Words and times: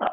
Don't 0.00 0.10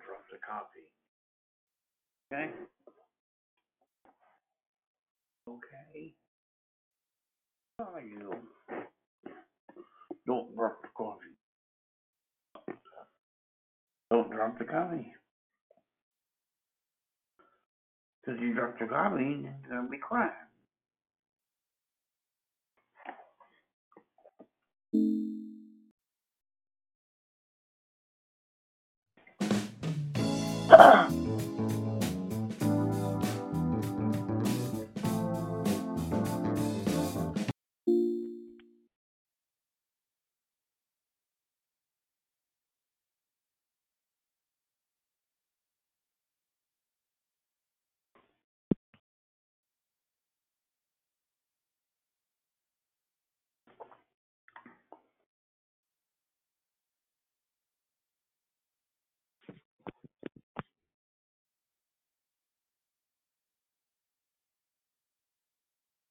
drop 0.00 0.24
the 0.32 0.38
coffee. 0.38 0.88
Okay? 2.32 2.50
Okay. 5.48 6.14
How 7.78 7.94
are 7.94 8.02
you? 8.02 8.32
Don't 10.26 10.54
drop 10.56 10.82
the 10.82 10.88
coffee. 10.96 11.27
Don't 14.10 14.30
drop 14.30 14.58
the 14.58 14.64
coffee. 14.64 15.12
Cause 18.24 18.36
you 18.40 18.54
drop 18.54 18.78
the 18.78 18.86
coffee, 18.86 19.24
then 19.24 19.54
you're 19.68 19.76
gonna 19.76 19.88
be 19.88 19.98
crying. 19.98 20.32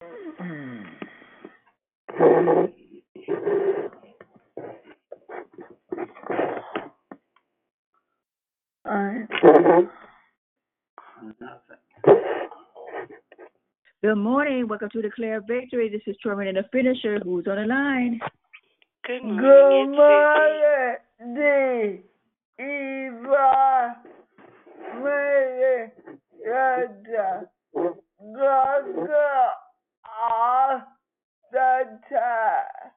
Nothing. 0.00 0.86
Good 14.02 14.14
morning. 14.14 14.68
Welcome 14.68 14.90
to 14.92 15.02
Declare 15.02 15.40
Victory. 15.48 15.88
This 15.88 16.02
is 16.06 16.16
Truman 16.22 16.46
the 16.54 16.62
finisher. 16.72 17.18
Who's 17.24 17.48
on 17.48 17.56
the 17.56 17.66
line? 17.66 18.20
Good 19.04 19.22
Good 19.22 19.24
morning. 19.24 19.90
it's 19.90 19.96
morning, 21.26 22.02
Eva, 22.60 23.96
Mary, 25.02 25.90
Rada, 26.46 27.48
Gaga, 27.74 29.50
all 30.18 30.82
the 31.52 32.00
time. 32.10 32.92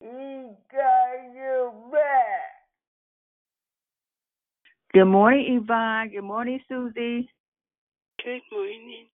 He 0.00 0.50
got 0.72 1.34
you 1.34 1.72
back. 1.92 2.56
Good 4.92 5.06
morning, 5.06 5.60
Yvonne. 5.62 6.10
Good 6.10 6.22
morning, 6.22 6.60
Susie. 6.68 7.28
Good 8.24 8.40
morning. 8.50 9.06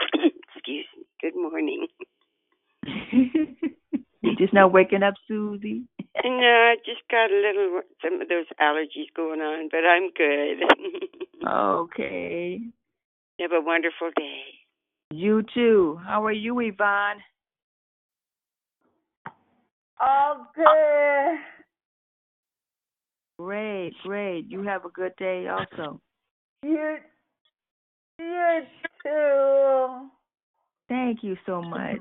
Excuse 0.54 0.86
me. 0.96 1.04
Good 1.20 1.36
morning. 1.36 1.86
you 4.22 4.36
just 4.36 4.52
not 4.52 4.72
waking 4.72 5.02
up, 5.02 5.14
Susie. 5.28 5.84
No, 6.22 6.72
I 6.72 6.76
just 6.84 7.00
got 7.10 7.30
a 7.30 7.34
little 7.34 7.80
some 8.02 8.20
of 8.20 8.28
those 8.28 8.46
allergies 8.60 9.08
going 9.14 9.40
on, 9.40 9.68
but 9.70 9.86
I'm 9.86 10.10
good. 10.12 10.58
okay. 11.48 12.60
Have 13.40 13.52
a 13.52 13.60
wonderful 13.60 14.10
day. 14.16 14.59
You 15.12 15.42
too. 15.54 16.00
How 16.04 16.24
are 16.24 16.32
you, 16.32 16.60
Yvonne? 16.60 17.16
Okay. 20.02 21.36
Great, 23.38 23.92
great. 24.04 24.46
You 24.48 24.62
have 24.62 24.84
a 24.84 24.90
good 24.90 25.12
day 25.18 25.48
also. 25.48 26.00
You, 26.62 26.96
you 28.18 28.60
too. 29.02 30.08
Thank 30.88 31.22
you 31.22 31.36
so 31.46 31.62
much. 31.62 32.00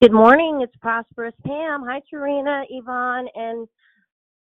Good 0.00 0.12
morning. 0.12 0.60
It's 0.62 0.74
Prosperous 0.80 1.34
Pam. 1.44 1.84
Hi, 1.86 2.00
Tarina, 2.12 2.62
Yvonne, 2.70 3.28
and 3.34 3.68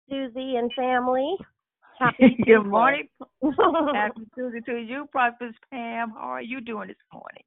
Susie 0.09 0.58
and 0.58 0.72
family. 0.75 1.38
Happy 2.00 2.38
Good 2.46 2.63
morning. 2.63 3.08
Happy 3.94 4.22
Tuesday 4.35 4.59
to 4.62 4.78
you, 4.78 5.08
Prosperous 5.12 5.56
Pam. 5.72 6.12
How 6.12 6.30
are 6.30 6.41
you 6.41 6.62
doing 6.62 6.88
this 6.88 6.97
morning? 7.12 7.44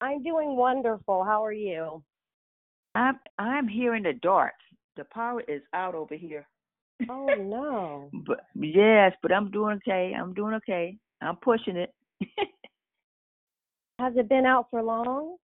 I'm 0.00 0.22
doing 0.22 0.56
wonderful. 0.56 1.24
How 1.24 1.44
are 1.44 1.52
you? 1.52 2.02
I'm 2.94 3.18
I'm 3.38 3.68
here 3.68 3.94
in 3.94 4.02
the 4.02 4.14
dark. 4.14 4.54
The 4.96 5.04
power 5.04 5.42
is 5.46 5.62
out 5.74 5.94
over 5.94 6.14
here. 6.14 6.46
Oh 7.10 7.26
no. 7.38 8.10
But 8.26 8.46
yes, 8.54 9.12
but 9.22 9.32
I'm 9.32 9.50
doing 9.50 9.76
okay. 9.76 10.14
I'm 10.18 10.34
doing 10.34 10.54
okay. 10.54 10.96
I'm 11.20 11.36
pushing 11.36 11.76
it. 11.76 11.92
Has 13.98 14.14
it 14.16 14.28
been 14.28 14.46
out 14.46 14.68
for 14.70 14.82
long? 14.82 15.36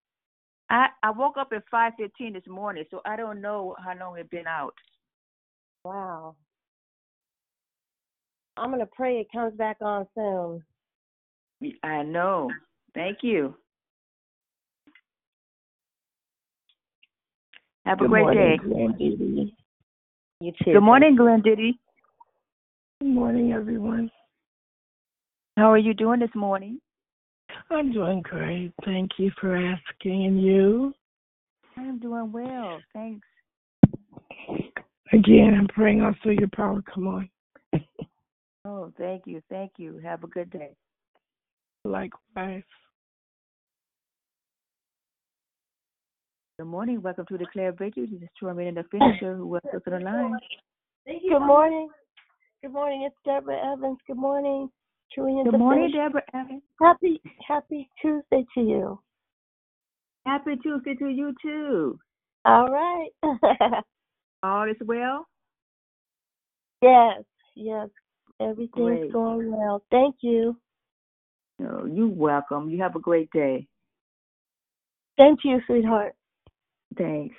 I 0.70 0.86
I 1.02 1.10
woke 1.10 1.36
up 1.36 1.48
at 1.54 1.64
five 1.70 1.92
fifteen 1.98 2.32
this 2.32 2.46
morning, 2.48 2.84
so 2.90 3.00
I 3.04 3.16
don't 3.16 3.40
know 3.40 3.76
how 3.84 3.98
long 3.98 4.18
it's 4.18 4.30
been 4.30 4.46
out. 4.46 4.74
Wow. 5.84 6.36
I'm 8.56 8.70
gonna 8.70 8.86
pray 8.86 9.18
it 9.18 9.32
comes 9.32 9.54
back 9.54 9.78
on 9.80 10.06
soon. 10.14 10.62
I 11.82 12.02
know. 12.02 12.50
Thank 12.94 13.18
you. 13.22 13.54
Have 17.86 18.00
a 18.00 18.08
great 18.08 18.22
morning, 18.22 18.56
day. 18.56 18.68
Glenn 18.68 19.50
You 20.40 20.52
too. 20.52 20.72
Good 20.72 20.80
morning, 20.80 21.16
Glenn 21.16 21.42
Diddy. 21.42 21.78
Good 23.00 23.08
morning, 23.08 23.52
everyone. 23.52 24.10
How 25.56 25.70
are 25.70 25.78
you 25.78 25.92
doing 25.92 26.20
this 26.20 26.34
morning? 26.34 26.80
I'm 27.70 27.92
doing 27.92 28.22
great. 28.22 28.72
Thank 28.84 29.12
you 29.18 29.30
for 29.40 29.56
asking. 29.56 30.26
And 30.26 30.42
you? 30.42 30.94
I'm 31.76 31.98
doing 31.98 32.32
well. 32.32 32.80
Thanks. 32.92 33.26
Again, 35.12 35.56
I'm 35.58 35.68
praying 35.68 36.02
also 36.02 36.30
your 36.30 36.48
power 36.54 36.82
come 36.92 37.08
on. 37.08 37.28
Oh, 38.64 38.92
thank 38.96 39.22
you. 39.26 39.42
Thank 39.50 39.72
you. 39.76 40.00
Have 40.02 40.24
a 40.24 40.26
good 40.26 40.50
day. 40.50 40.70
Likewise. 41.84 42.62
Good 46.58 46.66
morning. 46.66 47.02
Welcome 47.02 47.26
to 47.26 47.36
Declare 47.36 47.72
Victory. 47.72 48.06
This 48.06 48.22
is 48.22 48.28
Truman 48.38 48.68
and 48.68 48.76
the 48.76 48.84
finisher 48.90 49.36
who 49.36 49.46
was 49.46 49.60
to 49.70 49.80
the 49.84 49.98
line. 49.98 50.38
Good 51.06 51.40
morning. 51.40 51.88
Good 52.62 52.72
morning. 52.72 53.02
It's 53.06 53.16
Deborah 53.26 53.72
Evans. 53.72 53.98
Good 54.06 54.16
morning. 54.16 54.70
Trina 55.12 55.44
Good 55.44 55.58
morning, 55.58 55.90
Finisher. 55.90 56.06
Deborah 56.06 56.22
Evans. 56.32 56.62
Happy 56.80 57.20
Happy 57.46 57.88
Tuesday 58.00 58.46
to 58.54 58.60
you. 58.60 59.00
Happy 60.24 60.56
Tuesday 60.62 60.94
to 60.94 61.08
you 61.08 61.34
too. 61.42 61.98
All 62.46 62.68
right. 62.68 63.10
All 64.42 64.68
is 64.70 64.76
well? 64.86 65.26
yes, 66.80 67.22
yes. 67.54 67.88
Everything's 68.40 68.70
Great. 68.72 69.12
going 69.12 69.50
well. 69.50 69.82
Thank 69.90 70.16
you. 70.20 70.56
Oh, 71.62 71.86
you're 71.86 72.08
welcome. 72.08 72.68
You 72.68 72.82
have 72.82 72.96
a 72.96 73.00
great 73.00 73.30
day. 73.30 73.66
Thank 75.16 75.40
you, 75.44 75.60
sweetheart. 75.66 76.14
Thanks. 76.96 77.36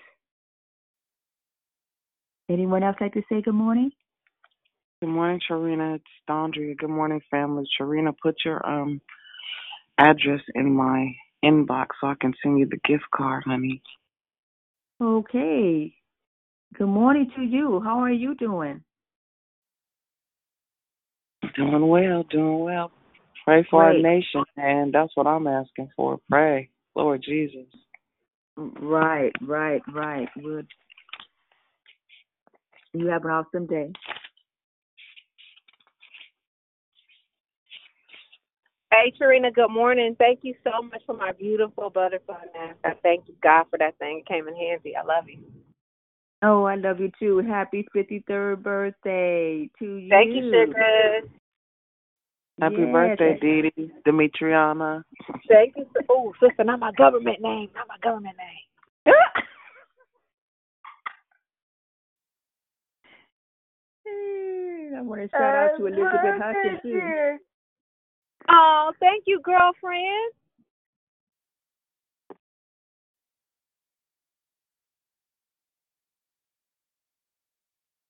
Anyone 2.49 2.83
else 2.83 2.95
like 3.01 3.13
to 3.13 3.23
say 3.27 3.41
good 3.41 3.53
morning? 3.53 3.91
Good 5.01 5.09
morning, 5.09 5.41
Sharina. 5.49 5.95
It's 5.95 6.03
Dondria. 6.29 6.77
Good 6.77 6.89
morning, 6.89 7.19
family. 7.29 7.65
Sharina, 7.79 8.13
put 8.21 8.35
your 8.45 8.65
um 8.65 9.01
address 9.97 10.41
in 10.53 10.73
my 10.73 11.13
inbox 11.43 11.87
so 11.99 12.07
I 12.07 12.15
can 12.19 12.33
send 12.41 12.59
you 12.59 12.65
the 12.65 12.79
gift 12.87 13.03
card, 13.13 13.43
honey. 13.45 13.81
Okay. 15.01 15.93
Good 16.77 16.87
morning 16.87 17.29
to 17.35 17.41
you. 17.41 17.81
How 17.83 17.99
are 17.99 18.11
you 18.11 18.35
doing? 18.35 18.84
Doing 21.55 21.87
well, 21.87 22.23
doing 22.29 22.59
well. 22.59 22.91
Pray 23.45 23.65
for 23.69 23.83
Great. 23.83 24.05
our 24.05 24.13
nation, 24.13 24.43
and 24.57 24.93
that's 24.93 25.11
what 25.15 25.27
I'm 25.27 25.47
asking 25.47 25.89
for. 25.95 26.19
Pray, 26.29 26.69
Lord 26.95 27.23
Jesus. 27.23 27.67
Right, 28.57 29.33
right, 29.41 29.81
right. 29.93 30.29
Good. 30.41 30.67
You 32.93 33.07
have 33.07 33.25
an 33.25 33.31
awesome 33.31 33.67
day. 33.67 33.91
Hey, 38.91 39.11
Trina, 39.17 39.51
good 39.51 39.71
morning. 39.71 40.15
Thank 40.17 40.39
you 40.43 40.55
so 40.63 40.81
much 40.81 41.01
for 41.05 41.15
my 41.17 41.33
beautiful 41.33 41.89
butterfly 41.89 42.37
mask. 42.53 42.77
I 42.85 42.93
thank 43.03 43.27
you, 43.27 43.35
God, 43.43 43.65
for 43.69 43.77
that 43.79 43.97
thing. 43.99 44.19
It 44.25 44.27
came 44.31 44.47
in 44.47 44.55
handy. 44.55 44.95
I 44.95 45.03
love 45.03 45.25
you. 45.27 45.39
Oh, 46.41 46.63
I 46.63 46.75
love 46.75 46.99
you 46.99 47.11
too. 47.19 47.39
Happy 47.39 47.85
53rd 47.95 48.61
birthday 48.61 49.69
to 49.79 49.95
you. 49.95 50.09
Thank 50.09 50.35
you, 50.35 50.41
sugar. 50.51 51.21
Happy 52.61 52.75
Yes, 52.77 52.91
birthday, 52.91 53.37
Dee 53.41 53.71
Dee, 53.75 53.91
Demetriana. 54.07 55.03
Thank 55.49 55.75
you. 55.75 55.85
Oh, 56.09 56.33
sister, 56.39 56.63
not 56.63 56.79
my 56.79 56.91
government 56.93 57.41
name. 57.41 57.69
Not 57.75 57.87
my 57.87 57.97
government 58.01 58.37
name. 58.37 59.13
I 64.97 65.01
want 65.01 65.21
to 65.21 65.27
shout 65.29 65.55
out 65.55 65.71
to 65.77 65.85
Elizabeth 65.87 66.41
Hudson 66.41 66.79
too. 66.81 67.37
Oh, 68.49 68.93
thank 68.99 69.23
you, 69.27 69.41
girlfriend. 69.43 70.31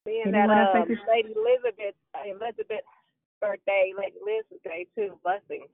Being 0.05 0.31
that 0.31 0.49
Anyone 0.49 0.57
else 0.57 0.69
uh, 0.75 1.11
Lady 1.11 1.33
Elizabeth, 1.35 1.95
Elizabeth's 2.25 2.87
birthday, 3.41 3.91
Lady 3.97 4.15
Elizabeth's 4.21 4.63
day 4.63 4.85
too. 4.95 5.17
Blessings. 5.23 5.69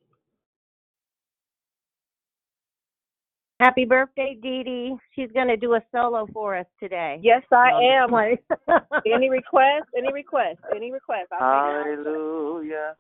Happy 3.60 3.86
birthday, 3.86 4.38
Dee 4.42 4.64
Dee. 4.64 4.96
She's 5.14 5.32
going 5.34 5.48
to 5.48 5.58
do 5.58 5.76
a 5.76 5.82
solo 5.92 6.28
for 6.34 6.58
us 6.58 6.66
today. 6.80 7.20
Yes, 7.22 7.44
I 7.52 7.70
No, 7.70 7.80
am. 7.80 8.16
I'm 8.16 8.38
just 8.38 8.60
playing. 8.66 9.04
Any 9.16 9.30
request? 9.30 9.86
Any 9.96 10.12
request? 10.12 10.60
Any 10.76 10.92
request? 10.92 11.28
I'll. 11.32 11.84
Hallelujah. 11.84 12.96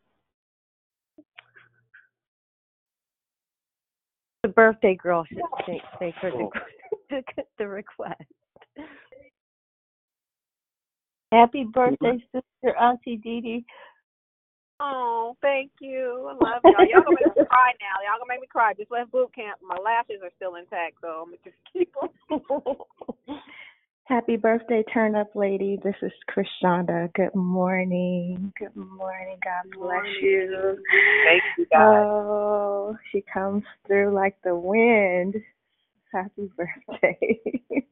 the 4.44 4.50
birthday 4.50 4.96
girl 4.96 5.24
should 5.26 5.42
say, 5.68 5.82
say 6.00 6.14
for 6.20 6.32
the, 6.32 7.24
the 7.58 7.68
request. 7.68 8.22
Happy 11.32 11.64
mm-hmm. 11.64 11.72
birthday, 11.72 12.24
sister 12.34 12.78
Auntie 12.78 13.18
Dee 13.18 13.42
Dee. 13.42 13.66
Oh, 14.82 15.38
thank 15.42 15.72
you. 15.80 16.28
I 16.28 16.34
love 16.34 16.62
y'all. 16.64 16.88
Y'all 16.90 17.04
gonna 17.04 17.18
make 17.24 17.38
me 17.38 17.46
cry 17.46 17.72
now. 17.80 18.02
Y'all 18.04 18.18
gonna 18.20 18.30
make 18.30 18.42
me 18.42 18.48
cry. 18.48 18.74
Just 18.74 18.92
left 18.92 19.12
boot 19.12 19.34
camp. 19.36 19.60
My 19.62 19.78
lashes 19.78 20.22
are 20.24 20.32
still 20.36 20.56
intact, 20.56 20.96
so 21.02 21.08
I'm 21.08 21.26
gonna 21.26 21.38
just 21.44 21.56
keep 21.72 21.94
them. 21.94 23.38
Happy 24.06 24.36
birthday, 24.36 24.84
turn 24.92 25.16
up 25.16 25.30
lady. 25.36 25.80
This 25.84 25.96
is 26.02 26.12
Krishanda. 26.30 27.14
Good 27.14 27.36
morning. 27.36 28.52
Good 28.60 28.76
morning. 28.76 29.38
God 29.44 29.72
bless 29.80 30.04
you. 30.22 30.78
Thank 31.28 31.44
you, 31.58 31.66
guys. 31.72 31.80
Oh, 31.80 32.98
she 33.12 33.24
comes 33.32 33.64
through 33.88 34.14
like 34.14 34.36
the 34.44 34.56
wind. 34.56 35.36
Happy 36.12 36.50
birthday. 36.58 37.86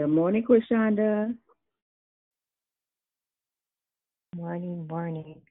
Good 0.00 0.08
morning, 0.08 0.42
Krishanda. 0.48 1.36
morning, 4.34 4.86
morning. 4.88 5.42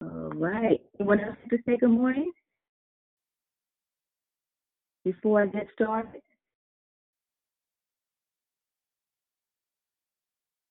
All 0.00 0.30
right. 0.36 0.80
Anyone 1.00 1.18
else 1.18 1.36
to 1.50 1.58
say 1.66 1.76
good 1.76 1.90
morning? 1.90 2.30
Before 5.04 5.42
I 5.42 5.46
get 5.46 5.66
started? 5.74 6.20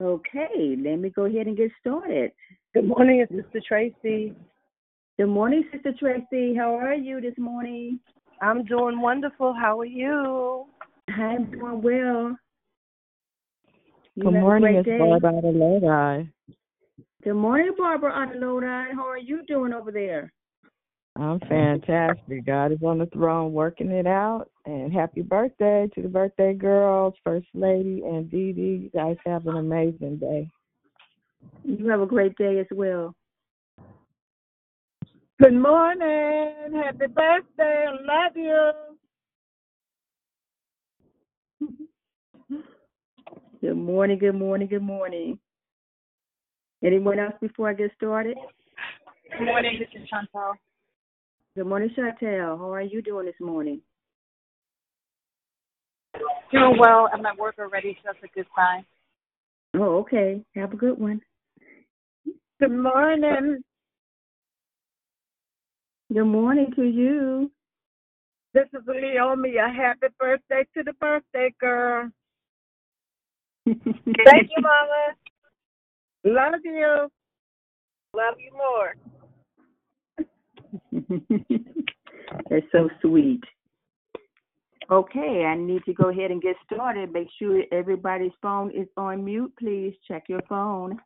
Okay, 0.02 0.78
let 0.82 0.96
me 0.96 1.10
go 1.10 1.26
ahead 1.26 1.48
and 1.48 1.58
get 1.58 1.72
started. 1.82 2.32
Good 2.74 2.88
morning, 2.88 3.20
it's 3.20 3.34
Sister 3.34 3.62
Tracy. 3.68 4.34
Good 5.18 5.28
morning, 5.28 5.66
Sister 5.74 5.92
Tracy. 6.00 6.56
How 6.56 6.74
are 6.74 6.96
you 6.96 7.20
this 7.20 7.38
morning? 7.38 8.00
I'm 8.42 8.66
doing 8.66 9.02
wonderful. 9.02 9.54
How 9.54 9.80
are 9.80 9.86
you? 9.86 10.66
I'm 11.10 11.50
doing 11.50 11.82
well. 11.82 12.38
You 14.16 14.24
Good 14.24 14.32
morning, 14.32 14.76
it's 14.76 14.86
day. 14.86 14.98
Barb 15.00 15.26
out 15.26 15.46
of 15.46 15.56
Lodi. 15.56 16.30
Good 17.24 17.34
morning, 17.34 17.74
Barbara 17.78 18.12
out 18.12 18.36
of 18.36 18.42
Lodi. 18.42 18.94
How 18.94 19.08
are 19.08 19.18
you 19.18 19.44
doing 19.48 19.74
over 19.74 19.92
there? 19.92 20.32
I'm 21.16 21.40
fantastic. 21.40 22.46
God 22.46 22.72
is 22.72 22.80
on 22.86 23.00
the 23.00 23.08
throne 23.08 23.52
working 23.54 23.90
it 23.90 24.06
out. 24.06 24.50
And 24.66 24.94
happy 24.94 25.22
birthday 25.22 25.90
to 25.96 26.02
the 26.02 26.08
birthday 26.08 26.54
girls, 26.54 27.16
First 27.24 27.48
Lady 27.56 28.04
and 28.06 28.30
Dee 28.30 28.54
Dee. 28.54 28.62
You 28.84 28.90
guys 28.94 29.18
have 29.26 29.48
an 29.48 29.58
amazing 29.58 30.18
day. 30.18 30.50
You 31.64 31.88
have 31.90 32.02
a 32.02 32.06
great 32.06 32.38
day 32.38 32.60
as 32.60 32.68
well. 32.72 33.16
Good 35.40 35.54
morning. 35.54 36.74
Happy 36.74 37.06
birthday. 37.14 37.86
I 37.88 37.92
love 37.92 38.36
you. 38.36 38.72
Good 43.62 43.78
morning, 43.78 44.18
good 44.18 44.34
morning, 44.34 44.68
good 44.68 44.82
morning. 44.82 45.38
Anyone 46.84 47.20
else 47.20 47.36
before 47.40 47.70
I 47.70 47.74
get 47.74 47.92
started? 47.96 48.36
Good 49.38 49.46
morning, 49.46 49.80
this 49.80 50.02
is 50.02 50.10
Chantal. 50.10 50.54
Good 51.56 51.68
morning, 51.68 51.92
Chantel. 51.96 52.58
How 52.58 52.74
are 52.74 52.82
you 52.82 53.04
doing 53.04 53.28
this 53.28 53.36
morning? 53.40 53.82
Doing 56.52 56.78
well. 56.80 57.10
I'm 57.14 57.24
at 57.28 57.38
work 57.38 57.56
already, 57.60 57.96
so 58.02 58.12
that's 58.12 58.24
a 58.24 58.28
good 58.36 58.48
sign. 58.56 58.84
Oh, 59.76 60.00
okay. 60.00 60.42
Have 60.56 60.74
a 60.74 60.78
good 60.78 60.98
one. 60.98 61.22
Good 62.60 62.72
morning. 62.72 63.62
Good 66.14 66.24
morning 66.24 66.72
to 66.78 66.84
you. 66.84 67.52
This 68.54 68.68
is 68.74 68.82
Leomi. 68.88 69.56
A 69.62 69.70
happy 69.70 70.08
birthday 70.18 70.66
to 70.78 70.84
the 70.84 70.94
birthday 70.94 71.54
girl. 71.60 72.10
Thank 73.66 73.76
you, 74.06 74.62
Mama. 74.62 75.16
Love 76.24 76.62
you. 76.64 77.10
Love 78.16 78.36
you 78.40 78.52
more. 78.56 78.96
That's 82.50 82.66
so 82.72 82.90
sweet. 83.02 83.44
Okay, 84.90 85.44
I 85.46 85.58
need 85.58 85.84
to 85.86 85.94
go 85.94 86.10
ahead 86.10 86.32
and 86.32 86.42
get 86.42 86.56
started. 86.74 87.12
Make 87.12 87.28
sure 87.38 87.64
everybody's 87.74 88.32
phone 88.42 88.72
is 88.72 88.88
on 88.96 89.26
mute. 89.26 89.52
Please 89.60 89.94
check 90.08 90.24
your 90.30 90.42
phone. 90.48 90.98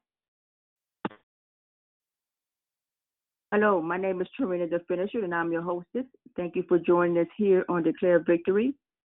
Hello, 3.53 3.81
my 3.81 3.97
name 3.97 4.21
is 4.21 4.29
Trina 4.37 4.65
the 4.65 4.79
Finisher, 4.87 5.25
and 5.25 5.35
I'm 5.35 5.51
your 5.51 5.61
hostess. 5.61 6.05
Thank 6.37 6.55
you 6.55 6.63
for 6.69 6.79
joining 6.79 7.17
us 7.17 7.27
here 7.35 7.65
on 7.67 7.83
Declare 7.83 8.19
Victory. 8.19 8.73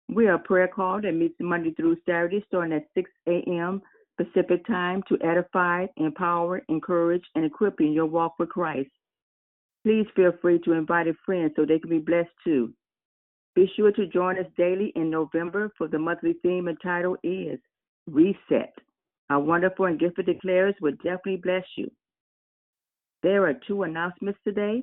We 0.09 0.27
are 0.27 0.37
a 0.37 0.39
prayer 0.39 0.69
call 0.69 1.03
that 1.03 1.12
meets 1.12 1.35
Monday 1.39 1.75
through 1.75 1.99
Saturday, 2.07 2.43
starting 2.49 2.73
at 2.73 2.87
6 2.95 3.11
a.m. 3.29 3.83
Pacific 4.17 4.67
Time 4.67 5.03
to 5.11 5.19
edify, 5.23 5.85
empower, 5.99 6.62
encourage, 6.71 7.25
and 7.35 7.45
equip 7.45 7.79
you 7.79 7.89
in 7.89 7.93
your 7.93 8.07
walk 8.07 8.37
with 8.39 8.49
Christ. 8.49 8.89
Please 9.85 10.07
feel 10.17 10.33
free 10.41 10.59
to 10.61 10.73
invite 10.73 11.09
a 11.09 11.15
friend 11.27 11.51
so 11.55 11.67
they 11.67 11.79
can 11.79 11.91
be 11.91 11.99
blessed 11.99 12.31
too. 12.43 12.73
Be 13.55 13.71
sure 13.77 13.93
to 13.93 14.07
join 14.07 14.39
us 14.39 14.47
daily 14.57 14.95
in 14.97 15.11
November 15.11 15.71
for 15.77 15.89
the 15.89 15.99
monthly 15.99 16.37
theme 16.43 16.69
and 16.69 16.79
title 16.83 17.19
is 17.23 17.59
Reset. 18.07 18.73
Our 19.29 19.41
wonderful 19.41 19.85
and 19.85 20.01
gifted 20.01 20.25
declares 20.25 20.75
will 20.81 20.93
definitely 21.03 21.37
bless 21.37 21.65
you. 21.77 21.91
There 23.23 23.47
are 23.47 23.55
two 23.67 23.85
announcements 23.85 24.41
today. 24.43 24.83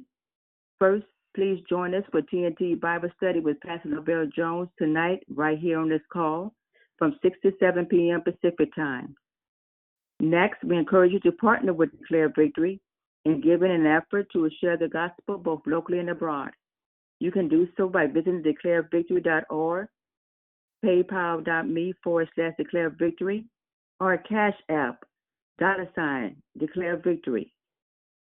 First, 0.79 1.05
please 1.35 1.61
join 1.69 1.93
us 1.93 2.03
for 2.09 2.21
TNT 2.21 2.79
Bible 2.79 3.09
Study 3.17 3.41
with 3.41 3.59
Pastor 3.59 3.89
Lavelle 3.89 4.29
Jones 4.33 4.69
tonight, 4.77 5.23
right 5.35 5.59
here 5.59 5.77
on 5.77 5.89
this 5.89 6.01
call, 6.11 6.53
from 6.97 7.19
6 7.21 7.37
to 7.43 7.51
7 7.59 7.85
p.m. 7.87 8.21
Pacific 8.21 8.73
Time. 8.75 9.15
Next, 10.21 10.63
we 10.63 10.77
encourage 10.77 11.11
you 11.11 11.19
to 11.21 11.33
partner 11.33 11.73
with 11.73 11.91
Declare 11.99 12.33
Victory 12.35 12.79
in 13.25 13.41
giving 13.41 13.71
an 13.71 13.85
effort 13.85 14.27
to 14.31 14.49
share 14.61 14.77
the 14.77 14.87
gospel 14.87 15.37
both 15.37 15.61
locally 15.65 15.99
and 15.99 16.09
abroad. 16.09 16.51
You 17.19 17.31
can 17.31 17.49
do 17.49 17.67
so 17.75 17.89
by 17.89 18.07
visiting 18.07 18.41
declarevictory.org, 18.43 19.87
paypal.me 20.85 21.93
forward 22.01 22.29
slash 22.35 22.53
declare 22.57 22.89
victory, 22.89 23.45
or 23.99 24.17
Cash 24.17 24.55
App, 24.69 25.03
dollar 25.59 25.89
sign, 25.93 26.37
declare 26.57 26.95
victory. 26.95 27.53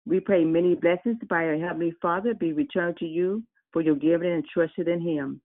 We 0.05 0.19
pray 0.19 0.43
many 0.43 0.75
blessings 0.75 1.17
by 1.29 1.45
our 1.45 1.57
Heavenly 1.57 1.93
Father 2.01 2.33
be 2.33 2.53
returned 2.53 2.98
to 2.98 3.05
you 3.05 3.43
for 3.72 3.81
your 3.81 3.95
giving 3.95 4.31
and 4.31 4.45
trusted 4.45 4.88
in 4.88 5.01
Him. 5.01 5.41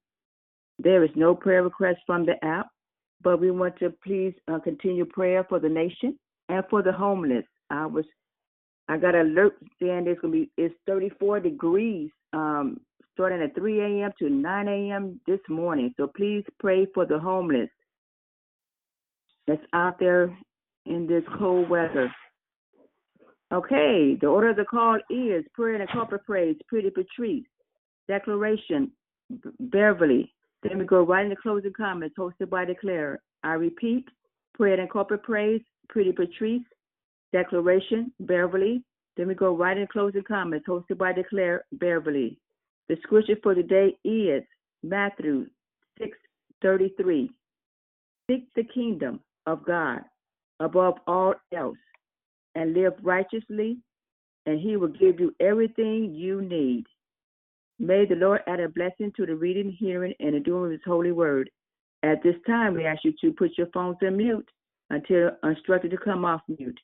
There 0.78 1.04
is 1.04 1.10
no 1.14 1.34
prayer 1.34 1.62
request 1.62 2.00
from 2.06 2.26
the 2.26 2.42
app, 2.44 2.68
but 3.22 3.40
we 3.40 3.50
want 3.50 3.78
to 3.78 3.92
please 4.04 4.34
uh, 4.48 4.58
continue 4.58 5.04
prayer 5.04 5.44
for 5.48 5.58
the 5.58 5.68
nation 5.68 6.18
and 6.48 6.64
for 6.70 6.82
the 6.82 6.92
homeless. 6.92 7.44
I 7.70 7.86
was, 7.86 8.04
I 8.88 8.96
got 8.96 9.14
an 9.14 9.32
alert 9.32 9.56
saying 9.80 10.06
it's 10.06 10.20
gonna 10.20 10.32
be 10.32 10.50
it's 10.56 10.74
34 10.86 11.40
degrees 11.40 12.10
um, 12.32 12.80
starting 13.12 13.42
at 13.42 13.54
3 13.56 13.80
a.m. 13.80 14.12
to 14.18 14.30
9 14.30 14.68
a.m. 14.68 15.20
this 15.26 15.40
morning. 15.48 15.92
So 15.96 16.06
please 16.16 16.44
pray 16.60 16.86
for 16.94 17.04
the 17.04 17.18
homeless 17.18 17.68
that's 19.46 19.64
out 19.72 19.98
there 19.98 20.36
in 20.86 21.06
this 21.06 21.24
cold 21.38 21.68
weather. 21.68 22.12
Okay, 23.50 24.14
the 24.20 24.26
order 24.26 24.50
of 24.50 24.56
the 24.56 24.64
call 24.64 24.98
is 25.08 25.44
prayer 25.54 25.80
and 25.80 25.90
corporate 25.90 26.26
praise, 26.26 26.56
Pretty 26.68 26.90
Patrice, 26.90 27.46
declaration, 28.06 28.92
Beverly. 29.58 30.34
Then 30.62 30.78
we 30.78 30.84
go 30.84 31.02
right 31.02 31.24
into 31.24 31.36
closing 31.36 31.72
comments 31.74 32.16
hosted 32.18 32.50
by 32.50 32.66
Declare. 32.66 33.20
I 33.42 33.54
repeat, 33.54 34.04
prayer 34.54 34.78
and 34.78 34.90
corporate 34.90 35.22
praise, 35.22 35.62
Pretty 35.88 36.12
Patrice, 36.12 36.62
declaration, 37.32 38.12
Beverly. 38.20 38.82
Then 39.16 39.28
we 39.28 39.34
go 39.34 39.56
right 39.56 39.78
into 39.78 39.90
closing 39.90 40.24
comments 40.24 40.66
hosted 40.68 40.98
by 40.98 41.14
Declare, 41.14 41.64
Beverly. 41.72 42.38
The 42.88 42.96
scripture 43.02 43.36
for 43.42 43.54
today 43.54 43.96
is 44.04 44.42
Matthew 44.82 45.46
6:33. 45.98 47.30
Seek 48.26 48.44
the 48.54 48.64
kingdom 48.64 49.20
of 49.46 49.64
God 49.64 50.04
above 50.60 50.98
all 51.06 51.34
else 51.52 51.78
and 52.54 52.74
live 52.74 52.94
righteously, 53.02 53.78
and 54.46 54.60
he 54.60 54.76
will 54.76 54.88
give 54.88 55.20
you 55.20 55.34
everything 55.40 56.14
you 56.14 56.42
need. 56.42 56.84
May 57.78 58.06
the 58.06 58.16
Lord 58.16 58.40
add 58.46 58.60
a 58.60 58.68
blessing 58.68 59.12
to 59.16 59.26
the 59.26 59.36
reading, 59.36 59.70
hearing, 59.70 60.14
and 60.18 60.34
the 60.34 60.40
doing 60.40 60.66
of 60.66 60.70
his 60.72 60.80
holy 60.84 61.12
word. 61.12 61.48
At 62.02 62.22
this 62.22 62.34
time, 62.46 62.74
we 62.74 62.86
ask 62.86 63.04
you 63.04 63.12
to 63.20 63.32
put 63.32 63.56
your 63.56 63.68
phones 63.72 63.96
on 64.02 64.16
mute 64.16 64.48
until 64.90 65.30
instructed 65.44 65.90
to 65.92 65.98
come 65.98 66.24
off 66.24 66.40
mute. 66.48 66.78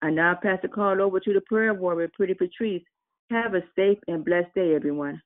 I 0.00 0.10
now 0.10 0.38
pass 0.40 0.58
the 0.62 0.68
call 0.68 1.02
over 1.02 1.20
to 1.20 1.32
the 1.34 1.40
prayer 1.42 1.74
warrior, 1.74 2.10
Pretty 2.14 2.34
Patrice. 2.34 2.82
Have 3.30 3.54
a 3.54 3.62
safe 3.76 3.98
and 4.06 4.24
blessed 4.24 4.54
day, 4.54 4.74
everyone. 4.74 5.20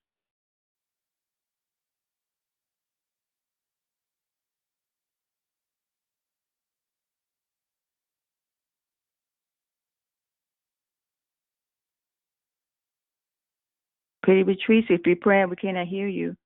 Pretty 14.23 14.45
Patrice, 14.45 14.85
if 14.88 15.00
you're 15.07 15.17
praying, 15.17 15.50
we 15.50 15.57
cannot 15.57 15.88
hear 15.88 16.07
you. 16.09 16.37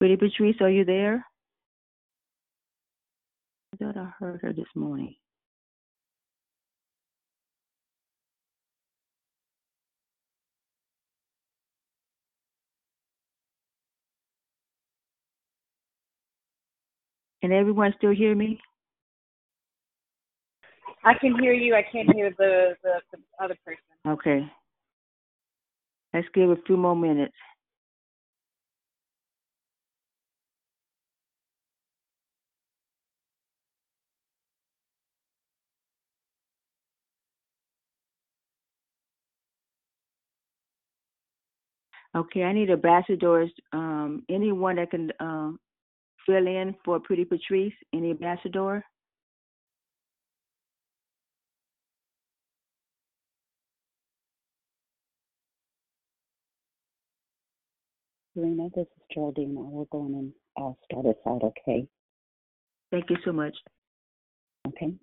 Pretty 0.00 0.16
Patrice, 0.16 0.56
are 0.60 0.70
you 0.70 0.84
there? 0.84 1.24
I 3.74 3.76
thought 3.84 3.96
I 3.96 4.10
heard 4.18 4.40
her 4.42 4.52
this 4.52 4.66
morning. 4.74 5.14
Can 17.42 17.50
everyone 17.50 17.92
still 17.98 18.14
hear 18.14 18.36
me? 18.36 18.60
I 21.04 21.14
can 21.14 21.36
hear 21.40 21.52
you. 21.52 21.74
I 21.74 21.82
can't 21.82 22.14
hear 22.14 22.30
the, 22.38 22.76
the, 22.84 23.00
the 23.10 23.44
other 23.44 23.56
person. 23.64 23.82
Okay. 24.06 24.46
Let's 26.14 26.28
give 26.34 26.50
a 26.50 26.56
few 26.66 26.76
more 26.76 26.94
minutes. 26.94 27.34
Okay, 42.14 42.44
I 42.44 42.52
need 42.52 42.70
ambassadors. 42.70 43.50
Um, 43.72 44.22
anyone 44.28 44.76
that 44.76 44.90
can 44.90 45.10
um, 45.18 45.58
fill 46.26 46.46
in 46.46 46.74
for 46.84 47.00
Pretty 47.00 47.24
Patrice? 47.24 47.74
Any 47.92 48.10
ambassador? 48.10 48.84
Serena, 58.34 58.68
this 58.74 58.86
is 58.86 59.02
Geraldine. 59.14 59.56
I 59.58 59.60
will 59.60 59.88
go 59.92 60.06
in 60.06 60.14
and 60.14 60.32
uh, 60.56 60.72
start 60.84 61.06
us 61.06 61.20
out, 61.26 61.42
okay? 61.42 61.86
Thank 62.90 63.10
you 63.10 63.16
so 63.24 63.32
much. 63.32 63.54
Okay. 64.68 64.94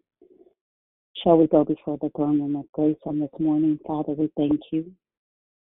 Shall 1.23 1.37
we 1.37 1.47
go 1.47 1.63
before 1.63 1.97
the 2.01 2.09
throne 2.15 2.39
room 2.39 2.55
of 2.55 2.71
grace 2.71 2.97
on 3.05 3.19
this 3.19 3.29
morning? 3.39 3.77
Father, 3.85 4.13
we 4.13 4.31
thank 4.37 4.59
you. 4.71 4.91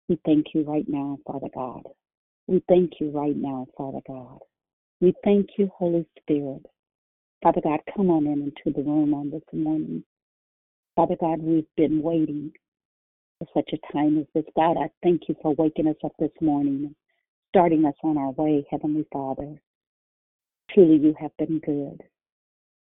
We 0.08 0.20
thank 0.25 0.46
you 0.54 0.62
right 0.62 0.84
now, 0.86 1.18
Father 1.26 1.48
God. 1.54 1.82
We 2.46 2.62
thank 2.68 2.92
you 3.00 3.10
right 3.10 3.36
now, 3.36 3.66
Father 3.76 4.00
God. 4.06 4.38
We 5.00 5.15
thank 5.25 5.50
you, 5.59 5.71
Holy 5.76 6.07
Spirit. 6.19 6.65
Father 7.43 7.61
God, 7.62 7.81
come 7.95 8.11
on 8.11 8.26
in 8.26 8.43
into 8.43 8.76
the 8.76 8.83
room 8.83 9.12
on 9.12 9.31
this 9.31 9.43
morning. 9.53 10.03
Father 10.95 11.17
God, 11.21 11.43
we've 11.43 11.67
been 11.76 12.00
waiting 12.00 12.50
for 13.38 13.47
such 13.55 13.75
a 13.75 13.93
time 13.93 14.19
as 14.19 14.25
this. 14.35 14.45
God, 14.57 14.79
I 14.79 14.88
thank 15.03 15.29
you 15.29 15.37
for 15.43 15.55
waking 15.55 15.87
us 15.87 15.97
up 16.03 16.12
this 16.19 16.31
morning, 16.41 16.87
and 16.87 16.95
starting 17.50 17.85
us 17.85 17.95
on 18.03 18.17
our 18.17 18.31
way, 18.31 18.67
Heavenly 18.71 19.07
Father. 19.12 19.61
Truly, 20.71 20.97
you 20.97 21.15
have 21.21 21.37
been 21.37 21.59
good. 21.59 22.03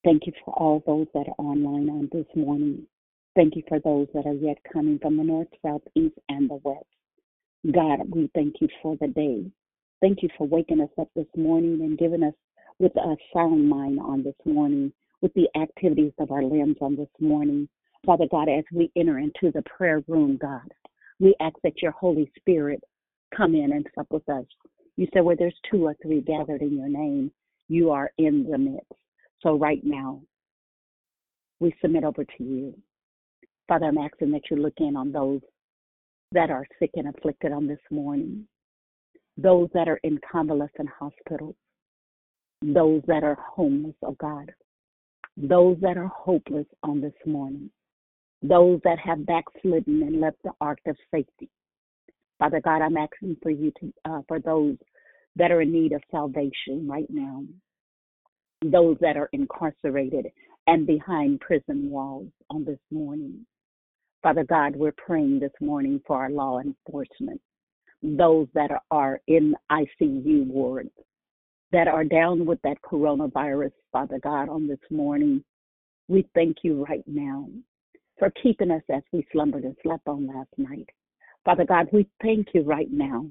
Thank 0.04 0.26
you 0.26 0.34
for 0.44 0.54
all 0.56 0.82
those 0.88 1.08
that 1.14 1.28
are 1.28 1.46
online 1.46 1.90
on 1.90 2.10
this 2.12 2.26
morning. 2.36 2.88
Thank 3.36 3.56
you 3.56 3.64
for 3.68 3.80
those 3.80 4.08
that 4.16 4.26
are 4.26 4.34
yet 4.34 4.58
coming 4.74 4.98
from 5.00 5.18
the 5.18 5.24
north, 5.24 5.50
south, 5.64 5.84
east, 5.96 6.16
and 6.30 6.50
the 6.50 6.60
west. 6.64 6.86
God, 7.72 8.10
we 8.10 8.32
thank 8.34 8.56
you 8.62 8.70
for 8.82 8.98
the 9.00 9.08
day. 9.08 9.46
Thank 10.02 10.24
you 10.24 10.30
for 10.38 10.48
waking 10.48 10.80
us 10.82 10.90
up 11.00 11.10
this 11.16 11.28
morning 11.36 11.82
and 11.82 11.98
giving 11.98 12.24
us 12.24 12.34
with 12.80 12.96
a 12.96 13.16
sound 13.34 13.68
mind 13.68 14.00
on 14.00 14.24
this 14.24 14.36
morning, 14.46 14.94
with 15.22 15.34
the 15.34 15.50
activities 15.60 16.14
of 16.20 16.32
our 16.32 16.44
limbs 16.44 16.78
on 16.80 16.96
this 16.96 17.10
morning. 17.20 17.68
Father 18.06 18.26
God, 18.32 18.48
as 18.48 18.64
we 18.74 18.90
enter 18.96 19.20
into 19.20 19.52
the 19.54 19.64
prayer 19.64 20.02
room, 20.08 20.38
God, 20.42 20.72
we 21.20 21.36
ask 21.42 21.56
that 21.64 21.82
your 21.82 21.92
Holy 21.92 22.32
Spirit 22.40 22.82
come 23.36 23.56
in 23.56 23.74
and 23.74 23.86
sup 23.94 24.08
with 24.10 24.28
us. 24.30 24.46
You 24.96 25.08
said 25.14 25.26
where 25.26 25.36
there's 25.36 25.56
two 25.70 25.86
or 25.86 25.96
three 26.02 26.22
gathered 26.22 26.62
in 26.62 26.78
your 26.78 26.88
name, 26.88 27.32
you 27.68 27.92
are 27.92 28.12
in 28.18 28.48
the 28.50 28.58
midst. 28.58 28.92
So 29.42 29.58
right 29.58 29.82
now, 29.84 30.22
we 31.60 31.76
submit 31.82 32.06
over 32.06 32.24
to 32.24 32.44
you. 32.44 32.74
Father, 33.68 33.88
I'm 33.88 33.98
asking 33.98 34.32
that 34.32 34.50
you 34.50 34.58
look 34.58 34.74
in 34.78 34.96
on 34.96 35.12
those 35.12 35.42
that 36.32 36.50
are 36.50 36.66
sick 36.80 36.92
and 36.96 37.10
afflicted 37.10 37.52
on 37.52 37.68
this 37.68 37.80
morning, 37.92 38.48
those 39.42 39.70
that 39.74 39.88
are 39.88 40.00
in 40.04 40.20
convalescent 40.32 40.90
hospitals, 40.98 41.56
those 42.62 43.02
that 43.08 43.24
are 43.24 43.38
homeless, 43.56 43.96
oh 44.04 44.16
God, 44.20 44.52
those 45.38 45.78
that 45.82 45.98
are 45.98 46.08
hopeless 46.08 46.66
on 46.84 47.00
this 47.00 47.14
morning, 47.26 47.70
those 48.42 48.80
that 48.84 49.00
have 49.00 49.26
backslidden 49.26 50.04
and 50.04 50.20
left 50.20 50.38
the 50.44 50.52
ark 50.60 50.80
of 50.88 50.96
safety. 51.12 51.50
Father 52.38 52.62
God, 52.62 52.82
I'm 52.82 52.98
asking 52.98 53.38
for 53.42 53.50
you 53.50 53.72
to, 53.80 53.94
uh, 54.06 54.22
for 54.28 54.40
those 54.40 54.76
that 55.36 55.52
are 55.52 55.62
in 55.62 55.72
need 55.72 55.94
of 55.94 56.02
salvation 56.12 56.88
right 56.88 57.10
now, 57.10 57.44
those 58.64 58.98
that 59.00 59.16
are 59.16 59.30
incarcerated 59.32 60.28
and 60.68 60.86
behind 60.86 61.40
prison 61.40 61.90
walls 61.90 62.28
on 62.50 62.66
this 62.66 62.80
morning. 62.92 63.46
Father 64.22 64.44
God, 64.44 64.76
we're 64.76 64.94
praying 64.94 65.40
this 65.40 65.52
morning 65.62 66.02
for 66.06 66.18
our 66.18 66.30
law 66.30 66.60
enforcement, 66.60 67.42
those 68.02 68.48
that 68.54 68.72
are, 68.92 69.20
in 69.28 69.56
ICU 69.72 70.48
wards, 70.48 70.92
that 71.72 71.88
are 71.88 72.04
down 72.04 72.46
with 72.46 72.62
that 72.64 72.82
coronavirus, 72.82 73.72
Father 73.92 74.20
God, 74.22 74.50
on 74.50 74.68
this 74.68 74.80
morning. 74.90 75.44
We 76.08 76.28
thank 76.34 76.58
you 76.64 76.86
right 76.86 77.04
now 77.06 77.48
for 78.18 78.32
keeping 78.42 78.72
us 78.72 78.82
as 78.92 79.04
we 79.12 79.26
slumbered 79.32 79.64
and 79.64 79.76
slept 79.84 80.08
on 80.08 80.28
last 80.28 80.50
night. 80.58 80.90
Father 81.46 81.66
God, 81.66 81.88
we 81.92 82.08
thank 82.22 82.48
you 82.54 82.64
right 82.64 82.92
now 82.92 83.26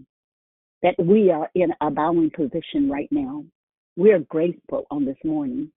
that 0.83 0.95
we 0.99 1.31
are 1.31 1.51
in 1.55 1.73
a 1.81 1.91
bowing 1.91 2.31
position 2.31 2.89
right 2.91 3.09
now. 3.11 3.45
We 3.97 4.13
are 4.13 4.21
grateful 4.21 4.87
on 4.91 5.05
this 5.05 5.17
morning. 5.25 5.73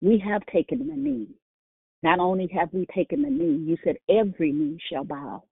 We 0.00 0.18
have 0.24 0.46
taken 0.46 0.86
the 0.86 0.94
knee. 0.94 1.26
Not 2.04 2.20
only 2.20 2.48
have 2.54 2.72
we 2.72 2.86
taken 2.94 3.22
the 3.22 3.30
knee, 3.30 3.64
you 3.66 3.76
said 3.82 3.96
every 4.08 4.52
knee 4.52 4.78
shall 4.90 5.04
bow 5.04 5.42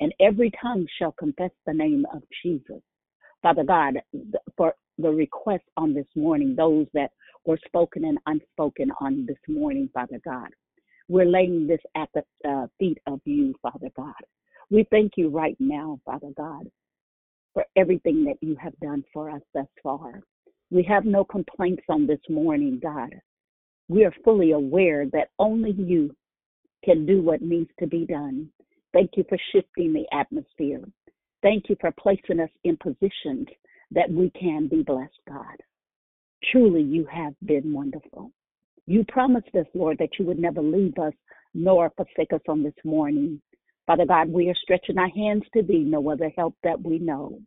and 0.00 0.12
every 0.20 0.50
tongue 0.60 0.86
shall 0.98 1.12
confess 1.12 1.50
the 1.66 1.74
name 1.74 2.06
of 2.12 2.22
Jesus. 2.42 2.82
Father 3.42 3.64
God, 3.64 3.94
for 4.56 4.74
the 4.98 5.10
request 5.10 5.64
on 5.76 5.94
this 5.94 6.06
morning, 6.14 6.54
those 6.56 6.86
that 6.94 7.10
were 7.46 7.58
spoken 7.66 8.04
and 8.04 8.18
unspoken 8.26 8.90
on 9.00 9.24
this 9.26 9.38
morning, 9.48 9.88
Father 9.94 10.20
God, 10.24 10.48
we're 11.08 11.26
laying 11.26 11.66
this 11.66 11.80
at 11.96 12.08
the 12.14 12.22
uh, 12.48 12.66
feet 12.78 12.98
of 13.06 13.20
you, 13.24 13.54
Father 13.62 13.88
God. 13.96 14.14
We 14.70 14.86
thank 14.90 15.12
you 15.16 15.28
right 15.28 15.56
now, 15.58 15.98
Father 16.04 16.30
God, 16.36 16.68
for 17.54 17.64
everything 17.76 18.24
that 18.24 18.36
you 18.40 18.56
have 18.62 18.78
done 18.80 19.02
for 19.12 19.30
us 19.30 19.42
thus 19.54 19.66
far. 19.82 20.20
We 20.70 20.84
have 20.84 21.04
no 21.04 21.24
complaints 21.24 21.82
on 21.88 22.06
this 22.06 22.20
morning, 22.28 22.78
God. 22.80 23.10
We 23.88 24.04
are 24.04 24.14
fully 24.24 24.52
aware 24.52 25.06
that 25.06 25.30
only 25.38 25.72
you 25.72 26.14
can 26.84 27.06
do 27.06 27.20
what 27.22 27.42
needs 27.42 27.70
to 27.80 27.88
be 27.88 28.06
done. 28.06 28.48
Thank 28.92 29.12
you 29.16 29.24
for 29.28 29.38
shifting 29.52 29.92
the 29.92 30.06
atmosphere. 30.12 30.82
Thank 31.42 31.68
you 31.68 31.76
for 31.80 31.92
placing 31.92 32.40
us 32.40 32.50
in 32.64 32.76
positions 32.76 33.48
that 33.92 34.10
we 34.10 34.30
can 34.30 34.68
be 34.68 34.82
blessed, 34.82 35.18
God. 35.28 35.56
Truly, 36.50 36.82
you 36.82 37.06
have 37.06 37.34
been 37.44 37.72
wonderful. 37.72 38.32
You 38.86 39.04
promised 39.08 39.54
us, 39.54 39.66
Lord, 39.74 39.98
that 39.98 40.18
you 40.18 40.24
would 40.26 40.38
never 40.38 40.62
leave 40.62 40.98
us 40.98 41.14
nor 41.54 41.90
forsake 41.96 42.32
us 42.32 42.40
on 42.48 42.62
this 42.62 42.74
morning. 42.84 43.40
Father 43.86 44.06
God, 44.06 44.28
we 44.28 44.48
are 44.48 44.54
stretching 44.62 44.98
our 44.98 45.08
hands 45.08 45.44
to 45.54 45.62
thee, 45.62 45.84
no 45.84 46.10
other 46.10 46.30
help 46.36 46.54
that 46.62 46.80
we 46.80 46.98
know. 46.98 47.40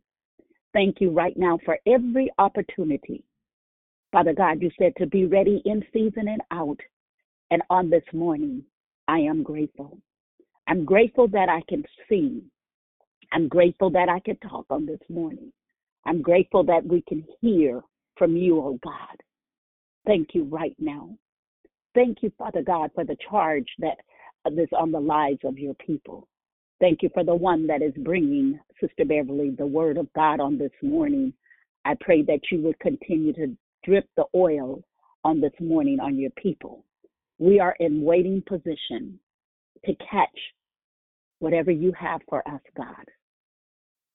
Thank 0.72 1.00
you 1.00 1.10
right 1.10 1.36
now 1.36 1.58
for 1.64 1.78
every 1.86 2.30
opportunity. 2.38 3.24
Father 4.12 4.32
God, 4.32 4.60
you 4.60 4.70
said 4.78 4.92
to 4.98 5.06
be 5.06 5.26
ready 5.26 5.62
in 5.64 5.84
season 5.92 6.28
and 6.28 6.40
out. 6.50 6.78
And 7.50 7.62
on 7.70 7.90
this 7.90 8.04
morning, 8.12 8.64
I 9.08 9.18
am 9.18 9.42
grateful. 9.42 9.98
I'm 10.66 10.84
grateful 10.84 11.28
that 11.28 11.48
I 11.48 11.62
can 11.68 11.84
see. 12.08 12.42
I'm 13.32 13.48
grateful 13.48 13.90
that 13.90 14.08
I 14.08 14.20
can 14.20 14.36
talk 14.36 14.66
on 14.70 14.86
this 14.86 15.00
morning. 15.08 15.52
I'm 16.06 16.22
grateful 16.22 16.64
that 16.64 16.86
we 16.86 17.02
can 17.02 17.24
hear 17.40 17.82
from 18.16 18.36
you, 18.36 18.58
oh 18.60 18.78
God. 18.82 19.16
Thank 20.06 20.28
you 20.34 20.44
right 20.44 20.76
now. 20.78 21.10
Thank 21.94 22.22
you, 22.22 22.32
Father 22.38 22.62
God, 22.62 22.90
for 22.94 23.04
the 23.04 23.16
charge 23.30 23.68
that 23.78 23.98
uh, 24.46 24.50
is 24.50 24.68
on 24.76 24.90
the 24.90 25.00
lives 25.00 25.40
of 25.44 25.58
your 25.58 25.74
people. 25.74 26.28
Thank 26.80 27.02
you 27.02 27.10
for 27.14 27.24
the 27.24 27.34
one 27.34 27.66
that 27.68 27.82
is 27.82 27.94
bringing, 27.98 28.58
Sister 28.80 29.04
Beverly, 29.04 29.50
the 29.50 29.66
word 29.66 29.96
of 29.96 30.12
God 30.12 30.40
on 30.40 30.58
this 30.58 30.72
morning. 30.82 31.32
I 31.84 31.94
pray 32.00 32.22
that 32.22 32.40
you 32.50 32.60
would 32.62 32.78
continue 32.80 33.32
to 33.34 33.56
drip 33.84 34.08
the 34.16 34.24
oil 34.34 34.82
on 35.24 35.40
this 35.40 35.52
morning 35.60 36.00
on 36.00 36.18
your 36.18 36.30
people. 36.32 36.84
We 37.38 37.60
are 37.60 37.76
in 37.80 38.02
waiting 38.02 38.42
position 38.46 39.18
to 39.84 39.94
catch 40.10 40.38
whatever 41.38 41.70
you 41.70 41.92
have 41.92 42.20
for 42.28 42.46
us, 42.48 42.60
God. 42.76 43.04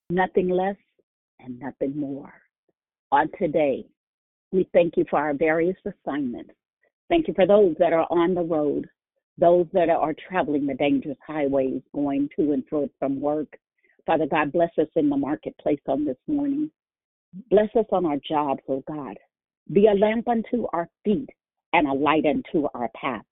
Nothing 0.10 0.50
less 0.50 0.78
and 1.40 1.60
nothing 1.60 1.98
more. 1.98 2.34
On 3.12 3.30
today, 3.40 3.86
we 4.52 4.68
thank 4.74 4.98
you 4.98 5.06
for 5.10 5.20
our 5.20 5.34
various 5.34 5.78
assignments. 5.86 6.52
Thank 7.10 7.28
you 7.28 7.34
for 7.34 7.48
those 7.48 7.76
that 7.80 7.94
are 7.94 8.08
on 8.10 8.34
the 8.34 8.42
road, 8.42 8.88
those 9.38 9.68
that 9.74 9.90
are 9.90 10.14
traveling 10.28 10.66
the 10.68 10.74
dangerous 10.76 11.18
highways, 11.26 11.82
going 11.94 12.30
to 12.36 12.52
and 12.52 12.64
fro 12.70 12.90
from 13.00 13.20
work. 13.20 13.58
Father 14.06 14.26
God, 14.26 14.52
bless 14.52 14.72
us 14.80 14.88
in 14.96 15.10
the 15.10 15.18
marketplace 15.18 15.80
on 15.88 16.06
this 16.06 16.18
morning. 16.28 16.72
Bless 17.50 17.70
us 17.76 17.86
on 17.92 18.06
our 18.06 18.18
jobs, 18.28 18.62
oh 18.68 18.84
God. 18.88 19.18
Be 19.72 19.88
a 19.88 19.94
lamp 19.94 20.28
unto 20.28 20.66
our 20.74 20.90
feet 21.04 21.30
and 21.74 21.88
a 21.88 21.94
light 21.94 22.26
unto 22.26 22.68
our 22.74 22.90
path. 23.00 23.24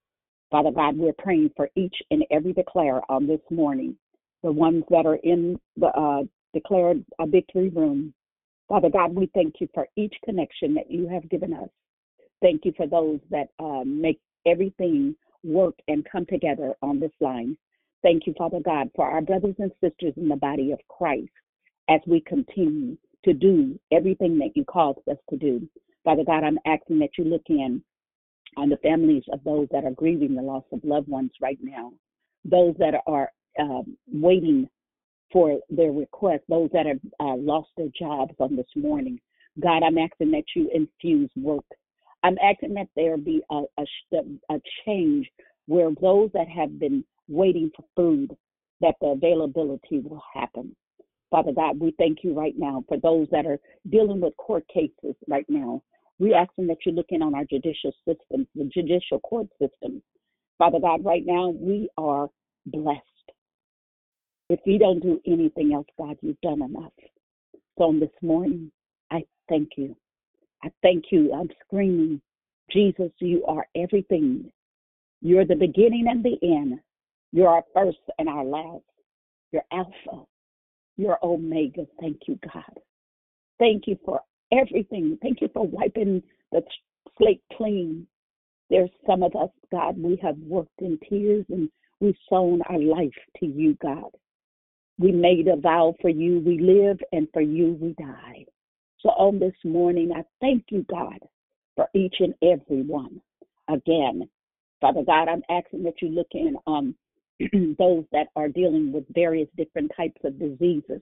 Father 0.50 0.72
God, 0.72 0.98
we're 0.98 1.14
praying 1.14 1.52
for 1.56 1.70
each 1.76 1.96
and 2.12 2.24
every 2.32 2.54
declare 2.54 3.02
on 3.12 3.28
this 3.28 3.42
morning, 3.50 3.98
the 4.44 4.52
ones 4.52 4.84
that 4.90 5.06
are 5.06 5.20
in 5.24 5.60
the 5.76 5.88
uh, 5.88 6.24
declared 6.54 7.04
a 7.20 7.28
victory 7.28 7.70
room. 7.70 8.14
Father 8.70 8.90
God, 8.90 9.14
we 9.14 9.30
thank 9.34 9.56
you 9.60 9.68
for 9.74 9.88
each 9.96 10.14
connection 10.24 10.74
that 10.76 10.90
you 10.90 11.08
have 11.08 11.30
given 11.30 11.54
us. 11.54 11.70
Thank 12.42 12.66
you 12.66 12.74
for 12.78 12.88
those 12.88 13.20
that 13.30 13.50
um, 13.60 14.02
make 14.02 14.20
everything 14.46 15.16
work 15.44 15.76
and 15.88 16.06
come 16.10 16.26
together 16.26 16.76
on 16.82 17.00
this 17.00 17.12
line. 17.20 17.58
Thank 18.04 18.28
you, 18.28 18.34
Father 18.38 18.60
God, 18.64 18.90
for 18.96 19.10
our 19.10 19.22
brothers 19.22 19.56
and 19.60 19.72
sisters 19.82 20.14
in 20.18 20.30
the 20.30 20.36
body 20.36 20.72
of 20.72 20.80
Christ 20.88 21.30
as 21.90 22.00
we 22.06 22.22
continue 22.22 22.98
to 23.26 23.34
do 23.34 23.80
everything 23.92 24.38
that 24.40 24.56
you 24.56 24.64
called 24.64 25.00
us 25.10 25.18
to 25.30 25.38
do. 25.38 25.68
Father 26.04 26.24
God, 26.24 26.44
I'm 26.44 26.60
asking 26.66 27.00
that 27.00 27.18
you 27.18 27.26
look 27.26 27.44
in 27.50 27.82
on 28.58 28.70
the 28.70 28.78
families 28.78 29.24
of 29.32 29.44
those 29.44 29.68
that 29.72 29.86
are 29.86 29.92
grieving 29.92 30.36
the 30.36 30.42
loss 30.42 30.64
of 30.74 30.84
loved 30.84 31.08
ones 31.08 31.32
right 31.42 31.60
now, 31.62 31.94
those 32.44 32.76
that 32.80 32.96
are 33.06 33.32
um, 33.60 33.96
waiting 34.12 34.68
for 35.32 35.60
their 35.70 35.92
request, 35.92 36.44
those 36.50 36.70
that 36.74 36.86
have 36.86 37.00
uh, 37.20 37.36
lost 37.36 37.70
their 37.78 37.90
jobs 37.98 38.34
on 38.40 38.56
this 38.56 38.66
morning. 38.76 39.20
God, 39.60 39.84
I'm 39.84 39.98
asking 39.98 40.32
that 40.32 40.44
you 40.56 40.70
infuse 40.74 41.30
work. 41.36 41.66
I'm 42.24 42.38
asking 42.44 42.74
that 42.76 42.88
there 42.96 43.18
be 43.18 43.42
a, 43.52 43.64
a, 43.78 43.86
a 44.50 44.62
change 44.86 45.30
where 45.68 45.92
those 46.02 46.30
that 46.34 46.48
have 46.48 46.80
been 46.80 47.04
waiting 47.28 47.72
for 47.76 47.86
food, 47.96 48.36
that 48.82 48.96
the 49.02 49.08
availability 49.08 50.00
will 50.00 50.24
happen. 50.34 50.76
Father 51.30 51.52
God, 51.52 51.80
we 51.80 51.94
thank 51.98 52.20
you 52.24 52.34
right 52.34 52.56
now 52.58 52.84
for 52.88 52.98
those 52.98 53.28
that 53.32 53.46
are 53.46 53.60
dealing 53.90 54.22
with 54.22 54.36
court 54.38 54.64
cases 54.74 55.16
right 55.28 55.46
now. 55.50 55.84
We 56.20 56.34
ask 56.34 56.50
them 56.56 56.68
that 56.68 56.78
you 56.86 56.92
look 56.92 57.08
in 57.10 57.22
on 57.22 57.36
our 57.36 57.46
judicial 57.46 57.94
system, 58.08 58.48
the 58.56 58.66
judicial 58.74 59.20
court 59.20 59.48
system. 59.60 60.02
Father 60.58 60.80
God, 60.80 61.06
right 61.06 61.24
now 61.26 61.50
we 61.50 61.90
are 61.98 62.30
blessed. 62.66 63.04
If 64.50 64.60
we 64.66 64.78
don't 64.78 65.02
do 65.02 65.22
anything 65.28 65.74
else, 65.74 65.88
God, 65.98 66.18
you've 66.22 66.42
done 66.42 66.62
enough. 66.62 66.94
So 67.78 67.86
on 67.86 68.00
this 68.00 68.10
morning, 68.22 68.72
I 69.12 69.24
thank 69.50 69.70
you. 69.78 69.96
I 70.64 70.70
thank 70.82 71.06
you. 71.12 71.34
I'm 71.34 71.50
screaming, 71.66 72.22
Jesus, 72.72 73.12
you 73.20 73.46
are 73.46 73.68
everything. 73.76 74.52
You're 75.22 75.46
the 75.46 75.56
beginning 75.56 76.06
and 76.10 76.24
the 76.24 76.38
end. 76.42 76.80
You're 77.32 77.50
our 77.50 77.64
first 77.74 78.00
and 78.18 78.28
our 78.30 78.44
last. 78.44 78.84
You're 79.52 79.66
Alpha. 79.72 80.24
You're 80.98 81.20
Omega. 81.22 81.86
Thank 82.00 82.22
you, 82.28 82.40
God. 82.54 82.80
Thank 83.60 83.84
you 83.86 83.98
for 84.04 84.22
everything. 84.52 85.18
Thank 85.22 85.42
you 85.42 85.50
for 85.54 85.66
wiping 85.66 86.24
the 86.52 86.62
slate 87.18 87.44
clean. 87.56 88.08
There's 88.70 88.90
some 89.06 89.24
of 89.24 89.36
us, 89.36 89.50
God, 89.72 89.98
we 89.98 90.20
have 90.22 90.38
worked 90.40 90.80
in 90.80 91.00
tears 91.10 91.46
and 91.50 91.70
we've 92.00 92.16
sown 92.30 92.62
our 92.64 92.80
life 92.80 93.14
to 93.40 93.46
you, 93.46 93.78
God. 93.82 94.12
We 95.00 95.12
made 95.12 95.48
a 95.48 95.56
vow 95.56 95.96
for 96.02 96.10
you. 96.10 96.40
We 96.46 96.60
live 96.60 97.00
and 97.12 97.28
for 97.32 97.42
you 97.42 97.78
we 97.80 97.94
die. 97.94 98.46
So 99.00 99.10
on 99.10 99.40
this 99.40 99.54
morning, 99.64 100.12
I 100.16 100.24
thank 100.42 100.66
you, 100.70 100.86
God, 100.90 101.20
for 101.76 101.88
each 101.94 102.16
and 102.20 102.34
every 102.42 102.82
one. 102.82 103.22
Again, 103.70 104.28
Father 104.82 105.04
God, 105.06 105.28
I'm 105.28 105.44
asking 105.50 105.84
that 105.84 106.02
you 106.02 106.10
look 106.10 106.28
in 106.32 106.56
on 106.66 106.96
those 107.78 108.06
that 108.12 108.28
are 108.36 108.48
dealing 108.48 108.92
with 108.92 109.06
various 109.14 109.48
different 109.56 109.92
types 109.96 110.20
of 110.24 110.40
diseases. 110.40 111.02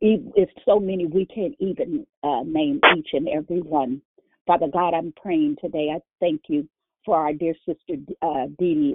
It's 0.00 0.52
so 0.64 0.80
many 0.80 1.06
we 1.06 1.26
can't 1.26 1.54
even 1.58 2.06
uh, 2.22 2.42
name 2.44 2.80
each 2.96 3.08
and 3.12 3.28
every 3.28 3.60
one. 3.60 4.02
Father 4.46 4.68
God, 4.72 4.94
I'm 4.94 5.12
praying 5.20 5.56
today. 5.60 5.90
I 5.94 6.00
thank 6.20 6.42
you 6.48 6.68
for 7.04 7.16
our 7.16 7.32
dear 7.32 7.54
sister 7.66 7.94
uh, 8.22 8.46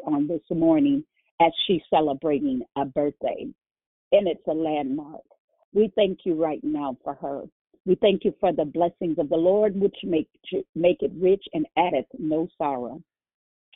on 0.06 0.28
this 0.28 0.41
morning 0.50 1.04
as 1.41 1.52
she's 1.65 1.82
celebrating 1.89 2.62
a 2.78 2.86
birthday, 2.86 3.48
and 4.12 4.28
it's 4.28 4.48
a 4.48 4.54
landmark. 4.54 5.22
We 5.74 5.91
thank 5.96 6.19
you 6.26 6.36
right 6.41 6.63
now 6.63 6.98
for 7.04 7.15
her. 7.15 7.43
We 7.86 7.96
thank 7.96 8.24
you 8.24 8.34
for 8.39 8.54
the 8.54 8.65
blessings 8.65 9.17
of 9.19 9.30
the 9.30 9.36
Lord, 9.36 9.80
which 9.80 9.98
make 10.04 10.30
make 10.76 11.02
it 11.02 11.12
rich 11.19 11.43
and 11.54 11.65
addeth 11.78 12.06
no 12.17 12.48
sorrow. 12.58 13.02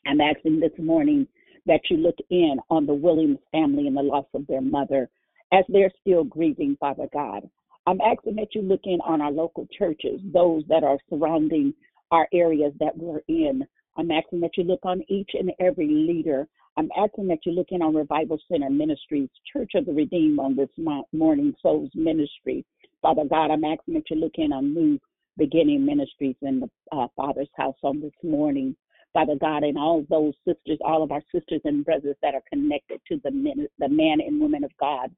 I'm 0.06 0.22
asking 0.22 0.60
this 0.60 0.78
morning 0.78 1.28
that 1.66 1.82
you 1.90 1.98
look 1.98 2.18
in 2.30 2.58
on 2.70 2.86
the 2.86 2.94
Williams 2.94 3.40
family 3.52 3.88
and 3.88 3.98
the 3.98 4.02
loss 4.02 4.26
of 4.34 4.48
their 4.48 4.62
mother 4.62 5.10
as 5.54 5.64
they're 5.70 5.92
still 6.02 6.24
grieving, 6.24 6.78
Father 6.80 7.08
God. 7.14 7.50
I'm 7.86 8.02
asking 8.02 8.36
that 8.36 8.54
you 8.54 8.62
look 8.62 8.82
in 8.84 9.00
on 9.06 9.22
our 9.22 9.32
local 9.32 9.68
churches, 9.78 10.20
those 10.34 10.64
that 10.68 10.84
are 10.84 10.98
surrounding 11.10 11.74
our 12.12 12.28
areas 12.34 12.74
that 12.80 12.98
we're 12.98 13.22
in. 13.28 13.66
I'm 13.98 14.12
asking 14.12 14.42
that 14.42 14.58
you 14.58 14.64
look 14.64 14.82
on 14.84 15.02
each 15.08 15.32
and 15.34 15.52
every 15.60 15.88
leader. 15.88 16.48
I'm 16.76 16.90
asking 16.98 17.28
that 17.30 17.40
you 17.46 17.54
look 17.54 17.68
in 17.72 17.82
on 17.82 17.96
Revival 17.96 18.40
Center 18.52 18.70
Ministries, 18.70 19.30
Church 19.52 19.72
of 19.76 19.86
the 19.86 19.94
Redeemed 19.94 20.40
on 20.40 20.56
this 20.56 20.70
morning, 20.78 21.56
Souls 21.62 21.90
Ministry. 21.96 22.66
Father 23.02 23.24
God, 23.24 23.52
I'm 23.52 23.64
asking 23.64 23.96
that 23.96 24.10
you 24.10 24.18
look 24.18 24.34
in 24.36 24.52
on 24.52 24.74
New 24.74 25.00
Beginning 25.38 25.86
Ministries 25.86 26.36
in 26.42 26.60
the 26.60 26.70
uh, 26.92 27.08
Father's 27.16 27.50
house 27.56 27.78
on 27.84 28.02
this 28.02 28.14
morning. 28.22 28.76
Father 29.14 29.36
God, 29.40 29.64
and 29.64 29.78
all 29.78 30.06
those 30.10 30.34
sisters, 30.46 30.78
all 30.86 31.02
of 31.02 31.12
our 31.12 31.24
sisters 31.34 31.62
and 31.64 31.86
brothers 31.86 32.18
that 32.22 32.36
are 32.36 32.44
connected 32.52 33.02
to 33.08 33.20
the 33.24 33.32
men, 33.32 33.68
the 33.80 33.90
men 33.90 34.18
and 34.20 34.40
women 34.40 34.64
of 34.64 34.72
God, 34.80 35.10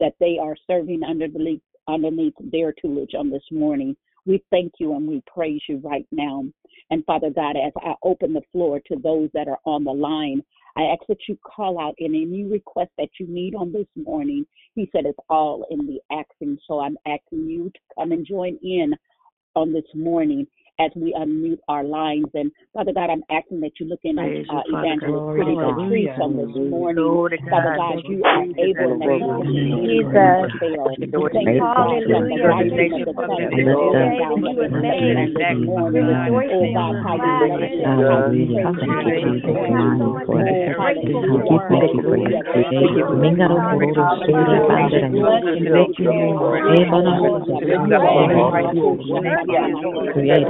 that 0.00 0.14
they 0.20 0.38
are 0.40 0.56
serving 0.66 1.02
under 1.02 1.28
the 1.28 1.60
underneath 1.88 2.34
their 2.40 2.72
tutelage 2.72 3.14
on 3.14 3.30
this 3.30 3.44
morning. 3.50 3.96
We 4.24 4.42
thank 4.50 4.72
you 4.80 4.96
and 4.96 5.06
we 5.06 5.22
praise 5.32 5.60
you 5.68 5.78
right 5.84 6.06
now. 6.10 6.44
And 6.90 7.04
Father 7.04 7.30
God, 7.30 7.56
as 7.56 7.72
I 7.78 7.94
open 8.02 8.32
the 8.32 8.42
floor 8.52 8.80
to 8.88 8.96
those 9.02 9.30
that 9.34 9.48
are 9.48 9.60
on 9.64 9.84
the 9.84 9.92
line, 9.92 10.42
I 10.76 10.82
ask 10.82 11.00
that 11.08 11.18
you 11.28 11.38
call 11.44 11.80
out 11.80 11.94
in 11.98 12.14
any 12.14 12.44
request 12.44 12.90
that 12.98 13.08
you 13.18 13.26
need 13.28 13.54
on 13.54 13.72
this 13.72 13.86
morning. 13.96 14.44
He 14.74 14.90
said 14.92 15.06
it's 15.06 15.18
all 15.30 15.64
in 15.70 15.86
the 15.86 16.00
asking. 16.10 16.58
So 16.66 16.80
I'm 16.80 16.98
asking 17.06 17.48
you 17.48 17.70
to 17.70 17.80
come 17.96 18.12
and 18.12 18.26
join 18.26 18.58
in 18.62 18.94
on 19.54 19.72
this 19.72 19.84
morning 19.94 20.46
as 20.78 20.90
we 20.94 21.14
unmute 21.18 21.58
our 21.68 21.84
lines. 21.84 22.26
And 22.34 22.52
Father 22.72 22.92
God, 22.92 23.10
I'm 23.10 23.24
asking 23.30 23.60
that 23.60 23.72
you 23.80 23.86
look 23.86 24.00
in 24.04 24.18
on 24.18 24.26
Praise 24.26 24.46
you, 24.48 24.58
uh, 24.58 24.62
Father. 24.70 24.86
Evangelist 24.86 25.36
Pretty 25.36 25.56
Patrice 25.56 26.20
on 26.20 26.36
this 26.36 26.70
morning. 26.70 27.04
Glory 27.04 27.38
Father 27.50 27.76
God. 27.76 27.96
God, 27.96 28.04
you 28.04 28.18
you, 28.18 28.24
are 28.24 28.42
able 28.44 28.92
and 28.92 29.00
Thank 29.00 29.22
able 29.22 29.44
you, 29.44 29.72
to 29.72 29.78
Jesus. 29.86 30.46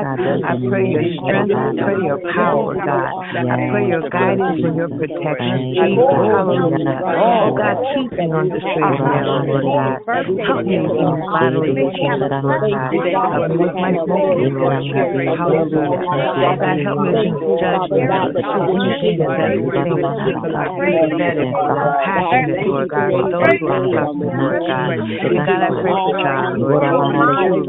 God, 0.00 0.18
I 0.42 0.56
pray 0.68 0.86
your 0.86 1.04
strength, 1.22 1.54
I 1.56 1.68
pray 1.82 1.98
your 2.00 2.18
power, 2.34 2.78
God. 2.78 3.14
I 3.48 3.58
pray 3.68 3.86
your 3.86 4.04
guidance 4.04 4.58
and 4.62 4.74
your 4.76 4.88
protection, 4.88 5.66
Jesus. 5.78 6.20
Hallelujah. 6.30 7.04
Oh, 7.14 7.52
God, 7.56 7.78
keep 7.94 8.12
me 8.18 8.32
on 8.32 8.50
the 8.50 8.60
straight 8.70 8.92
and 8.92 9.08
narrow, 9.08 9.27
Lord 9.36 9.64
God. 9.64 9.98
Help 10.48 10.64
me 10.64 10.76
in 10.76 10.88
these 10.88 11.20
battles 11.40 11.68
that 11.76 11.92
you 12.00 12.16
Lord 12.42 12.60
God. 12.70 12.94
Help 13.32 13.44
me 13.48 13.56
with 13.58 13.74
my 13.76 13.92
focus, 14.08 14.48
Lord 14.56 14.80
Jesus. 14.82 15.24
Hallelujah. 15.36 16.00
Lord 16.38 16.58
God, 16.60 16.78
help 16.82 17.00
me 17.00 17.12
to 17.12 17.28
judge 17.60 17.86
anything 17.92 19.20
and 19.20 19.36
everything 19.44 19.84
that 21.18 21.36
is 21.38 21.52
compassionate, 21.60 22.64
Lord 22.66 22.88
God, 22.88 23.10
for 23.18 23.24
those 23.30 23.54
who 23.60 23.68
are 23.68 23.84
suffering, 23.94 24.36
Lord 24.38 24.64
God. 24.66 24.90
God, 25.46 25.62
I 25.62 25.70
pray 25.80 25.98
for 26.04 26.14
John, 26.22 26.58
Lord 26.60 26.80
God. 26.80 27.02
You 27.48 27.62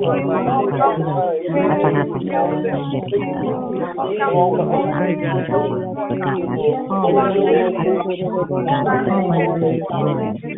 Everything 0.00 0.28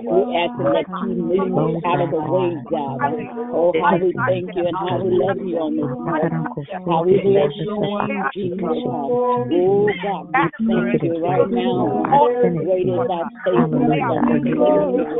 We 0.00 0.20
ask 0.36 0.56
that 0.58 0.88
you 1.02 1.14
move 1.14 1.82
out 1.84 2.00
of 2.00 2.10
the 2.10 2.20
way, 2.20 2.54
God. 2.70 2.98
Oh, 3.52 3.72
how 3.82 3.96
we 3.98 4.12
thank 4.26 4.46
you 4.54 4.64
and 4.66 4.76
how 4.76 4.98
we 5.02 5.10
love 5.10 5.38
you 5.42 5.58
on 5.58 5.76
this 5.76 5.92
morning. 5.98 6.44
How 6.86 7.02
we 7.04 7.18
bless 7.18 7.52
your 7.60 7.80
name, 7.98 8.24
Jesus. 8.34 8.58
Oh, 8.60 9.92
God, 10.02 10.28
we 10.32 10.38
thank 10.66 11.02
you 11.02 11.18
right 11.24 11.50
now. 11.50 12.02
Great 12.40 12.86
is 12.86 13.00
thy 13.08 13.22
faithfulness 13.44 14.00
on 14.10 14.32
this 14.32 14.54
morning. 14.54 15.10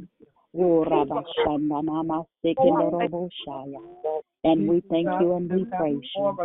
Oh, 0.57 0.85
Rabashanda 0.85 1.83
Mama 1.85 2.25
Sekindoroboshaya. 2.45 3.79
And 4.42 4.66
we 4.68 4.83
thank 4.90 5.07
you 5.20 5.37
and 5.37 5.50
we 5.50 5.64
praise 5.66 6.00
you. 6.16 6.37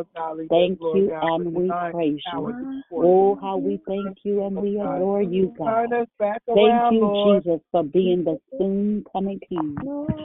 Thank 0.49 0.79
oh, 0.81 0.95
you 0.95 1.13
and 1.21 1.53
we 1.53 1.71
praise 1.91 2.19
you. 2.33 2.83
Oh, 2.93 3.39
how 3.41 3.57
we 3.57 3.79
thank 3.87 4.17
you 4.23 4.45
and 4.45 4.57
we 4.57 4.77
adore 4.79 5.21
you, 5.21 5.53
God. 5.57 5.89
Thank 6.19 6.91
you, 6.91 7.41
Jesus, 7.45 7.61
for 7.71 7.83
being 7.83 8.25
the 8.25 8.37
soon 8.57 9.05
coming 9.13 9.39
King. 9.47 9.77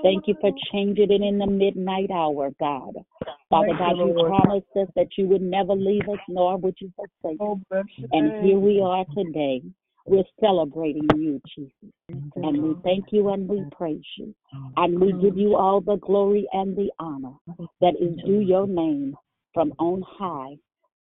Thank 0.02 0.26
you 0.26 0.34
for 0.40 0.50
changing 0.72 1.12
it 1.12 1.22
in 1.22 1.38
the 1.38 1.46
midnight 1.46 2.10
hour, 2.10 2.50
God. 2.58 2.94
Father 3.48 3.74
God, 3.78 3.98
you 3.98 4.14
promised 4.26 4.66
us 4.76 4.88
that 4.96 5.08
you 5.16 5.26
would 5.28 5.42
never 5.42 5.74
leave 5.74 6.08
us, 6.08 6.18
nor 6.28 6.56
would 6.56 6.74
you 6.80 6.90
forsake 6.96 7.40
us. 7.40 7.84
And 8.12 8.44
here 8.44 8.58
we 8.58 8.80
are 8.80 9.04
today. 9.16 9.62
We're 10.10 10.24
celebrating 10.40 11.06
you, 11.14 11.40
Jesus. 11.54 11.94
And 12.34 12.62
we 12.64 12.74
thank 12.82 13.12
you 13.12 13.28
and 13.28 13.48
we 13.48 13.62
praise 13.70 14.02
you. 14.18 14.34
And 14.76 14.98
we 15.00 15.12
give 15.12 15.36
you 15.38 15.54
all 15.54 15.80
the 15.80 15.98
glory 15.98 16.48
and 16.52 16.76
the 16.76 16.90
honor 16.98 17.34
that 17.80 17.94
is 18.00 18.18
due 18.26 18.40
your 18.40 18.66
name 18.66 19.16
from 19.54 19.72
on 19.78 20.02
high. 20.02 20.56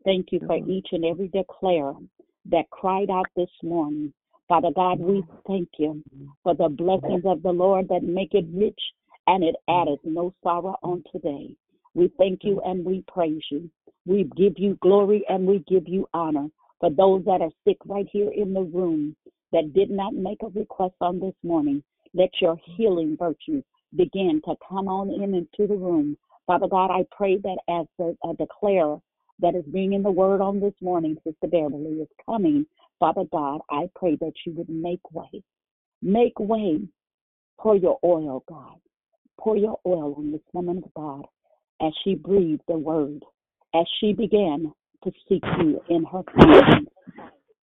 Thank 0.05 0.27
you 0.31 0.41
for 0.47 0.59
each 0.59 0.89
and 0.93 1.07
every 1.07 1.29
declarer 1.29 1.95
that 2.51 2.69
cried 2.69 3.09
out 3.09 3.25
this 3.35 3.49
morning. 3.63 4.13
Father 4.47 4.73
God, 4.77 5.01
we 5.01 5.25
thank 5.47 5.71
you 5.79 6.03
for 6.43 6.55
the 6.55 6.69
blessings 6.69 7.25
of 7.25 7.43
the 7.43 7.51
Lord 7.51 7.89
that 7.89 8.03
make 8.03 8.35
it 8.35 8.45
rich 8.53 8.81
and 9.27 9.43
it 9.43 9.57
addeth 9.71 10.01
no 10.05 10.35
sorrow 10.43 10.77
on 10.83 11.03
today. 11.11 11.57
We 11.95 12.13
thank 12.19 12.41
you 12.45 12.61
and 12.61 12.85
we 12.85 13.05
praise 13.11 13.43
you. 13.51 13.71
We 14.05 14.25
give 14.37 14.59
you 14.59 14.77
glory 14.83 15.25
and 15.31 15.47
we 15.47 15.65
give 15.67 15.89
you 15.89 16.07
honor 16.13 16.49
For 16.81 16.91
those 16.91 17.25
that 17.25 17.41
are 17.41 17.51
sick 17.67 17.79
right 17.87 18.07
here 18.11 18.31
in 18.31 18.53
the 18.53 18.63
room 18.63 19.17
that 19.53 19.73
did 19.75 19.91
not 19.91 20.15
make 20.15 20.39
a 20.43 20.49
request 20.49 20.95
on 21.01 21.19
this 21.19 21.35
morning, 21.43 21.83
let 22.15 22.31
your 22.41 22.57
healing 22.77 23.17
virtue 23.19 23.63
begin 23.97 24.41
to 24.45 24.55
come 24.69 24.89
on 24.89 25.11
in 25.11 25.35
into 25.35 25.67
the 25.67 25.77
room. 25.77 26.17
Father 26.47 26.69
God, 26.69 26.91
I 26.91 27.05
pray 27.11 27.37
that 27.39 27.59
as 27.69 27.87
the 27.99 28.15
declare 28.39 28.99
that 29.41 29.55
is 29.55 29.65
being 29.73 29.93
in 29.93 30.03
the 30.03 30.11
word 30.11 30.41
on 30.41 30.61
this 30.61 30.75
morning, 30.81 31.17
Sister 31.25 31.47
Beverly 31.47 32.01
is 32.01 32.09
coming. 32.25 32.67
Father 32.99 33.25
God, 33.31 33.61
I 33.71 33.89
pray 33.95 34.17
that 34.21 34.33
you 34.45 34.53
would 34.55 34.69
make 34.69 35.13
way. 35.13 35.43
Make 36.03 36.39
way. 36.39 36.81
Pour 37.59 37.77
your 37.77 37.99
oil, 38.05 38.45
God. 38.49 38.77
Pour 39.39 39.57
your 39.57 39.79
oil 39.87 40.15
on 40.17 40.33
this 40.33 40.41
woman 40.53 40.79
of 40.79 40.95
God 40.95 41.27
as 41.81 41.93
she 42.03 42.15
breathed 42.15 42.63
the 42.67 42.79
word, 42.79 43.25
as 43.75 43.87
she 44.01 44.13
began 44.13 44.73
to 45.05 45.13
seek 45.29 45.43
you 45.61 45.81
in 45.89 46.05
her 46.05 46.23
conscience. 46.23 46.89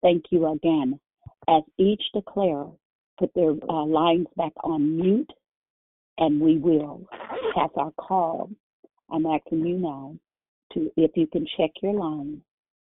Thank 0.02 0.26
you 0.32 0.52
again. 0.52 1.00
As 1.48 1.64
each 1.78 2.02
declare, 2.14 2.66
put 3.20 3.34
their 3.36 3.54
uh, 3.70 3.86
lines 3.86 4.28
back 4.38 4.54
on 4.64 4.98
mute, 4.98 5.32
and 6.18 6.40
we 6.40 6.58
will 6.58 7.06
pass 7.56 7.70
our 7.78 7.92
call. 7.92 8.50
I'm 9.12 9.26
asking 9.26 9.66
you 9.66 9.78
now 9.78 10.16
to, 10.74 10.92
if 10.98 11.12
you 11.16 11.28
can 11.28 11.46
check 11.58 11.72
your 11.82 11.94
line 11.94 12.42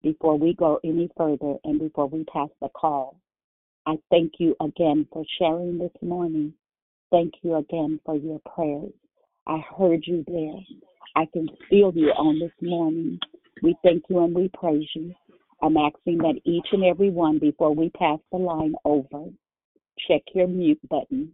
before 0.03 0.37
we 0.37 0.53
go 0.53 0.79
any 0.83 1.09
further 1.17 1.55
and 1.63 1.79
before 1.79 2.07
we 2.07 2.23
pass 2.25 2.49
the 2.61 2.69
call. 2.69 3.19
I 3.85 3.95
thank 4.09 4.33
you 4.39 4.55
again 4.61 5.07
for 5.11 5.23
sharing 5.39 5.77
this 5.77 5.91
morning. 6.01 6.53
Thank 7.11 7.35
you 7.41 7.55
again 7.55 7.99
for 8.05 8.15
your 8.15 8.39
prayers. 8.53 8.91
I 9.47 9.63
heard 9.77 10.03
you 10.05 10.25
there. 10.27 10.59
I 11.15 11.25
can 11.31 11.47
feel 11.69 11.93
you 11.95 12.09
on 12.09 12.39
this 12.39 12.51
morning. 12.61 13.19
We 13.61 13.75
thank 13.83 14.03
you 14.09 14.23
and 14.23 14.35
we 14.35 14.49
praise 14.59 14.87
you. 14.95 15.13
I'm 15.61 15.77
asking 15.77 16.19
that 16.19 16.39
each 16.45 16.67
and 16.71 16.83
every 16.83 17.09
one, 17.09 17.39
before 17.39 17.73
we 17.73 17.89
pass 17.89 18.19
the 18.31 18.37
line 18.37 18.75
over, 18.85 19.25
check 20.07 20.21
your 20.33 20.47
mute 20.47 20.79
button 20.89 21.31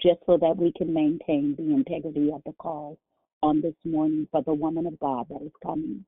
just 0.00 0.20
so 0.26 0.36
that 0.38 0.56
we 0.56 0.72
can 0.76 0.92
maintain 0.94 1.56
the 1.56 1.74
integrity 1.74 2.30
of 2.32 2.42
the 2.46 2.52
call 2.52 2.98
on 3.42 3.60
this 3.60 3.74
morning 3.84 4.28
for 4.30 4.42
the 4.42 4.54
woman 4.54 4.86
of 4.86 4.98
God 5.00 5.26
that 5.30 5.42
is 5.42 5.52
coming. 5.64 6.04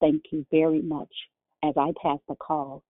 Thank 0.00 0.24
you 0.32 0.44
very 0.50 0.82
much 0.82 1.12
as 1.64 1.74
I 1.76 1.92
pass 2.02 2.18
the 2.28 2.36
call 2.36 2.82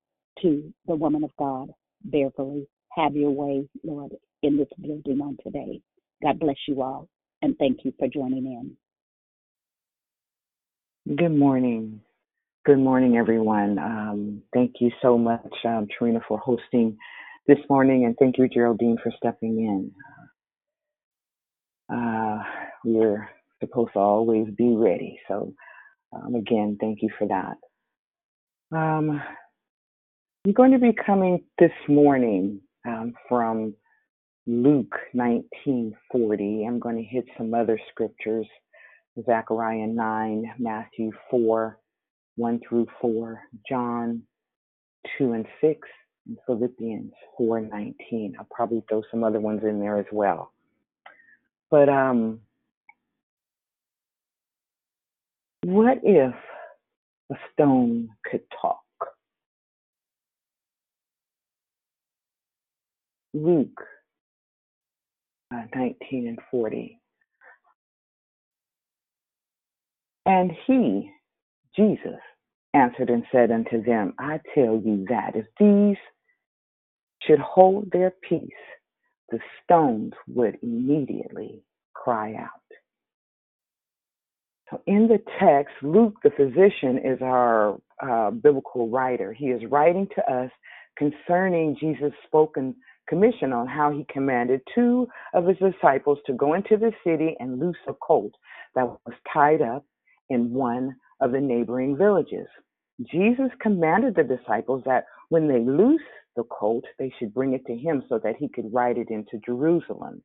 to 0.42 0.72
the 0.86 0.94
woman 0.94 1.24
of 1.24 1.30
God, 1.38 1.70
Beverly. 2.04 2.66
Have 2.96 3.16
your 3.16 3.30
way, 3.30 3.68
Lord, 3.84 4.12
in 4.42 4.56
this 4.56 4.68
building 4.80 5.20
on 5.20 5.36
today. 5.42 5.80
God 6.22 6.38
bless 6.38 6.56
you 6.66 6.82
all, 6.82 7.08
and 7.42 7.56
thank 7.58 7.84
you 7.84 7.92
for 7.98 8.08
joining 8.08 8.46
in. 8.46 8.76
Good 11.16 11.36
morning. 11.36 12.00
Good 12.66 12.78
morning, 12.78 13.16
everyone. 13.16 13.78
Um, 13.78 14.42
thank 14.54 14.74
you 14.80 14.90
so 15.02 15.18
much, 15.18 15.52
um, 15.64 15.88
Trina, 15.98 16.20
for 16.28 16.38
hosting 16.38 16.98
this 17.46 17.58
morning, 17.70 18.04
and 18.06 18.16
thank 18.18 18.38
you, 18.38 18.48
Geraldine, 18.48 18.98
for 19.02 19.12
stepping 19.16 19.60
in. 21.90 21.96
Uh, 21.96 22.38
we're 22.84 23.28
supposed 23.60 23.94
to 23.94 24.00
always 24.00 24.48
be 24.56 24.74
ready. 24.76 25.18
So, 25.28 25.54
um, 26.12 26.34
again, 26.36 26.78
thank 26.80 27.00
you 27.02 27.10
for 27.18 27.28
that. 27.28 27.74
Um, 28.76 29.22
I'm 30.46 30.52
going 30.52 30.72
to 30.72 30.78
be 30.78 30.92
coming 31.06 31.44
this 31.58 31.72
morning 31.88 32.60
um, 32.86 33.14
from 33.28 33.74
Luke 34.46 34.96
19:40. 35.14 36.66
I'm 36.66 36.78
going 36.80 36.96
to 36.96 37.02
hit 37.02 37.26
some 37.38 37.54
other 37.54 37.80
scriptures 37.90 38.46
Zechariah 39.24 39.86
9, 39.86 40.54
Matthew 40.58 41.10
4, 41.30 41.78
1 42.36 42.60
through 42.68 42.86
4, 43.00 43.40
John 43.68 44.22
2 45.18 45.32
and 45.32 45.46
6, 45.60 45.88
and 46.26 46.36
Philippians 46.46 47.12
4, 47.36 47.60
19. 47.62 48.36
I'll 48.38 48.46
probably 48.50 48.84
throw 48.88 49.02
some 49.10 49.24
other 49.24 49.40
ones 49.40 49.62
in 49.64 49.80
there 49.80 49.98
as 49.98 50.06
well. 50.12 50.52
But 51.70 51.88
um, 51.88 52.40
what 55.64 55.98
if 56.02 56.34
a 57.30 57.34
stone 57.52 58.08
could 58.30 58.42
talk? 58.60 58.80
Luke 63.34 63.80
uh, 65.52 65.62
19 65.74 66.28
and 66.28 66.38
40. 66.50 66.98
And 70.28 70.52
he, 70.66 71.10
Jesus, 71.74 72.20
answered 72.74 73.08
and 73.08 73.24
said 73.32 73.50
unto 73.50 73.82
them, 73.82 74.12
I 74.18 74.40
tell 74.54 74.78
you 74.84 75.06
that 75.08 75.34
if 75.34 75.46
these 75.58 75.96
should 77.22 77.38
hold 77.38 77.90
their 77.90 78.12
peace, 78.28 78.42
the 79.30 79.38
stones 79.64 80.12
would 80.28 80.58
immediately 80.62 81.62
cry 81.94 82.34
out. 82.34 82.50
So 84.70 84.82
in 84.86 85.08
the 85.08 85.18
text, 85.40 85.74
Luke, 85.82 86.16
the 86.22 86.30
physician, 86.30 86.98
is 87.02 87.22
our 87.22 87.78
uh, 88.06 88.30
biblical 88.30 88.90
writer. 88.90 89.32
He 89.32 89.46
is 89.46 89.62
writing 89.70 90.06
to 90.14 90.30
us 90.30 90.50
concerning 90.98 91.74
Jesus' 91.80 92.12
spoken 92.26 92.74
commission 93.08 93.54
on 93.54 93.66
how 93.66 93.90
he 93.90 94.04
commanded 94.12 94.60
two 94.74 95.08
of 95.32 95.46
his 95.46 95.56
disciples 95.56 96.18
to 96.26 96.34
go 96.34 96.52
into 96.52 96.76
the 96.76 96.92
city 97.02 97.34
and 97.40 97.58
loose 97.58 97.78
a 97.88 97.94
colt 97.94 98.32
that 98.74 98.84
was 98.84 99.14
tied 99.32 99.62
up 99.62 99.86
in 100.30 100.52
one 100.52 100.94
of 101.20 101.32
the 101.32 101.40
neighboring 101.40 101.96
villages. 101.96 102.46
Jesus 103.10 103.50
commanded 103.60 104.14
the 104.14 104.24
disciples 104.24 104.82
that 104.86 105.04
when 105.28 105.48
they 105.48 105.60
loose 105.60 106.00
the 106.36 106.44
colt, 106.44 106.84
they 106.98 107.12
should 107.18 107.34
bring 107.34 107.52
it 107.52 107.64
to 107.66 107.76
him 107.76 108.02
so 108.08 108.18
that 108.22 108.36
he 108.38 108.48
could 108.48 108.72
ride 108.72 108.98
it 108.98 109.08
into 109.10 109.38
Jerusalem. 109.44 110.22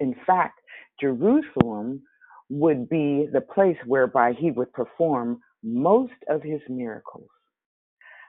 In 0.00 0.14
fact, 0.26 0.60
Jerusalem 1.00 2.02
would 2.48 2.88
be 2.88 3.28
the 3.32 3.40
place 3.40 3.76
whereby 3.86 4.32
he 4.38 4.50
would 4.50 4.72
perform 4.72 5.40
most 5.62 6.12
of 6.28 6.42
his 6.42 6.60
miracles. 6.68 7.28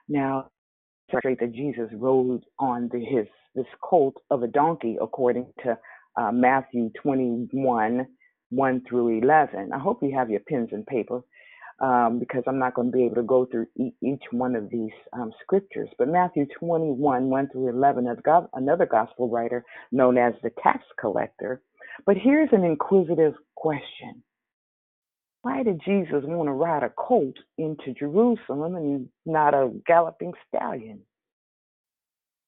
Now, 0.07 0.49
demonstrate 1.11 1.39
that 1.39 1.53
Jesus 1.55 1.89
rode 1.93 2.43
on 2.59 2.89
the, 2.91 2.99
his 2.99 3.27
this 3.55 3.65
colt 3.83 4.15
of 4.31 4.41
a 4.41 4.47
donkey, 4.47 4.97
according 4.99 5.45
to 5.63 5.77
uh, 6.19 6.31
Matthew 6.31 6.89
21, 7.01 8.07
1 8.55 8.83
through 8.89 9.19
11. 9.21 9.71
I 9.73 9.79
hope 9.79 10.03
you 10.03 10.15
have 10.17 10.29
your 10.31 10.41
pens 10.41 10.69
and 10.73 10.85
paper 10.87 11.21
um, 11.81 12.19
because 12.19 12.43
I'm 12.47 12.59
not 12.59 12.75
going 12.75 12.91
to 12.91 12.97
be 12.97 13.05
able 13.05 13.15
to 13.17 13.23
go 13.23 13.45
through 13.45 13.67
e- 13.77 13.93
each 14.03 14.23
one 14.31 14.55
of 14.55 14.69
these 14.71 14.91
um, 15.13 15.31
scriptures. 15.43 15.89
But 15.99 16.09
Matthew 16.09 16.47
21, 16.59 17.29
1 17.29 17.49
through 17.51 17.69
11, 17.69 18.07
is 18.07 18.19
go- 18.25 18.49
another 18.55 18.87
gospel 18.87 19.29
writer 19.29 19.65
known 19.91 20.17
as 20.17 20.33
the 20.43 20.51
tax 20.63 20.83
collector. 20.99 21.61
But 22.05 22.17
here's 22.17 22.49
an 22.53 22.65
inquisitive 22.65 23.35
question. 23.55 24.23
Why 25.43 25.63
did 25.63 25.81
Jesus 25.85 26.23
want 26.25 26.47
to 26.47 26.53
ride 26.53 26.83
a 26.83 26.89
colt 26.89 27.35
into 27.57 27.93
Jerusalem 27.97 28.75
and 28.75 29.09
not 29.25 29.53
a 29.53 29.71
galloping 29.87 30.33
stallion? 30.49 31.01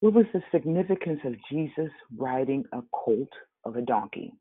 What 0.01 0.13
was 0.13 0.27
the 0.33 0.43
significance 0.53 1.21
of 1.25 1.35
Jesus 1.51 1.91
riding 2.17 2.65
a 2.73 2.81
colt 2.93 3.29
of 3.65 3.77
a 3.77 3.81
donkey? 3.81 4.33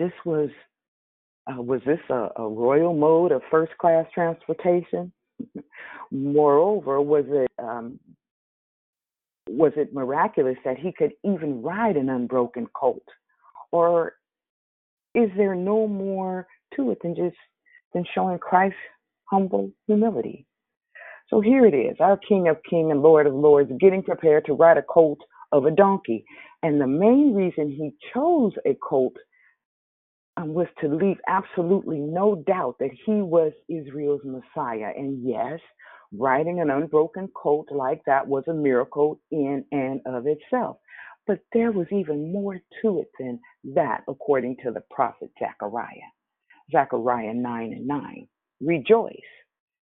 This 0.00 0.12
was 0.24 0.48
uh, 1.46 1.60
was 1.60 1.82
this 1.84 2.00
a, 2.08 2.28
a 2.36 2.48
royal 2.48 2.94
mode 2.94 3.32
of 3.32 3.42
first 3.50 3.76
class 3.76 4.06
transportation? 4.14 5.12
Moreover, 6.10 7.02
was 7.02 7.26
it 7.28 7.50
um, 7.62 8.00
was 9.46 9.72
it 9.76 9.92
miraculous 9.92 10.56
that 10.64 10.78
he 10.78 10.90
could 10.90 11.12
even 11.22 11.60
ride 11.60 11.96
an 11.98 12.08
unbroken 12.08 12.66
colt, 12.74 13.04
or 13.72 14.14
is 15.14 15.28
there 15.36 15.54
no 15.54 15.86
more 15.86 16.46
to 16.76 16.92
it 16.92 16.98
than 17.02 17.14
just 17.14 17.36
than 17.92 18.06
showing 18.14 18.38
Christ's 18.38 18.78
humble 19.24 19.70
humility? 19.86 20.46
So 21.28 21.42
here 21.42 21.66
it 21.66 21.74
is, 21.74 21.98
our 22.00 22.16
King 22.16 22.48
of 22.48 22.56
Kings 22.68 22.90
and 22.90 23.02
Lord 23.02 23.26
of 23.26 23.34
Lords 23.34 23.70
getting 23.78 24.02
prepared 24.02 24.46
to 24.46 24.54
ride 24.54 24.78
a 24.78 24.82
colt 24.82 25.18
of 25.52 25.66
a 25.66 25.70
donkey. 25.70 26.24
And 26.62 26.80
the 26.80 26.86
main 26.86 27.34
reason 27.34 27.70
he 27.70 27.92
chose 28.14 28.52
a 28.64 28.74
colt 28.82 29.12
um, 30.40 30.54
was 30.54 30.66
to 30.80 30.88
leave 30.88 31.18
absolutely 31.28 31.98
no 31.98 32.42
doubt 32.46 32.76
that 32.80 32.90
he 33.06 33.14
was 33.14 33.52
Israel's 33.68 34.22
Messiah. 34.24 34.92
And 34.96 35.26
yes, 35.26 35.60
riding 36.12 36.60
an 36.60 36.70
unbroken 36.70 37.28
colt 37.34 37.68
like 37.70 38.02
that 38.06 38.26
was 38.26 38.44
a 38.48 38.54
miracle 38.54 39.20
in 39.30 39.64
and 39.72 40.00
of 40.06 40.26
itself. 40.26 40.78
But 41.26 41.40
there 41.52 41.72
was 41.72 41.86
even 41.92 42.32
more 42.32 42.58
to 42.82 43.00
it 43.00 43.08
than 43.18 43.38
that, 43.74 44.02
according 44.08 44.56
to 44.64 44.72
the 44.72 44.82
prophet 44.90 45.30
Zechariah. 45.38 45.86
Zechariah 46.72 47.34
9 47.34 47.72
and 47.72 47.86
9. 47.86 48.28
Rejoice 48.60 49.14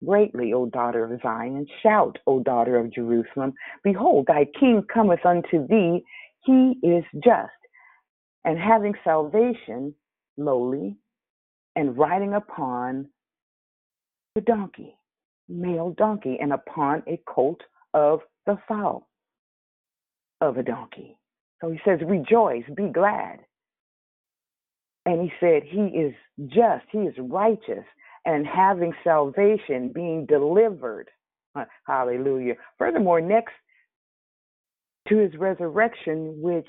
greatly, 0.06 0.54
O 0.54 0.66
daughter 0.66 1.06
of 1.06 1.22
Zion. 1.22 1.66
Shout, 1.82 2.18
O 2.28 2.41
daughter 2.41 2.78
of 2.78 2.93
Jerusalem. 2.93 3.54
Behold, 3.84 4.26
thy 4.28 4.45
king 4.60 4.84
cometh 4.93 5.26
unto 5.26 5.66
thee. 5.68 6.04
He 6.45 6.76
is 6.84 7.04
just 7.24 7.51
and 8.45 8.60
having 8.60 8.93
salvation, 9.04 9.95
lowly, 10.38 10.97
and 11.75 11.97
riding 11.97 12.34
upon 12.34 13.07
the 14.36 14.41
donkey. 14.41 14.95
male 15.49 15.91
donkey 15.97 16.38
and 16.41 16.53
upon 16.53 17.03
a 17.07 17.19
colt 17.27 17.61
of 17.93 18.21
the 18.45 18.57
fowl 18.67 19.07
of 20.41 20.57
a 20.57 20.63
donkey. 20.63 21.17
So 21.61 21.69
he 21.69 21.79
says, 21.86 21.99
Rejoice, 22.05 22.63
be 22.75 22.88
glad. 22.88 23.39
And 25.05 25.21
he 25.21 25.31
said, 25.39 25.63
He 25.63 25.81
is 25.81 26.13
just, 26.47 26.86
He 26.91 26.99
is 26.99 27.15
righteous, 27.19 27.86
and 28.25 28.45
having 28.47 28.93
salvation, 29.03 29.91
being 29.93 30.25
delivered. 30.25 31.09
Hallelujah. 31.88 32.55
Furthermore, 32.77 33.21
next 33.21 33.53
to 35.09 35.17
his 35.17 35.36
resurrection, 35.38 36.41
which 36.41 36.67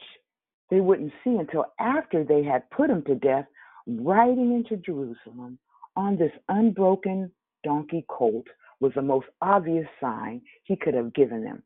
they 0.70 0.80
wouldn't 0.80 1.12
see 1.22 1.36
until 1.36 1.66
after 1.78 2.24
they 2.24 2.42
had 2.42 2.68
put 2.70 2.90
him 2.90 3.02
to 3.04 3.14
death, 3.14 3.46
riding 3.86 4.52
into 4.52 4.76
Jerusalem 4.76 5.58
on 5.96 6.16
this 6.16 6.32
unbroken 6.48 7.30
donkey 7.62 8.04
colt 8.08 8.46
was 8.80 8.92
the 8.94 9.02
most 9.02 9.26
obvious 9.40 9.86
sign 10.00 10.42
he 10.64 10.76
could 10.76 10.94
have 10.94 11.14
given 11.14 11.44
them. 11.44 11.62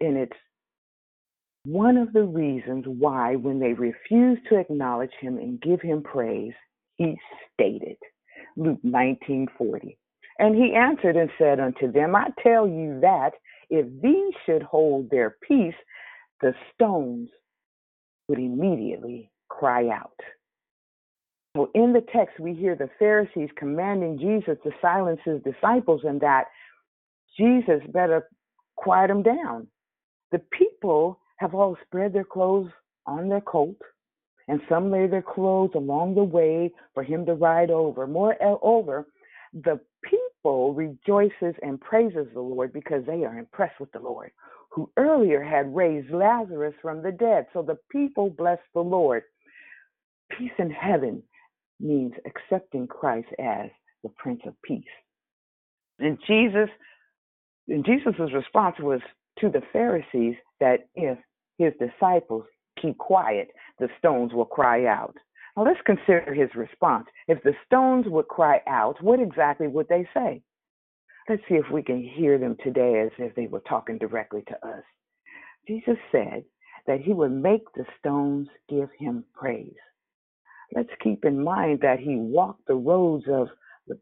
And 0.00 0.16
it's 0.16 0.36
one 1.64 1.96
of 1.96 2.12
the 2.12 2.24
reasons 2.24 2.84
why, 2.86 3.36
when 3.36 3.60
they 3.60 3.72
refused 3.72 4.42
to 4.48 4.58
acknowledge 4.58 5.12
him 5.20 5.38
and 5.38 5.60
give 5.60 5.80
him 5.80 6.02
praise, 6.02 6.54
he 6.96 7.16
stated, 7.52 7.96
Luke 8.56 8.80
19:40. 8.84 9.96
And 10.38 10.56
he 10.56 10.74
answered 10.74 11.16
and 11.16 11.30
said 11.38 11.60
unto 11.60 11.92
them, 11.92 12.16
I 12.16 12.30
tell 12.42 12.66
you 12.66 12.98
that 13.00 13.32
if 13.70 13.86
these 14.02 14.34
should 14.44 14.62
hold 14.62 15.10
their 15.10 15.36
peace, 15.46 15.74
the 16.40 16.54
stones 16.74 17.30
would 18.28 18.38
immediately 18.38 19.30
cry 19.48 19.88
out. 19.88 20.18
So 21.54 21.70
in 21.74 21.92
the 21.92 22.00
text, 22.00 22.40
we 22.40 22.54
hear 22.54 22.74
the 22.74 22.88
Pharisees 22.98 23.50
commanding 23.56 24.18
Jesus 24.18 24.56
to 24.64 24.70
silence 24.80 25.20
his 25.22 25.42
disciples 25.42 26.00
and 26.04 26.18
that 26.22 26.46
Jesus 27.36 27.82
better 27.92 28.26
quiet 28.76 29.08
them 29.08 29.22
down. 29.22 29.66
The 30.30 30.38
people 30.38 31.20
have 31.36 31.54
all 31.54 31.76
spread 31.84 32.14
their 32.14 32.24
clothes 32.24 32.70
on 33.06 33.28
their 33.28 33.42
colt, 33.42 33.76
and 34.48 34.62
some 34.66 34.90
lay 34.90 35.06
their 35.06 35.22
clothes 35.22 35.72
along 35.74 36.14
the 36.14 36.24
way 36.24 36.72
for 36.94 37.02
him 37.02 37.26
to 37.26 37.34
ride 37.34 37.70
over. 37.70 38.06
Moreover, 38.06 39.00
eh, 39.00 39.60
the 39.64 39.80
people 40.02 40.72
rejoices 40.72 41.54
and 41.62 41.78
praises 41.78 42.28
the 42.32 42.40
Lord 42.40 42.72
because 42.72 43.04
they 43.04 43.24
are 43.24 43.38
impressed 43.38 43.78
with 43.78 43.92
the 43.92 43.98
Lord, 43.98 44.30
who 44.70 44.90
earlier 44.96 45.42
had 45.42 45.74
raised 45.74 46.10
Lazarus 46.10 46.74
from 46.80 47.02
the 47.02 47.12
dead. 47.12 47.46
So 47.52 47.60
the 47.60 47.78
people 47.90 48.30
bless 48.30 48.58
the 48.72 48.80
Lord. 48.80 49.24
Peace 50.30 50.52
in 50.58 50.70
heaven 50.70 51.22
means 51.80 52.12
accepting 52.26 52.86
Christ 52.86 53.28
as 53.38 53.70
the 54.02 54.10
Prince 54.16 54.40
of 54.46 54.54
Peace. 54.62 54.84
And 55.98 56.18
Jesus, 56.26 56.68
and 57.68 57.84
Jesus's 57.84 58.32
response 58.32 58.76
was 58.80 59.00
to 59.38 59.48
the 59.48 59.62
Pharisees 59.72 60.34
that 60.60 60.88
if 60.94 61.18
his 61.58 61.72
disciples 61.78 62.44
keep 62.80 62.98
quiet, 62.98 63.48
the 63.78 63.88
stones 63.98 64.32
will 64.32 64.44
cry 64.44 64.86
out. 64.86 65.14
Now 65.56 65.64
let's 65.64 65.80
consider 65.84 66.34
his 66.34 66.54
response. 66.54 67.06
If 67.28 67.42
the 67.42 67.54
stones 67.66 68.06
would 68.08 68.28
cry 68.28 68.60
out, 68.66 69.02
what 69.02 69.20
exactly 69.20 69.68
would 69.68 69.88
they 69.88 70.08
say? 70.14 70.42
Let's 71.28 71.42
see 71.48 71.54
if 71.54 71.70
we 71.70 71.82
can 71.82 72.02
hear 72.02 72.38
them 72.38 72.56
today 72.64 73.00
as 73.04 73.10
if 73.18 73.34
they 73.34 73.46
were 73.46 73.62
talking 73.68 73.98
directly 73.98 74.42
to 74.48 74.66
us. 74.66 74.82
Jesus 75.68 75.98
said 76.10 76.44
that 76.86 77.00
he 77.00 77.12
would 77.12 77.30
make 77.30 77.62
the 77.74 77.84
stones 77.98 78.48
give 78.68 78.88
him 78.98 79.24
praise. 79.34 79.76
Let's 80.74 80.90
keep 81.02 81.24
in 81.24 81.42
mind 81.42 81.80
that 81.82 81.98
he 82.00 82.16
walked 82.16 82.66
the 82.66 82.74
roads 82.74 83.24
of, 83.28 83.48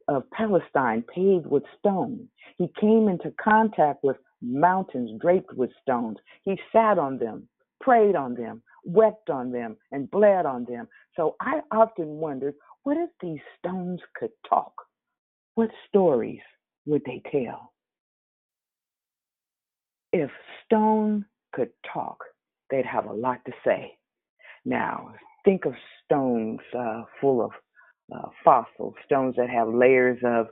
of 0.09 0.31
Palestine 0.31 1.05
paved 1.15 1.47
with 1.47 1.65
stone. 1.79 2.29
He 2.59 2.71
came 2.81 3.09
into 3.09 3.33
contact 3.43 4.05
with 4.05 4.17
mountains 4.43 5.11
draped 5.21 5.53
with 5.55 5.71
stones. 5.83 6.19
He 6.45 6.59
sat 6.73 6.99
on 6.99 7.19
them, 7.19 7.49
prayed 7.81 8.15
on 8.15 8.35
them, 8.35 8.63
wept 8.85 9.31
on 9.31 9.51
them, 9.53 9.77
and 9.93 10.11
bled 10.11 10.47
on 10.47 10.65
them. 10.65 10.89
So 11.17 11.37
I 11.41 11.61
often 11.73 12.07
wondered 12.07 12.55
what 12.83 12.97
if 12.97 13.11
these 13.21 13.41
stones 13.59 14.01
could 14.15 14.31
talk? 14.49 14.73
What 15.55 15.71
stories 15.89 16.41
would 16.87 17.03
they 17.05 17.23
tell? 17.31 17.73
If 20.13 20.31
stone 20.65 21.27
could 21.53 21.71
talk, 21.93 22.25
they'd 22.71 22.87
have 22.87 23.07
a 23.07 23.13
lot 23.13 23.45
to 23.47 23.53
say. 23.65 23.97
Now, 24.65 25.15
think 25.45 25.65
of 25.65 25.75
stones 26.05 26.61
uh, 26.77 27.03
full 27.21 27.45
of 27.45 27.51
uh, 28.15 28.29
fossils, 28.45 28.95
stones 29.05 29.35
that 29.37 29.49
have 29.51 29.69
layers 29.69 30.19
of 30.25 30.47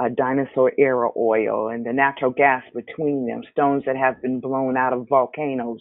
uh, 0.00 0.08
dinosaur 0.16 0.72
era 0.78 1.10
oil 1.16 1.68
and 1.68 1.84
the 1.84 1.92
natural 1.92 2.30
gas 2.30 2.62
between 2.74 3.26
them, 3.26 3.42
stones 3.50 3.82
that 3.86 3.96
have 3.96 4.20
been 4.22 4.40
blown 4.40 4.76
out 4.76 4.92
of 4.92 5.06
volcanoes, 5.08 5.80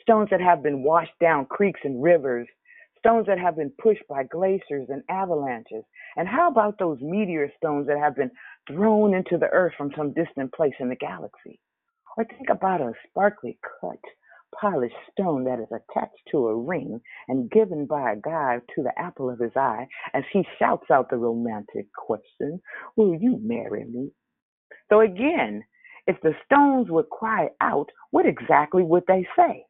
stones 0.00 0.28
that 0.30 0.40
have 0.40 0.62
been 0.62 0.82
washed 0.82 1.12
down 1.20 1.44
creeks 1.46 1.80
and 1.84 2.02
rivers, 2.02 2.48
stones 2.98 3.26
that 3.26 3.38
have 3.38 3.56
been 3.56 3.72
pushed 3.82 4.06
by 4.08 4.22
glaciers 4.22 4.88
and 4.88 5.02
avalanches. 5.10 5.84
And 6.16 6.28
how 6.28 6.48
about 6.48 6.78
those 6.78 6.98
meteor 7.00 7.50
stones 7.56 7.86
that 7.88 7.98
have 7.98 8.16
been 8.16 8.30
thrown 8.68 9.14
into 9.14 9.38
the 9.38 9.48
earth 9.48 9.74
from 9.76 9.90
some 9.96 10.12
distant 10.14 10.52
place 10.54 10.74
in 10.80 10.88
the 10.88 10.96
galaxy? 10.96 11.60
Or 12.16 12.24
think 12.24 12.48
about 12.50 12.80
a 12.80 12.92
sparkly 13.08 13.58
cut 13.80 13.98
polished 14.60 14.94
stone 15.12 15.44
that 15.44 15.60
is 15.60 15.68
attached 15.70 16.22
to 16.32 16.48
a 16.48 16.56
ring 16.56 17.00
and 17.28 17.50
given 17.50 17.86
by 17.86 18.12
a 18.12 18.16
guy 18.16 18.58
to 18.74 18.82
the 18.82 18.92
apple 18.98 19.30
of 19.30 19.40
his 19.40 19.52
eye 19.56 19.86
as 20.14 20.24
he 20.32 20.44
shouts 20.58 20.90
out 20.90 21.10
the 21.10 21.16
romantic 21.16 21.86
question, 21.94 22.60
Will 22.96 23.14
you 23.14 23.38
marry 23.42 23.84
me? 23.84 24.10
So 24.90 25.00
again, 25.00 25.64
if 26.06 26.16
the 26.22 26.34
stones 26.46 26.88
would 26.90 27.10
cry 27.10 27.48
out, 27.60 27.88
what 28.10 28.26
exactly 28.26 28.82
would 28.82 29.04
they 29.08 29.26
say? 29.36 29.64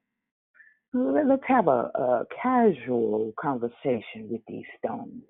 Let's 0.94 1.42
have 1.48 1.68
a, 1.68 1.90
a 1.94 2.24
casual 2.42 3.32
conversation 3.40 4.28
with 4.30 4.42
these 4.48 4.64
stones. 4.78 5.24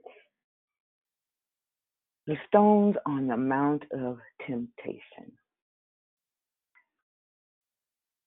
The 2.26 2.36
stones 2.48 2.96
on 3.06 3.28
the 3.28 3.36
Mount 3.36 3.84
of 3.92 4.18
Temptation. 4.46 5.32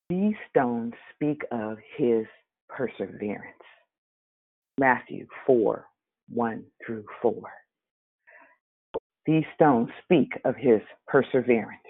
These 0.10 0.36
stones 0.50 0.94
speak 1.16 1.42
of 1.52 1.78
his 1.98 2.26
perseverance. 2.70 3.42
Matthew 4.78 5.26
4 5.48 5.86
1 6.30 6.64
through 6.86 7.06
4. 7.22 7.34
These 9.26 9.44
stones 9.56 9.90
speak 10.04 10.30
of 10.44 10.56
his 10.56 10.82
perseverance. 11.08 11.82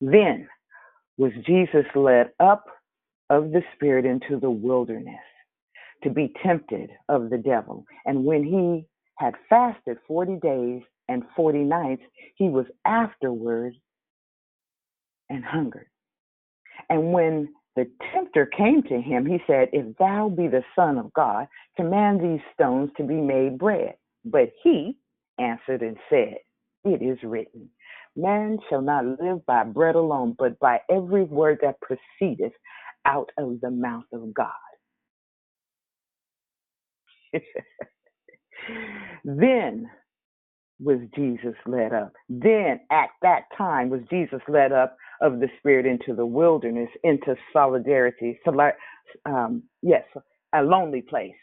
Then 0.00 0.48
was 1.18 1.32
Jesus 1.46 1.86
led 1.94 2.30
up 2.40 2.64
of 3.30 3.52
the 3.52 3.62
Spirit 3.74 4.04
into 4.04 4.40
the 4.40 4.50
wilderness 4.50 5.14
to 6.02 6.10
be 6.10 6.32
tempted 6.42 6.90
of 7.08 7.30
the 7.30 7.38
devil. 7.38 7.84
And 8.06 8.24
when 8.24 8.42
he 8.42 8.86
had 9.18 9.34
fasted 9.48 9.98
40 10.08 10.36
days 10.42 10.82
and 11.08 11.22
40 11.36 11.58
nights, 11.58 12.02
he 12.34 12.48
was 12.48 12.66
afterward 12.84 13.74
and 15.30 15.44
hungered. 15.44 15.86
And 16.92 17.12
when 17.14 17.48
the 17.74 17.90
tempter 18.12 18.44
came 18.46 18.82
to 18.82 19.00
him, 19.00 19.24
he 19.24 19.38
said, 19.46 19.70
If 19.72 19.96
thou 19.96 20.28
be 20.28 20.46
the 20.46 20.62
Son 20.76 20.98
of 20.98 21.10
God, 21.14 21.48
command 21.74 22.20
these 22.20 22.42
stones 22.52 22.90
to 22.98 23.02
be 23.02 23.14
made 23.14 23.56
bread. 23.58 23.94
But 24.26 24.50
he 24.62 24.98
answered 25.40 25.80
and 25.80 25.96
said, 26.10 26.36
It 26.84 27.00
is 27.02 27.18
written, 27.24 27.70
Man 28.14 28.58
shall 28.68 28.82
not 28.82 29.06
live 29.06 29.46
by 29.46 29.64
bread 29.64 29.94
alone, 29.94 30.36
but 30.38 30.58
by 30.60 30.80
every 30.90 31.24
word 31.24 31.60
that 31.62 31.80
proceedeth 31.80 32.52
out 33.06 33.30
of 33.38 33.62
the 33.62 33.70
mouth 33.70 34.04
of 34.12 34.34
God. 34.34 34.50
then 39.24 39.88
was 40.80 40.98
Jesus 41.16 41.54
led 41.66 41.94
up. 41.94 42.12
Then 42.28 42.80
at 42.90 43.10
that 43.22 43.44
time 43.56 43.90
was 43.90 44.02
Jesus 44.10 44.42
led 44.48 44.72
up 44.72 44.96
of 45.22 45.40
the 45.40 45.48
Spirit 45.58 45.86
into 45.86 46.14
the 46.14 46.26
wilderness, 46.26 46.90
into 47.04 47.34
solidarity, 47.52 48.38
um, 49.24 49.62
yes, 49.80 50.04
a 50.54 50.62
lonely 50.62 51.02
place, 51.02 51.34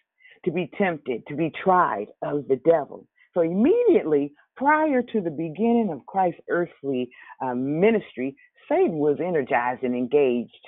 to 0.45 0.51
be 0.51 0.69
tempted, 0.77 1.23
to 1.27 1.35
be 1.35 1.51
tried 1.63 2.07
of 2.21 2.47
the 2.47 2.59
devil. 2.65 3.07
So 3.33 3.41
immediately 3.41 4.33
prior 4.57 5.01
to 5.01 5.21
the 5.21 5.31
beginning 5.31 5.89
of 5.91 6.05
Christ's 6.05 6.41
earthly 6.49 7.09
uh, 7.41 7.55
ministry, 7.55 8.35
Satan 8.67 8.97
was 8.97 9.17
energized 9.19 9.83
and 9.83 9.95
engaged. 9.95 10.65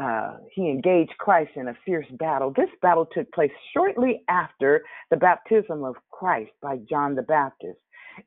Uh, 0.00 0.36
he 0.54 0.68
engaged 0.68 1.12
Christ 1.18 1.52
in 1.56 1.68
a 1.68 1.78
fierce 1.86 2.06
battle. 2.18 2.52
This 2.54 2.68
battle 2.82 3.06
took 3.06 3.32
place 3.32 3.50
shortly 3.72 4.22
after 4.28 4.82
the 5.10 5.16
baptism 5.16 5.84
of 5.84 5.96
Christ 6.12 6.50
by 6.60 6.76
John 6.88 7.14
the 7.14 7.22
Baptist. 7.22 7.78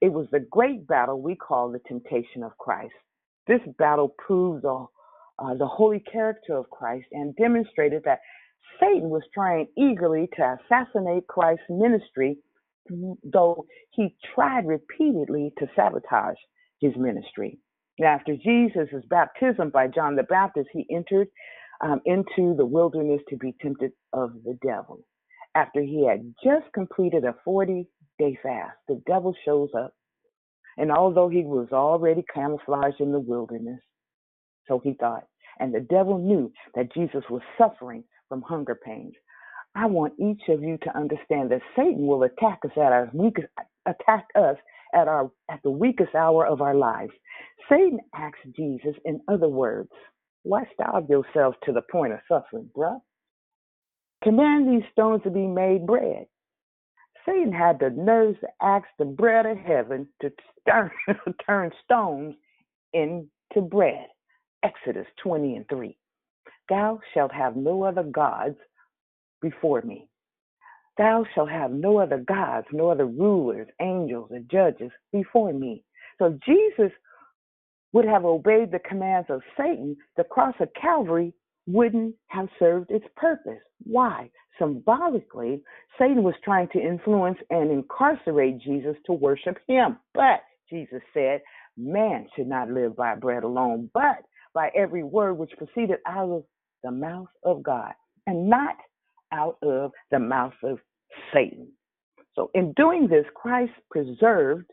It 0.01 0.11
was 0.11 0.27
the 0.31 0.45
great 0.51 0.87
battle 0.87 1.21
we 1.21 1.35
call 1.35 1.71
the 1.71 1.79
temptation 1.87 2.43
of 2.43 2.57
Christ. 2.57 2.93
This 3.49 3.61
battle 3.79 4.15
proved 4.19 4.63
the, 4.63 4.87
uh, 5.39 5.55
the 5.55 5.67
holy 5.67 6.01
character 6.01 6.57
of 6.57 6.69
Christ 6.71 7.07
and 7.13 7.35
demonstrated 7.37 8.03
that 8.05 8.21
Satan 8.79 9.09
was 9.09 9.23
trying 9.33 9.67
eagerly 9.77 10.29
to 10.37 10.57
assassinate 10.59 11.27
Christ's 11.27 11.65
ministry, 11.69 12.37
though 13.23 13.65
he 13.91 14.15
tried 14.35 14.67
repeatedly 14.67 15.53
to 15.59 15.67
sabotage 15.75 16.37
his 16.81 16.93
ministry. 16.97 17.59
After 18.05 18.37
Jesus' 18.37 19.05
baptism 19.09 19.71
by 19.71 19.89
John 19.89 20.15
the 20.17 20.23
Baptist, 20.23 20.69
he 20.73 20.87
entered 20.91 21.29
um, 21.81 22.01
into 22.05 22.55
the 22.57 22.67
wilderness 22.67 23.21
to 23.29 23.37
be 23.37 23.55
tempted 23.61 23.93
of 24.13 24.33
the 24.45 24.59
devil. 24.65 25.01
After 25.55 25.81
he 25.81 26.07
had 26.07 26.35
just 26.43 26.71
completed 26.73 27.25
a 27.25 27.35
40 27.45 27.89
day 28.19 28.37
fast, 28.43 28.77
the 28.87 29.01
devil 29.07 29.35
shows 29.45 29.69
up. 29.77 29.93
And 30.77 30.91
although 30.91 31.29
he 31.29 31.43
was 31.43 31.69
already 31.73 32.23
camouflaged 32.33 33.01
in 33.01 33.11
the 33.11 33.19
wilderness, 33.19 33.81
so 34.67 34.79
he 34.79 34.93
thought, 34.99 35.25
and 35.59 35.73
the 35.73 35.81
devil 35.81 36.17
knew 36.19 36.51
that 36.75 36.93
Jesus 36.93 37.23
was 37.29 37.41
suffering 37.57 38.03
from 38.29 38.41
hunger 38.43 38.79
pains. 38.85 39.13
I 39.75 39.85
want 39.87 40.13
each 40.19 40.41
of 40.49 40.63
you 40.63 40.77
to 40.83 40.97
understand 40.97 41.51
that 41.51 41.61
Satan 41.77 42.07
will 42.07 42.23
attack 42.23 42.59
us 42.65 42.71
at 42.77 42.93
our 42.93 43.09
weakest 43.13 43.47
attack 43.87 44.27
us 44.35 44.57
at 44.93 45.07
our 45.07 45.31
at 45.49 45.61
the 45.63 45.71
weakest 45.71 46.15
hour 46.15 46.45
of 46.45 46.61
our 46.61 46.75
lives. 46.75 47.11
Satan 47.69 47.99
asked 48.15 48.37
Jesus, 48.55 48.95
in 49.05 49.21
other 49.29 49.49
words, 49.49 49.89
why 50.43 50.63
starve 50.73 51.09
yourself 51.09 51.55
to 51.65 51.73
the 51.73 51.83
point 51.91 52.13
of 52.13 52.19
suffering, 52.29 52.69
bruh? 52.75 52.99
Command 54.23 54.69
these 54.69 54.89
stones 54.91 55.23
to 55.23 55.31
be 55.31 55.47
made 55.47 55.85
bread. 55.87 56.25
Satan 57.25 57.51
had 57.51 57.79
the 57.79 57.89
nerves 57.89 58.39
to 58.41 58.47
ask 58.61 58.85
the 58.97 59.05
bread 59.05 59.45
of 59.45 59.57
heaven 59.57 60.07
to 60.21 60.31
turn, 60.67 60.91
turn 61.45 61.71
stones 61.83 62.35
into 62.93 63.61
bread. 63.69 64.07
Exodus 64.63 65.07
20 65.23 65.55
and 65.55 65.69
3. 65.69 65.97
Thou 66.69 66.99
shalt 67.13 67.31
have 67.31 67.55
no 67.55 67.83
other 67.83 68.03
gods 68.03 68.57
before 69.41 69.81
me. 69.81 70.07
Thou 70.97 71.25
shalt 71.33 71.49
have 71.49 71.71
no 71.71 71.97
other 71.97 72.17
gods, 72.17 72.67
no 72.73 72.89
other 72.89 73.05
rulers, 73.05 73.69
angels, 73.81 74.29
or 74.31 74.39
judges 74.51 74.91
before 75.13 75.53
me. 75.53 75.83
So 76.17 76.37
Jesus 76.45 76.91
would 77.93 78.05
have 78.05 78.25
obeyed 78.25 78.71
the 78.71 78.79
commands 78.79 79.29
of 79.29 79.41
Satan, 79.57 79.95
the 80.17 80.25
cross 80.25 80.55
of 80.59 80.69
Calvary 80.79 81.33
wouldn't 81.69 82.15
have 82.27 82.47
served 82.57 82.91
its 82.91 83.05
purpose. 83.15 83.59
Why? 83.83 84.29
Symbolically, 84.57 85.63
Satan 85.97 86.23
was 86.23 86.33
trying 86.43 86.67
to 86.73 86.79
influence 86.79 87.37
and 87.49 87.71
incarcerate 87.71 88.59
Jesus 88.59 88.95
to 89.05 89.13
worship 89.13 89.57
him. 89.67 89.97
But 90.13 90.41
Jesus 90.69 91.01
said, 91.13 91.41
Man 91.77 92.27
should 92.35 92.47
not 92.47 92.69
live 92.69 92.95
by 92.95 93.15
bread 93.15 93.43
alone, 93.43 93.89
but 93.93 94.17
by 94.53 94.69
every 94.75 95.03
word 95.03 95.35
which 95.35 95.51
proceeded 95.57 95.99
out 96.05 96.29
of 96.29 96.43
the 96.83 96.91
mouth 96.91 97.29
of 97.43 97.63
God, 97.63 97.93
and 98.27 98.49
not 98.49 98.75
out 99.31 99.57
of 99.61 99.91
the 100.11 100.19
mouth 100.19 100.53
of 100.63 100.79
Satan. 101.33 101.69
So, 102.35 102.51
in 102.53 102.73
doing 102.73 103.07
this, 103.07 103.25
Christ 103.35 103.71
preserved 103.91 104.71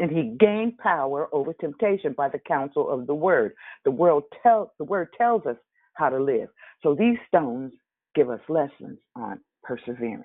and 0.00 0.10
he 0.10 0.36
gained 0.38 0.78
power 0.78 1.28
over 1.32 1.52
temptation 1.54 2.14
by 2.16 2.28
the 2.28 2.38
counsel 2.38 2.88
of 2.88 3.06
the 3.06 3.14
word. 3.14 3.52
The 3.84 3.90
world 3.90 4.24
tell, 4.42 4.72
the 4.78 4.84
word 4.84 5.08
tells 5.18 5.44
us 5.44 5.56
how 5.98 6.08
to 6.08 6.22
live. 6.22 6.48
So 6.82 6.94
these 6.94 7.18
stones 7.26 7.72
give 8.14 8.30
us 8.30 8.40
lessons 8.48 8.98
on 9.16 9.40
perseverance. 9.62 10.24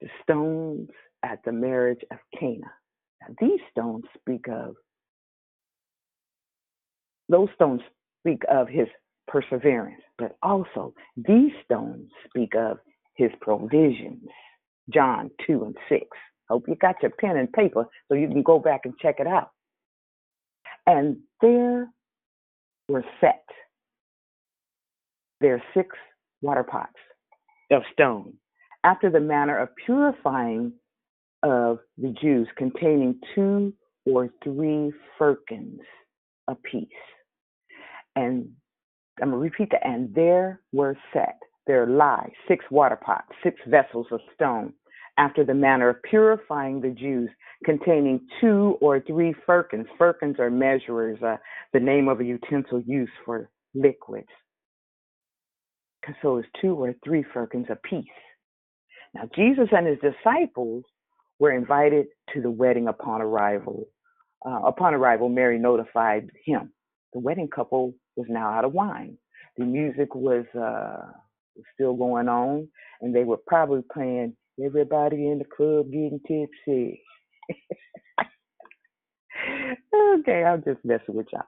The 0.00 0.08
stones 0.22 0.88
at 1.22 1.38
the 1.44 1.52
marriage 1.52 2.00
of 2.10 2.18
Cana. 2.38 2.72
Now, 3.20 3.34
these 3.40 3.60
stones 3.70 4.04
speak 4.18 4.46
of 4.48 4.74
those 7.28 7.48
stones 7.54 7.80
speak 8.20 8.42
of 8.50 8.68
his 8.68 8.88
perseverance, 9.28 10.02
but 10.18 10.36
also 10.42 10.92
these 11.16 11.52
stones 11.64 12.10
speak 12.28 12.54
of 12.54 12.78
his 13.14 13.30
provisions. 13.40 14.28
John 14.92 15.30
2 15.46 15.64
and 15.64 15.76
6. 15.88 16.04
Hope 16.48 16.64
you 16.68 16.74
got 16.74 16.96
your 17.00 17.12
pen 17.18 17.36
and 17.36 17.50
paper 17.52 17.86
so 18.08 18.14
you 18.14 18.28
can 18.28 18.42
go 18.42 18.58
back 18.58 18.82
and 18.84 18.94
check 19.00 19.16
it 19.18 19.26
out. 19.26 19.50
And 20.86 21.18
there 21.40 21.88
were 22.88 23.04
set 23.20 23.44
there 25.42 25.56
are 25.56 25.62
six 25.74 25.88
water 26.40 26.62
pots 26.62 26.94
of 27.70 27.82
stone, 27.92 28.32
after 28.84 29.10
the 29.10 29.20
manner 29.20 29.58
of 29.58 29.68
purifying 29.84 30.72
of 31.42 31.78
the 31.98 32.14
Jews, 32.20 32.48
containing 32.56 33.20
two 33.34 33.74
or 34.06 34.30
three 34.44 34.92
firkins 35.18 35.80
apiece. 36.48 36.88
And 38.14 38.48
I'm 39.20 39.30
going 39.30 39.32
to 39.32 39.36
repeat 39.38 39.70
that. 39.72 39.86
And 39.86 40.14
there 40.14 40.60
were 40.72 40.96
set, 41.12 41.38
there 41.66 41.86
lie, 41.86 42.30
six 42.48 42.64
water 42.70 42.98
pots, 43.04 43.28
six 43.42 43.56
vessels 43.66 44.06
of 44.10 44.20
stone, 44.34 44.72
after 45.18 45.44
the 45.44 45.54
manner 45.54 45.88
of 45.88 46.02
purifying 46.02 46.80
the 46.80 46.90
Jews, 46.90 47.30
containing 47.64 48.20
two 48.40 48.76
or 48.80 49.00
three 49.00 49.34
firkins. 49.46 49.86
Firkins 49.98 50.36
are 50.38 50.50
measurers, 50.50 51.20
uh, 51.22 51.36
the 51.72 51.80
name 51.80 52.08
of 52.08 52.20
a 52.20 52.24
utensil 52.24 52.82
used 52.86 53.12
for 53.24 53.50
liquids 53.74 54.28
so 56.22 56.38
it's 56.38 56.48
two 56.60 56.74
or 56.74 56.94
three 57.04 57.24
firkins 57.34 57.66
apiece. 57.70 58.04
Now, 59.14 59.28
Jesus 59.34 59.68
and 59.72 59.86
his 59.86 59.98
disciples 59.98 60.84
were 61.38 61.52
invited 61.52 62.06
to 62.34 62.40
the 62.40 62.50
wedding 62.50 62.88
upon 62.88 63.20
arrival. 63.20 63.86
Uh, 64.44 64.60
upon 64.66 64.94
arrival, 64.94 65.28
Mary 65.28 65.58
notified 65.58 66.30
him. 66.44 66.72
The 67.12 67.20
wedding 67.20 67.48
couple 67.48 67.94
was 68.16 68.26
now 68.28 68.50
out 68.50 68.64
of 68.64 68.72
wine. 68.72 69.16
The 69.56 69.64
music 69.64 70.14
was 70.14 70.44
uh, 70.58 71.12
still 71.74 71.94
going 71.94 72.28
on, 72.28 72.68
and 73.00 73.14
they 73.14 73.24
were 73.24 73.36
probably 73.46 73.82
playing 73.92 74.34
"Everybody 74.64 75.28
in 75.28 75.38
the 75.38 75.44
Club 75.44 75.86
Getting 75.92 76.20
Tipsy." 76.26 77.02
okay, 80.20 80.44
I'm 80.44 80.62
just 80.64 80.84
messing 80.84 81.14
with 81.14 81.26
y'all. 81.32 81.42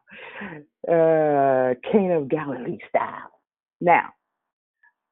Uh, 0.89 1.75
of 2.17 2.29
Galilee 2.29 2.79
style. 2.89 3.31
Now, 3.81 4.11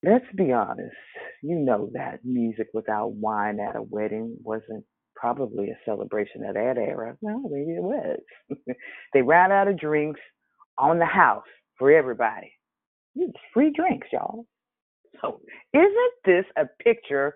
let's 0.03 0.27
be 0.37 0.53
honest, 0.53 0.95
you 1.43 1.57
know 1.57 1.91
that 1.95 2.21
music 2.25 2.69
without 2.75 3.13
wine 3.13 3.59
at 3.61 3.77
a 3.77 3.83
wedding 3.83 4.37
wasn't 4.43 4.85
probably 5.15 5.71
a 5.71 5.79
celebration 5.85 6.45
of 6.45 6.55
that 6.55 6.77
era. 6.79 7.17
No, 7.23 7.41
maybe 7.49 7.73
it 7.73 7.83
was. 7.83 8.19
they 9.15 9.23
ran 9.23 9.53
out 9.53 9.69
of 9.69 9.79
drinks 9.79 10.21
on 10.79 10.99
the 10.99 11.07
house 11.07 11.45
for 11.79 11.93
everybody. 11.93 12.53
It's 13.15 13.39
free 13.55 13.73
drinks, 13.75 14.09
y'all. 14.13 14.47
So, 15.21 15.41
isn't 15.75 16.15
this 16.25 16.45
a 16.57 16.65
picture 16.83 17.35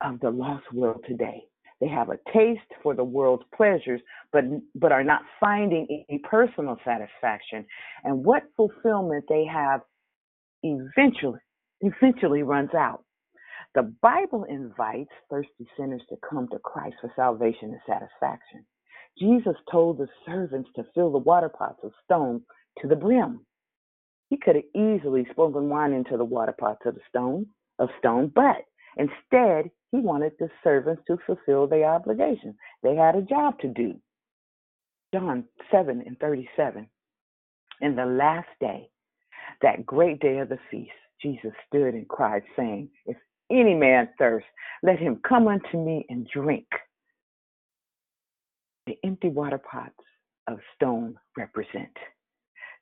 of 0.00 0.18
the 0.20 0.30
lost 0.30 0.64
world 0.72 1.04
today? 1.06 1.42
They 1.80 1.88
have 1.88 2.08
a 2.08 2.18
taste 2.34 2.60
for 2.82 2.94
the 2.94 3.04
world's 3.04 3.44
pleasures, 3.56 4.00
but 4.32 4.44
but 4.74 4.90
are 4.90 5.04
not 5.04 5.22
finding 5.38 5.86
any 6.08 6.18
personal 6.20 6.76
satisfaction. 6.84 7.64
And 8.02 8.24
what 8.24 8.42
fulfillment 8.56 9.24
they 9.28 9.44
have 9.44 9.82
eventually 10.64 11.38
eventually 11.80 12.42
runs 12.42 12.74
out. 12.74 13.04
The 13.74 13.94
Bible 14.02 14.44
invites 14.44 15.10
thirsty 15.30 15.68
sinners 15.76 16.02
to 16.08 16.16
come 16.28 16.48
to 16.48 16.58
Christ 16.58 16.96
for 17.00 17.12
salvation 17.14 17.70
and 17.70 17.80
satisfaction. 17.86 18.64
Jesus 19.18 19.56
told 19.70 19.98
the 19.98 20.08
servants 20.26 20.70
to 20.76 20.84
fill 20.94 21.12
the 21.12 21.18
water 21.18 21.48
pots 21.48 21.80
of 21.82 21.92
stone 22.04 22.42
to 22.80 22.88
the 22.88 22.96
brim. 22.96 23.44
He 24.30 24.36
could 24.36 24.56
have 24.56 24.64
easily 24.74 25.26
spoken 25.30 25.68
wine 25.68 25.92
into 25.92 26.16
the 26.16 26.24
water 26.24 26.54
pots 26.58 26.82
of 26.86 26.94
the 26.94 27.00
stone 27.08 27.46
of 27.78 27.88
stone, 27.98 28.32
but 28.34 28.64
instead 28.96 29.70
he 29.90 29.98
wanted 29.98 30.32
the 30.38 30.50
servants 30.62 31.02
to 31.06 31.18
fulfill 31.26 31.66
their 31.66 31.86
obligation. 31.86 32.54
They 32.82 32.94
had 32.94 33.16
a 33.16 33.22
job 33.22 33.58
to 33.60 33.68
do. 33.68 33.94
John 35.14 35.44
7 35.70 36.02
and 36.06 36.18
37. 36.18 36.88
In 37.80 37.96
the 37.96 38.04
last 38.06 38.48
day, 38.60 38.88
that 39.62 39.86
great 39.86 40.20
day 40.20 40.38
of 40.38 40.48
the 40.48 40.58
feast, 40.70 40.90
Jesus 41.20 41.52
stood 41.66 41.94
and 41.94 42.08
cried, 42.08 42.42
saying, 42.56 42.88
If 43.06 43.16
any 43.50 43.74
man 43.74 44.08
thirst, 44.18 44.46
let 44.82 44.98
him 44.98 45.20
come 45.28 45.48
unto 45.48 45.78
me 45.78 46.06
and 46.08 46.26
drink. 46.28 46.66
The 48.86 48.96
empty 49.04 49.28
water 49.28 49.58
pots 49.58 49.94
of 50.48 50.58
stone 50.74 51.16
represent. 51.36 51.96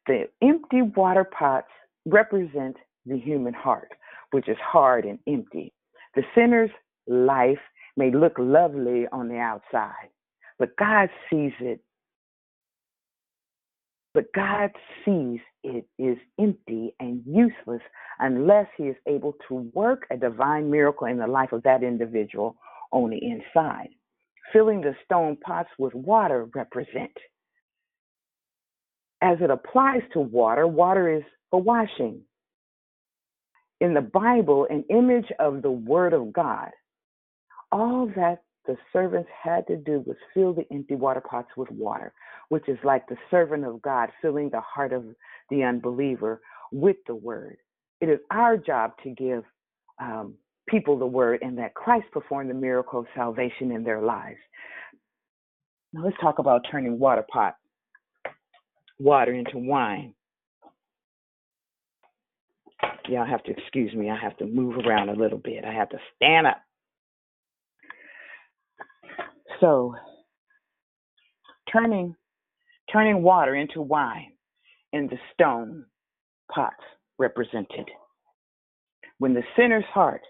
The 0.07 0.28
empty 0.43 0.82
water 0.82 1.24
pots 1.24 1.70
represent 2.05 2.76
the 3.07 3.18
human 3.18 3.55
heart, 3.55 3.89
which 4.30 4.49
is 4.49 4.57
hard 4.62 5.05
and 5.05 5.18
empty. 5.26 5.72
The 6.14 6.22
sinner's 6.34 6.70
life 7.09 7.59
may 7.97 8.11
look 8.11 8.34
lovely 8.39 9.07
on 9.12 9.28
the 9.28 9.39
outside, 9.39 10.11
but 10.59 10.76
God 10.76 11.09
sees 11.30 11.53
it 11.61 11.80
but 14.16 14.32
God 14.34 14.70
sees 15.05 15.41
it 15.66 15.86
is 15.98 16.16
empty 16.38 16.94
and 17.00 17.22
useless 17.26 17.82
unless 18.20 18.66
He 18.76 18.84
is 18.84 18.96
able 19.06 19.34
to 19.48 19.70
work 19.74 20.06
a 20.10 20.16
divine 20.16 20.70
miracle 20.70 21.08
in 21.08 21.18
the 21.18 21.26
life 21.26 21.52
of 21.52 21.64
that 21.64 21.82
individual 21.82 22.56
on 22.92 23.10
the 23.10 23.18
inside. 23.18 23.88
Filling 24.52 24.80
the 24.80 24.94
stone 25.04 25.36
pots 25.36 25.68
with 25.78 25.92
water 25.94 26.48
represent. 26.54 27.10
As 29.20 29.38
it 29.40 29.50
applies 29.50 30.02
to 30.12 30.20
water, 30.20 30.66
water 30.68 31.12
is 31.16 31.24
for 31.50 31.60
washing. 31.60 32.20
In 33.80 33.92
the 33.92 34.02
Bible, 34.02 34.66
an 34.70 34.84
image 34.88 35.30
of 35.40 35.62
the 35.62 35.70
Word 35.70 36.12
of 36.12 36.32
God. 36.32 36.70
All 37.72 38.06
that 38.14 38.42
the 38.66 38.76
servants 38.92 39.28
had 39.42 39.66
to 39.66 39.76
do 39.76 40.02
was 40.06 40.16
fill 40.34 40.52
the 40.52 40.66
empty 40.72 40.94
water 40.94 41.20
pots 41.20 41.50
with 41.56 41.70
water, 41.70 42.12
which 42.48 42.68
is 42.68 42.78
like 42.84 43.06
the 43.08 43.16
servant 43.30 43.64
of 43.64 43.82
God 43.82 44.10
filling 44.22 44.50
the 44.50 44.60
heart 44.60 44.92
of 44.92 45.04
the 45.51 45.62
unbeliever 45.62 46.40
with 46.72 46.97
the 47.07 47.14
word. 47.14 47.57
It 48.01 48.09
is 48.09 48.18
our 48.30 48.57
job 48.57 48.92
to 49.05 49.11
give 49.11 49.44
um, 50.01 50.34
people 50.68 50.99
the 50.99 51.07
word 51.07 51.40
and 51.42 51.57
that 51.59 51.74
Christ 51.74 52.07
performed 52.12 52.51
the 52.51 52.55
miracle 52.55 53.01
of 53.01 53.07
salvation 53.14 53.72
in 53.72 53.84
their 53.84 54.03
lives. 54.03 54.38
Now 55.92 56.05
let's 56.05 56.16
talk 56.20 56.38
about 56.38 56.66
turning 56.70 56.99
water 56.99 57.24
pot 57.30 57.57
water 58.99 59.32
into 59.32 59.59
wine. 59.59 60.14
Y'all 63.09 63.26
have 63.26 63.42
to 63.44 63.53
excuse 63.53 63.94
me. 63.94 64.11
I 64.11 64.16
have 64.16 64.36
to 64.38 64.47
move 64.47 64.74
around 64.84 65.11
a 65.11 65.14
little 65.14 65.38
bit. 65.38 65.64
I 65.64 65.72
have 65.72 65.90
to 65.90 65.99
stand 66.16 66.47
up. 66.47 66.61
So, 69.61 69.94
turning 71.72 72.14
turning 72.92 73.22
water 73.22 73.55
into 73.55 73.80
wine 73.80 74.32
in 74.97 75.07
the 75.09 75.18
stone 75.34 75.84
pots 76.53 76.82
represented. 77.18 77.88
When 79.18 79.34
the 79.34 79.42
sinner's 79.57 79.84
heart 79.92 80.22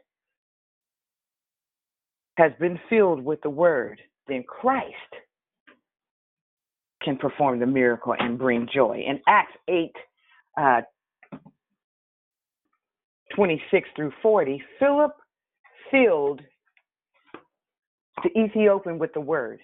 has 2.37 2.53
been 2.61 2.79
filled 2.91 3.25
with 3.25 3.41
the 3.43 3.51
word, 3.51 4.01
then 4.29 4.45
Christ 4.47 4.93
can 7.03 7.17
perform 7.17 7.61
the 7.61 7.67
miracle 7.67 8.15
and 8.19 8.39
bring 8.39 8.69
joy. 8.73 9.05
In 9.07 9.21
Acts 9.29 9.57
8, 9.69 9.93
uh, 10.61 10.81
26 13.35 13.89
through 13.95 14.13
40, 14.23 14.63
Philip 14.79 15.13
filled 15.91 16.41
the 18.25 18.41
Ethiopian 18.41 18.99
with 18.99 19.13
the 19.13 19.21
word. 19.21 19.61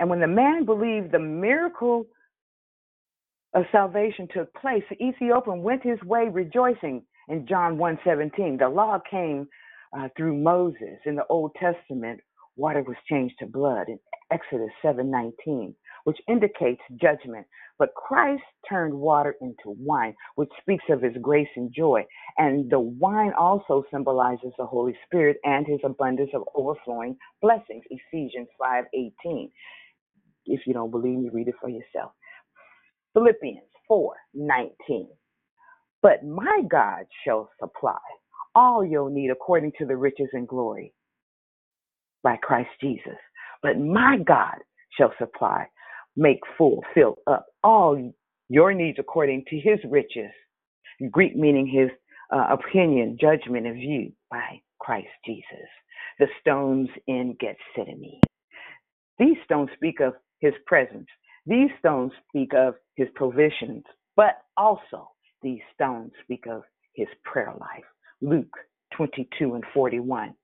And 0.00 0.10
when 0.10 0.20
the 0.20 0.26
man 0.26 0.64
believed 0.64 1.12
the 1.12 1.18
miracle 1.18 2.06
of 3.54 3.64
salvation 3.72 4.28
took 4.34 4.52
place, 4.54 4.84
the 4.90 5.02
Ethiopian 5.04 5.62
went 5.62 5.82
his 5.84 6.02
way 6.04 6.28
rejoicing 6.30 7.02
in 7.28 7.46
John 7.46 7.78
1:17. 7.78 8.58
The 8.58 8.68
law 8.68 8.98
came 9.10 9.48
uh, 9.98 10.08
through 10.16 10.36
Moses 10.36 10.98
in 11.06 11.16
the 11.16 11.26
Old 11.28 11.54
Testament. 11.56 12.20
Water 12.56 12.82
was 12.82 12.96
changed 13.10 13.36
to 13.40 13.46
blood 13.46 13.88
in 13.88 13.98
Exodus 14.32 14.70
7:19 14.84 15.74
which 16.04 16.18
indicates 16.28 16.80
judgment. 17.00 17.46
But 17.78 17.94
Christ 17.94 18.42
turned 18.68 18.94
water 18.94 19.36
into 19.40 19.76
wine, 19.78 20.14
which 20.36 20.50
speaks 20.60 20.84
of 20.90 21.02
his 21.02 21.14
grace 21.22 21.48
and 21.56 21.72
joy. 21.74 22.04
And 22.38 22.70
the 22.70 22.80
wine 22.80 23.32
also 23.38 23.84
symbolizes 23.90 24.52
the 24.58 24.66
Holy 24.66 24.96
Spirit 25.06 25.38
and 25.44 25.66
his 25.66 25.80
abundance 25.84 26.30
of 26.34 26.44
overflowing 26.54 27.16
blessings. 27.40 27.84
Ephesians 27.90 28.48
5:18. 28.58 29.50
If 30.46 30.66
you 30.66 30.74
don't 30.74 30.90
believe 30.92 31.18
me, 31.18 31.30
read 31.30 31.48
it 31.48 31.56
for 31.60 31.70
yourself. 31.70 32.12
Philippians 33.16 33.66
4:19. 33.88 35.08
But 36.02 36.22
my 36.24 36.62
God 36.68 37.06
shall 37.24 37.50
supply 37.58 37.98
all 38.54 38.84
your 38.84 39.08
need 39.10 39.30
according 39.30 39.72
to 39.78 39.86
the 39.86 39.96
riches 39.96 40.28
and 40.34 40.46
glory 40.46 40.92
by 42.22 42.36
Christ 42.36 42.70
Jesus. 42.80 43.18
But 43.62 43.78
my 43.80 44.18
God 44.18 44.58
shall 44.98 45.14
supply 45.18 45.66
make 46.16 46.40
full, 46.58 46.84
fill 46.94 47.16
up 47.26 47.46
all 47.62 48.12
your 48.48 48.74
needs 48.74 48.98
according 48.98 49.44
to 49.48 49.58
his 49.58 49.78
riches. 49.90 50.32
Greek 51.10 51.36
meaning 51.36 51.66
his 51.66 51.90
uh, 52.30 52.54
opinion, 52.54 53.16
judgment, 53.20 53.66
and 53.66 53.76
view 53.76 54.12
by 54.30 54.60
Christ 54.78 55.08
Jesus. 55.24 55.68
The 56.18 56.26
stones 56.40 56.88
in 57.06 57.36
Gethsemane. 57.40 58.20
These 59.18 59.36
stones 59.44 59.70
speak 59.74 60.00
of 60.00 60.14
his 60.40 60.54
presence. 60.66 61.06
These 61.46 61.70
stones 61.78 62.12
speak 62.28 62.52
of 62.54 62.74
his 62.96 63.08
provisions, 63.14 63.84
but 64.16 64.38
also 64.56 65.10
these 65.42 65.60
stones 65.74 66.12
speak 66.24 66.46
of 66.50 66.62
his 66.94 67.08
prayer 67.24 67.54
life. 67.58 67.84
Luke 68.20 68.56
22 68.96 69.54
and 69.54 69.64
41. 69.74 70.34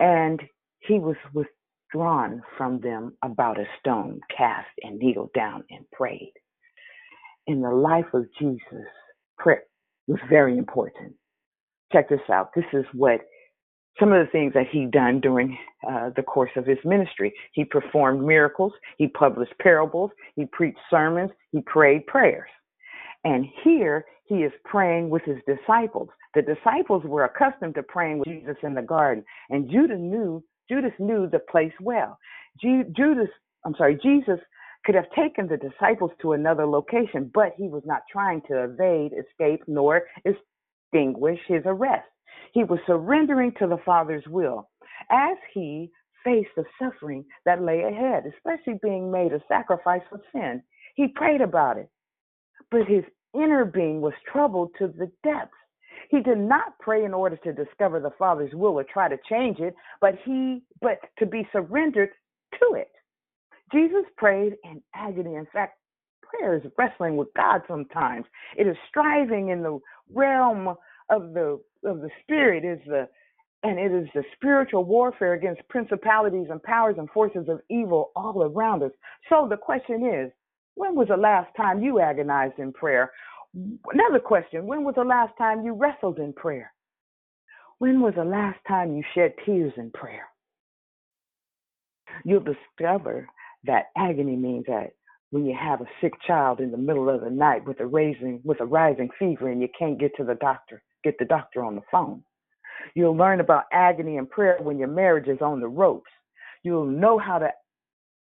And 0.00 0.40
he 0.80 0.98
was 0.98 1.16
withdrawn 1.32 2.42
from 2.56 2.80
them 2.80 3.16
about 3.22 3.58
a 3.60 3.66
stone 3.80 4.20
cast 4.36 4.68
and 4.82 4.98
kneeled 4.98 5.32
down 5.34 5.64
and 5.70 5.88
prayed. 5.92 6.32
In 7.46 7.60
the 7.62 7.70
life 7.70 8.12
of 8.12 8.26
Jesus, 8.38 8.86
prayer 9.38 9.62
was 10.08 10.20
very 10.28 10.58
important. 10.58 11.14
Check 11.92 12.08
this 12.08 12.20
out. 12.30 12.50
This 12.54 12.64
is 12.72 12.84
what 12.92 13.20
some 13.98 14.12
of 14.12 14.24
the 14.24 14.30
things 14.30 14.52
that 14.54 14.66
he 14.70 14.86
done 14.86 15.20
during 15.20 15.56
uh, 15.88 16.10
the 16.16 16.22
course 16.22 16.50
of 16.56 16.66
his 16.66 16.78
ministry. 16.84 17.32
He 17.52 17.64
performed 17.64 18.24
miracles. 18.24 18.72
He 18.98 19.08
published 19.08 19.54
parables. 19.60 20.10
He 20.34 20.44
preached 20.46 20.78
sermons. 20.90 21.30
He 21.52 21.60
prayed 21.62 22.06
prayers. 22.06 22.50
And 23.24 23.46
here 23.64 24.04
he 24.26 24.36
is 24.36 24.52
praying 24.64 25.10
with 25.10 25.22
his 25.22 25.38
disciples. 25.46 26.08
The 26.34 26.42
disciples 26.42 27.02
were 27.04 27.24
accustomed 27.24 27.74
to 27.76 27.82
praying 27.82 28.18
with 28.18 28.28
Jesus 28.28 28.56
in 28.62 28.74
the 28.74 28.82
garden, 28.82 29.24
and 29.48 29.70
Judah 29.70 29.96
knew 29.96 30.44
Judas 30.68 30.92
knew 30.98 31.28
the 31.28 31.38
place 31.38 31.72
well. 31.80 32.18
Judas, 32.60 33.28
I'm 33.64 33.74
sorry, 33.78 33.98
Jesus 34.02 34.38
could 34.84 34.94
have 34.94 35.10
taken 35.16 35.48
the 35.48 35.56
disciples 35.56 36.10
to 36.22 36.32
another 36.32 36.66
location, 36.66 37.30
but 37.32 37.52
he 37.56 37.68
was 37.68 37.82
not 37.84 38.02
trying 38.10 38.42
to 38.48 38.64
evade, 38.64 39.12
escape, 39.12 39.62
nor 39.66 40.02
extinguish 40.24 41.40
his 41.46 41.62
arrest. 41.64 42.06
He 42.56 42.64
was 42.64 42.78
surrendering 42.86 43.52
to 43.58 43.66
the 43.66 43.76
Father's 43.84 44.24
will 44.28 44.70
as 45.10 45.36
he 45.52 45.90
faced 46.24 46.48
the 46.56 46.64
suffering 46.78 47.22
that 47.44 47.60
lay 47.60 47.82
ahead, 47.82 48.24
especially 48.34 48.80
being 48.82 49.12
made 49.12 49.34
a 49.34 49.42
sacrifice 49.46 50.00
for 50.08 50.22
sin. 50.32 50.62
He 50.94 51.08
prayed 51.08 51.42
about 51.42 51.76
it, 51.76 51.90
but 52.70 52.86
his 52.86 53.04
inner 53.34 53.66
being 53.66 54.00
was 54.00 54.14
troubled 54.32 54.70
to 54.78 54.86
the 54.86 55.12
depths. 55.22 55.52
He 56.08 56.22
did 56.22 56.38
not 56.38 56.78
pray 56.80 57.04
in 57.04 57.12
order 57.12 57.36
to 57.36 57.52
discover 57.52 58.00
the 58.00 58.14
Father's 58.18 58.54
will 58.54 58.78
or 58.78 58.84
try 58.84 59.06
to 59.10 59.18
change 59.28 59.58
it, 59.58 59.74
but 60.00 60.14
he 60.24 60.62
but 60.80 60.98
to 61.18 61.26
be 61.26 61.46
surrendered 61.52 62.08
to 62.54 62.74
it. 62.74 62.88
Jesus 63.70 64.04
prayed 64.16 64.54
in 64.64 64.80
agony. 64.94 65.34
In 65.34 65.46
fact, 65.52 65.76
prayer 66.22 66.56
is 66.56 66.62
wrestling 66.78 67.18
with 67.18 67.28
God 67.36 67.60
sometimes. 67.68 68.24
It 68.56 68.66
is 68.66 68.76
striving 68.88 69.50
in 69.50 69.62
the 69.62 69.78
realm 70.10 70.68
of 71.10 71.34
the 71.34 71.60
of 71.86 72.00
the 72.00 72.10
spirit 72.22 72.64
is 72.64 72.80
the 72.86 73.08
and 73.62 73.78
it 73.78 73.90
is 73.90 74.06
the 74.14 74.22
spiritual 74.36 74.84
warfare 74.84 75.32
against 75.32 75.66
principalities 75.68 76.48
and 76.50 76.62
powers 76.62 76.96
and 76.98 77.10
forces 77.10 77.48
of 77.48 77.60
evil 77.70 78.12
all 78.14 78.42
around 78.44 78.82
us. 78.82 78.92
So 79.28 79.46
the 79.50 79.56
question 79.56 80.06
is, 80.06 80.30
when 80.76 80.94
was 80.94 81.08
the 81.08 81.16
last 81.16 81.48
time 81.56 81.82
you 81.82 82.00
agonized 82.00 82.58
in 82.58 82.72
prayer? 82.72 83.10
Another 83.54 84.20
question 84.20 84.66
When 84.66 84.84
was 84.84 84.94
the 84.96 85.04
last 85.04 85.32
time 85.38 85.64
you 85.64 85.72
wrestled 85.72 86.18
in 86.18 86.32
prayer? 86.32 86.72
When 87.78 88.00
was 88.00 88.14
the 88.16 88.24
last 88.24 88.58
time 88.68 88.94
you 88.94 89.02
shed 89.14 89.34
tears 89.44 89.72
in 89.76 89.90
prayer? 89.90 90.26
You'll 92.24 92.44
discover 92.44 93.26
that 93.64 93.86
agony 93.96 94.36
means 94.36 94.64
that 94.68 94.92
when 95.30 95.44
you 95.44 95.56
have 95.58 95.80
a 95.80 95.86
sick 96.00 96.12
child 96.26 96.60
in 96.60 96.70
the 96.70 96.78
middle 96.78 97.10
of 97.10 97.20
the 97.22 97.30
night 97.30 97.66
with 97.66 97.80
a 97.80 97.86
raising 97.86 98.40
with 98.44 98.60
a 98.60 98.64
rising 98.64 99.10
fever 99.18 99.48
and 99.48 99.60
you 99.60 99.68
can't 99.78 99.98
get 99.98 100.12
to 100.16 100.24
the 100.24 100.36
doctor, 100.36 100.82
get 101.06 101.18
the 101.18 101.24
doctor 101.24 101.64
on 101.64 101.76
the 101.76 101.82
phone. 101.90 102.22
You'll 102.94 103.16
learn 103.16 103.40
about 103.40 103.64
agony 103.72 104.16
and 104.16 104.28
prayer 104.28 104.58
when 104.60 104.78
your 104.78 104.88
marriage 104.88 105.28
is 105.28 105.40
on 105.40 105.60
the 105.60 105.68
ropes. 105.68 106.10
You'll 106.64 106.86
know 106.86 107.16
how 107.18 107.38
to 107.38 107.50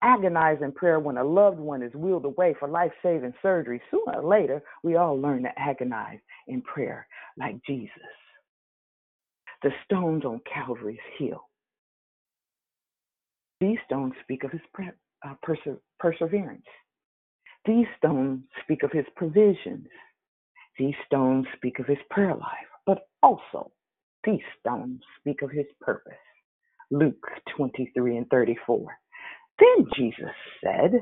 agonize 0.03 0.59
in 0.61 0.73
prayer 0.73 0.99
when 0.99 1.17
a 1.17 1.25
loved 1.25 1.59
one 1.59 1.83
is 1.83 1.95
wheeled 1.95 2.25
away 2.25 2.55
for 2.59 2.69
life 2.69 2.91
saving 3.03 3.33
surgery. 3.41 3.81
Sooner 3.91 4.21
or 4.21 4.29
later, 4.29 4.63
we 4.83 4.97
all 4.97 5.19
learn 5.21 5.45
to 5.45 5.51
agonize 5.57 6.19
in 6.49 6.63
prayer 6.63 7.07
like 7.39 7.57
Jesus. 7.67 7.91
The 9.63 9.71
stones 9.85 10.25
on 10.25 10.41
Calvary's 10.53 10.99
hill. 11.19 11.49
These 13.61 13.79
stones 13.87 14.15
speak 14.23 14.45
of 14.45 14.51
his 14.51 14.61
uh, 15.27 15.35
perse- 15.43 15.81
perseverance. 15.99 16.67
These 17.65 17.87
stones 17.97 18.43
speak 18.63 18.83
of 18.83 18.93
his 18.93 19.07
provisions. 19.17 19.87
These 20.79 20.95
stones 21.07 21.47
speak 21.57 21.79
of 21.79 21.87
his 21.87 21.99
prayer 22.11 22.35
life, 22.35 22.69
but 22.87 23.09
also 23.23 23.73
these 24.25 24.41
stones 24.61 25.01
speak 25.21 25.43
of 25.43 25.51
his 25.51 25.67
purpose. 25.81 26.15
Luke 26.91 27.27
23 27.57 28.17
and 28.19 28.29
34. 28.31 28.87
Then 29.59 29.87
Jesus 29.97 30.35
said, 30.63 30.93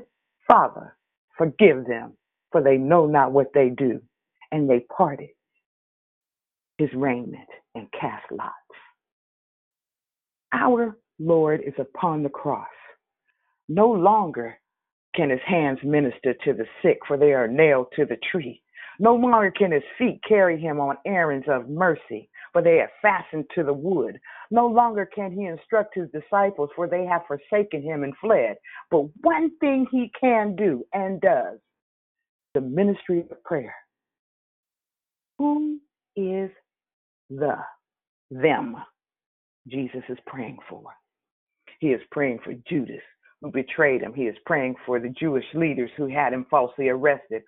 Father, 0.48 0.96
forgive 1.38 1.86
them, 1.86 2.14
for 2.50 2.62
they 2.62 2.76
know 2.76 3.06
not 3.06 3.32
what 3.32 3.52
they 3.54 3.70
do. 3.70 4.00
And 4.50 4.68
they 4.68 4.80
parted 4.94 5.30
his 6.78 6.90
raiment 6.94 7.48
and 7.74 7.88
cast 7.92 8.24
lots. 8.30 8.52
Our 10.52 10.98
Lord 11.18 11.62
is 11.66 11.74
upon 11.78 12.22
the 12.22 12.28
cross. 12.28 12.66
No 13.68 13.90
longer 13.90 14.58
can 15.14 15.30
his 15.30 15.40
hands 15.46 15.78
minister 15.84 16.34
to 16.44 16.52
the 16.52 16.66
sick, 16.82 16.98
for 17.06 17.16
they 17.16 17.32
are 17.32 17.48
nailed 17.48 17.86
to 17.96 18.04
the 18.04 18.18
tree. 18.30 18.62
No 18.98 19.14
longer 19.14 19.50
can 19.50 19.72
his 19.72 19.82
feet 19.98 20.20
carry 20.26 20.60
him 20.60 20.80
on 20.80 20.96
errands 21.06 21.46
of 21.48 21.68
mercy, 21.68 22.28
for 22.52 22.62
they 22.62 22.76
have 22.78 22.90
fastened 23.00 23.46
to 23.54 23.62
the 23.62 23.72
wood. 23.72 24.18
No 24.50 24.66
longer 24.66 25.06
can 25.06 25.32
he 25.32 25.46
instruct 25.46 25.94
his 25.94 26.08
disciples, 26.10 26.70
for 26.76 26.86
they 26.86 27.04
have 27.04 27.22
forsaken 27.26 27.82
him 27.82 28.04
and 28.04 28.14
fled. 28.20 28.56
But 28.90 29.06
one 29.22 29.50
thing 29.58 29.86
he 29.90 30.10
can 30.20 30.54
do 30.56 30.84
and 30.92 31.20
does 31.20 31.58
the 32.54 32.60
ministry 32.60 33.24
of 33.30 33.42
prayer. 33.44 33.74
Who 35.38 35.78
is 36.16 36.50
the 37.30 37.56
them 38.30 38.76
Jesus 39.68 40.02
is 40.08 40.18
praying 40.26 40.58
for? 40.68 40.82
He 41.80 41.88
is 41.88 42.02
praying 42.10 42.40
for 42.44 42.54
Judas, 42.68 43.02
who 43.40 43.50
betrayed 43.50 44.02
him. 44.02 44.12
He 44.14 44.24
is 44.24 44.36
praying 44.46 44.76
for 44.86 45.00
the 45.00 45.08
Jewish 45.08 45.46
leaders 45.54 45.90
who 45.96 46.06
had 46.06 46.32
him 46.32 46.46
falsely 46.50 46.88
arrested, 46.88 47.42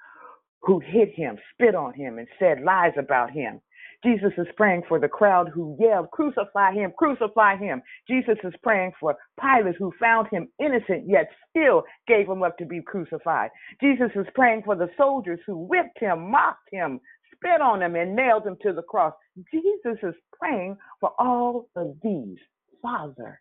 who 0.65 0.81
hit 0.81 1.11
him, 1.15 1.39
spit 1.53 1.75
on 1.75 1.95
him, 1.95 2.19
and 2.19 2.29
said 2.39 2.63
lies 2.63 2.93
about 2.99 3.31
him. 3.31 3.61
Jesus 4.05 4.33
is 4.37 4.47
praying 4.57 4.83
for 4.87 5.01
the 5.01 5.09
crowd 5.09 5.49
who 5.49 5.77
yelled, 5.81 6.11
Crucify 6.11 6.73
him, 6.75 6.93
crucify 6.99 7.57
him. 7.57 7.83
Jesus 8.09 8.37
is 8.45 8.53
praying 8.63 8.93
for 9.01 9.17
Pilate 9.41 9.77
who 9.77 9.93
found 9.99 10.29
him 10.29 10.49
innocent 10.61 11.09
yet 11.09 11.29
still 11.51 11.85
gave 12.07 12.29
him 12.29 12.43
up 12.43 12.59
to 12.59 12.67
be 12.67 12.83
crucified. 12.83 13.51
Jesus 13.81 14.11
is 14.15 14.27
praying 14.35 14.63
for 14.65 14.77
the 14.77 14.91
soldiers 14.97 15.41
who 15.47 15.57
whipped 15.57 15.99
him, 15.99 16.31
mocked 16.31 16.69
him, 16.71 17.01
spit 17.35 17.63
on 17.63 17.83
him, 17.83 17.97
and 17.97 18.15
nailed 18.15 18.47
him 18.47 18.57
to 18.63 18.73
the 18.75 18.83
cross. 18.83 19.15
Jesus 19.53 19.99
is 20.03 20.15
praying 20.39 20.77
for 21.01 21.13
all 21.19 21.69
of 21.75 21.97
these. 22.03 22.39
Father, 22.83 23.41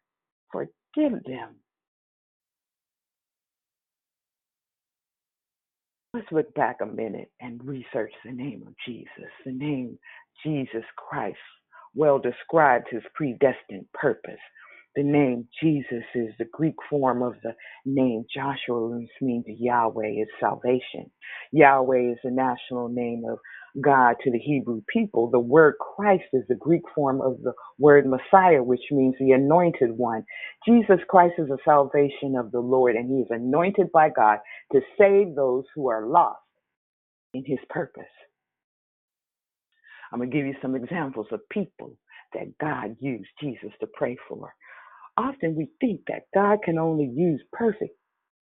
forgive 0.52 1.24
them. 1.26 1.56
Let's 6.14 6.32
look 6.32 6.53
back 6.55 6.78
a 6.82 6.86
minute 6.86 7.32
and 7.41 7.64
research 7.66 8.14
the 8.26 8.34
name 8.34 8.66
of 8.68 8.74
Jesus. 8.86 9.32
The 9.45 9.53
name 9.53 9.97
Jesus 10.45 10.84
Christ 10.97 11.38
well 11.95 12.20
describes 12.20 12.86
his 12.91 13.03
predestined 13.16 13.88
purpose. 13.95 14.39
The 14.95 15.03
name 15.03 15.47
Jesus 15.61 16.03
is 16.16 16.30
the 16.38 16.45
Greek 16.53 16.76
form 16.89 17.24
of 17.24 17.36
the 17.43 17.55
name 17.86 18.26
Joshua, 18.36 18.89
which 18.89 19.09
means 19.22 19.45
Yahweh 19.47 20.22
is 20.22 20.28
salvation. 20.39 21.11
Yahweh 21.51 22.11
is 22.11 22.20
the 22.24 22.32
national 22.32 22.89
name 22.89 23.24
of 23.28 23.39
God 23.82 24.16
to 24.24 24.32
the 24.32 24.40
Hebrew 24.40 24.82
people. 24.92 25.30
The 25.32 25.40
word 25.40 25.76
Christ 25.96 26.26
is 26.34 26.44
the 26.50 26.56
Greek 26.56 26.84
form 26.96 27.22
of 27.22 27.42
the 27.44 27.54
word 27.80 28.06
Messiah, 28.06 28.64
which 28.64 28.82
means 28.92 29.16
the 29.20 29.32
anointed 29.32 29.92
one. 29.98 30.26
Jesus 30.68 31.00
Christ 31.10 31.36
is 31.38 31.48
the 31.50 31.58
salvation 31.66 32.36
of 32.38 32.52
the 32.52 32.60
Lord, 32.60 32.96
and 32.96 33.10
he 33.10 33.22
is 33.22 33.28
anointed 33.32 33.92
by 33.92 34.10
God 34.10 34.40
to 34.74 34.82
save 34.98 35.36
those 35.36 35.66
who 35.76 35.90
are 35.90 36.08
lost 36.08 36.40
in 37.34 37.44
his 37.46 37.60
purpose. 37.70 38.04
I'm 40.12 40.20
going 40.20 40.32
to 40.32 40.38
give 40.38 40.46
you 40.46 40.56
some 40.62 40.76
examples 40.76 41.28
of 41.32 41.42
people 41.50 41.98
that 42.34 42.58
God 42.60 42.98
used 43.00 43.30
Jesus 43.42 43.72
to 43.82 43.88
pray 43.94 44.18
for. 44.30 44.54
Often 45.18 45.56
we 45.56 45.70
think 45.82 46.02
that 46.08 46.24
God 46.34 46.60
can 46.64 46.80
only 46.80 47.06
use 47.16 47.42
perfect 47.54 47.96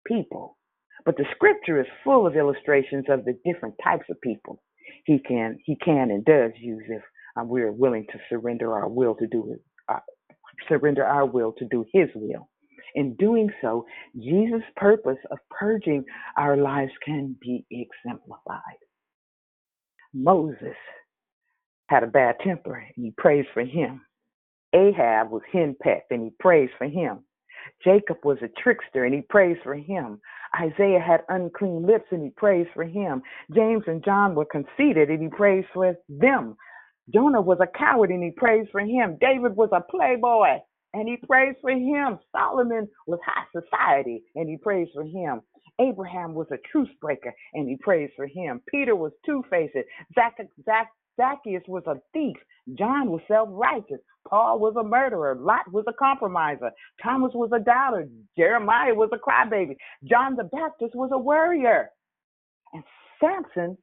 people, 0.06 0.58
but 1.04 1.16
the 1.16 1.26
scripture 1.34 1.80
is 1.80 1.86
full 2.04 2.26
of 2.26 2.36
illustrations 2.36 3.06
of 3.10 3.24
the 3.24 3.38
different 3.44 3.74
types 3.84 4.06
of 4.10 4.20
people 4.22 4.62
he 5.04 5.18
can 5.18 5.58
he 5.64 5.76
can 5.76 6.10
and 6.10 6.24
does 6.24 6.52
use 6.60 6.84
if 6.88 7.02
um, 7.36 7.48
we 7.48 7.62
are 7.62 7.72
willing 7.72 8.06
to 8.12 8.18
surrender 8.28 8.74
our 8.74 8.88
will 8.88 9.14
to 9.16 9.26
do 9.26 9.52
it, 9.52 9.62
uh, 9.88 10.00
surrender 10.68 11.04
our 11.04 11.26
will 11.26 11.52
to 11.58 11.64
do 11.66 11.84
His 11.92 12.08
will. 12.14 12.48
In 12.94 13.14
doing 13.16 13.50
so, 13.62 13.86
Jesus' 14.16 14.62
purpose 14.76 15.18
of 15.30 15.38
purging 15.50 16.04
our 16.36 16.56
lives 16.56 16.92
can 17.04 17.36
be 17.40 17.64
exemplified. 17.70 18.60
Moses 20.14 20.76
had 21.88 22.02
a 22.02 22.06
bad 22.08 22.36
temper, 22.44 22.74
and 22.74 23.04
he 23.04 23.12
prays 23.16 23.46
for 23.54 23.64
him. 23.64 24.02
Ahab 24.74 25.30
was 25.30 25.42
henpecked, 25.52 26.10
and 26.10 26.22
he 26.24 26.30
prays 26.38 26.70
for 26.78 26.86
him. 26.86 27.20
Jacob 27.84 28.18
was 28.24 28.38
a 28.42 28.62
trickster 28.62 29.04
and 29.04 29.14
he 29.14 29.22
prays 29.22 29.56
for 29.62 29.74
him. 29.74 30.20
Isaiah 30.60 31.00
had 31.00 31.22
unclean 31.28 31.86
lips 31.86 32.06
and 32.10 32.22
he 32.24 32.30
prays 32.30 32.66
for 32.74 32.84
him. 32.84 33.22
James 33.54 33.84
and 33.86 34.04
John 34.04 34.34
were 34.34 34.46
conceited 34.46 35.10
and 35.10 35.22
he 35.22 35.28
prays 35.28 35.64
for 35.74 35.94
them. 36.08 36.56
Jonah 37.14 37.42
was 37.42 37.58
a 37.62 37.78
coward 37.78 38.10
and 38.10 38.22
he 38.22 38.32
prays 38.32 38.66
for 38.72 38.80
him. 38.80 39.18
David 39.20 39.56
was 39.56 39.70
a 39.72 39.82
playboy 39.90 40.58
and 40.94 41.08
he 41.08 41.18
prays 41.26 41.56
for 41.62 41.70
him. 41.70 42.18
Solomon 42.32 42.88
was 43.06 43.20
high 43.26 43.44
society 43.52 44.22
and 44.36 44.48
he 44.48 44.58
prays 44.58 44.88
for 44.94 45.04
him. 45.04 45.42
Abraham 45.80 46.34
was 46.34 46.48
a 46.52 46.58
truce 46.72 46.90
breaker 47.00 47.34
and 47.54 47.68
he 47.68 47.76
prays 47.78 48.10
for 48.16 48.26
him. 48.26 48.60
Peter 48.70 48.96
was 48.96 49.12
two 49.26 49.44
faced. 49.50 49.76
Zac- 50.14 50.38
Zac- 50.64 50.92
Zacchaeus 51.16 51.62
was 51.68 51.82
a 51.86 51.96
thief. 52.12 52.36
John 52.74 53.10
was 53.10 53.20
self 53.28 53.48
righteous. 53.52 54.00
Paul 54.28 54.60
was 54.60 54.74
a 54.78 54.84
murderer. 54.84 55.34
Lot 55.34 55.70
was 55.72 55.84
a 55.88 55.92
compromiser. 55.92 56.70
Thomas 57.02 57.32
was 57.34 57.50
a 57.52 57.58
doubter. 57.58 58.08
Jeremiah 58.36 58.94
was 58.94 59.10
a 59.12 59.18
crybaby. 59.18 59.76
John 60.04 60.36
the 60.36 60.44
Baptist 60.44 60.94
was 60.94 61.10
a 61.12 61.18
worrier. 61.18 61.90
And 62.72 62.84
Samson 63.20 63.76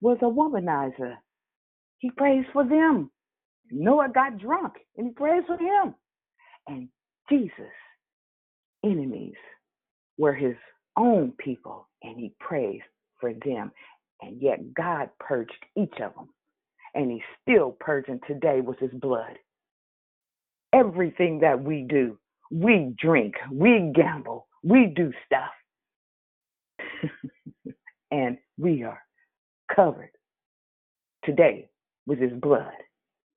was 0.00 0.18
a 0.22 0.26
womanizer. 0.26 1.16
He 1.98 2.10
prays 2.10 2.44
for 2.52 2.64
them. 2.64 3.10
Noah 3.70 4.08
got 4.14 4.38
drunk 4.38 4.74
and 4.96 5.08
he 5.08 5.12
prays 5.12 5.42
for 5.46 5.56
him. 5.56 5.94
And 6.68 6.88
Jesus' 7.30 7.52
enemies 8.84 9.34
were 10.18 10.34
his 10.34 10.56
own 10.96 11.32
people 11.38 11.88
and 12.02 12.16
he 12.18 12.34
prays 12.38 12.80
for 13.20 13.32
them. 13.44 13.72
And 14.22 14.40
yet 14.40 14.74
God 14.74 15.10
purged 15.18 15.52
each 15.76 15.94
of 16.00 16.14
them. 16.14 16.28
And 16.94 17.10
he's 17.10 17.22
still 17.42 17.76
purging 17.80 18.20
today 18.26 18.60
with 18.60 18.78
his 18.78 18.92
blood 18.92 19.38
everything 20.74 21.40
that 21.40 21.62
we 21.62 21.86
do. 21.88 22.18
We 22.50 22.94
drink, 22.98 23.34
we 23.50 23.92
gamble, 23.94 24.46
we 24.62 24.92
do 24.94 25.12
stuff. 25.26 27.10
and 28.10 28.38
we 28.58 28.82
are 28.82 29.00
covered 29.74 30.10
today 31.24 31.68
with 32.06 32.18
his 32.18 32.32
blood. 32.32 32.72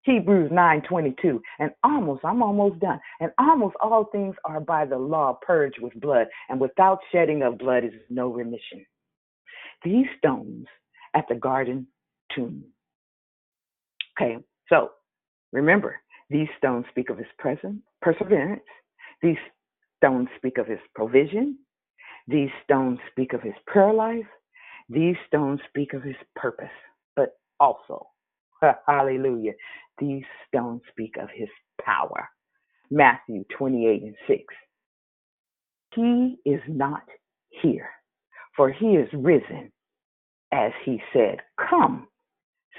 Hebrews 0.03 0.51
9:22 0.51 1.39
and 1.59 1.71
almost 1.83 2.23
I'm 2.23 2.41
almost 2.41 2.79
done. 2.79 2.99
And 3.19 3.31
almost 3.37 3.75
all 3.81 4.05
things 4.05 4.35
are 4.45 4.61
by 4.61 4.85
the 4.85 4.97
law 4.97 5.37
purged 5.41 5.79
with 5.81 5.99
blood 5.99 6.27
and 6.49 6.59
without 6.59 6.99
shedding 7.11 7.43
of 7.43 7.57
blood 7.57 7.83
is 7.83 7.93
no 8.09 8.29
remission. 8.29 8.85
These 9.83 10.07
stones 10.17 10.65
at 11.13 11.27
the 11.27 11.35
garden 11.35 11.87
tomb. 12.33 12.63
Okay, 14.19 14.37
so 14.69 14.89
remember 15.53 15.97
these 16.29 16.47
stones 16.57 16.85
speak 16.89 17.09
of 17.09 17.17
his 17.17 17.27
presence, 17.39 17.81
perseverance. 18.01 18.63
These 19.21 19.37
stones 19.97 20.27
speak 20.37 20.57
of 20.57 20.67
his 20.67 20.79
provision. 20.95 21.57
These 22.27 22.49
stones 22.63 22.99
speak 23.11 23.33
of 23.33 23.41
his 23.41 23.53
prayer 23.67 23.93
life. 23.93 24.25
These 24.89 25.15
stones 25.27 25.59
speak 25.69 25.93
of 25.93 26.03
his 26.03 26.15
purpose. 26.35 26.67
But 27.15 27.37
also, 27.59 28.07
hallelujah, 28.87 29.53
these 29.99 30.23
stones 30.47 30.81
speak 30.91 31.15
of 31.21 31.29
his 31.33 31.49
power. 31.83 32.29
Matthew 32.91 33.43
28 33.57 34.03
and 34.03 34.15
6. 34.27 34.43
He 35.95 36.37
is 36.45 36.61
not 36.67 37.03
here, 37.61 37.89
for 38.55 38.71
he 38.71 38.95
is 38.95 39.09
risen, 39.13 39.71
as 40.53 40.71
he 40.85 41.01
said, 41.13 41.37
Come, 41.69 42.07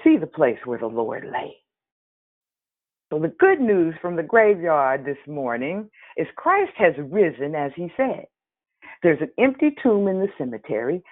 see 0.05 0.17
the 0.19 0.27
place 0.27 0.59
where 0.65 0.79
the 0.79 0.87
Lord 0.87 1.25
lay. 1.33 1.57
So, 3.11 3.19
the 3.19 3.35
good 3.39 3.61
news 3.61 3.95
from 4.03 4.17
the 4.17 4.23
graveyard 4.23 5.05
this 5.05 5.19
morning 5.27 5.91
is 6.17 6.27
Christ 6.37 6.73
has 6.77 6.95
risen 6.99 7.55
as 7.55 7.73
he 7.77 7.91
said. 7.97 8.27
There's 9.03 9.21
an 9.21 9.31
empty 9.39 9.71
tomb 9.83 10.09
in 10.09 10.21
the 10.21 10.29
cemetery, 10.39 11.03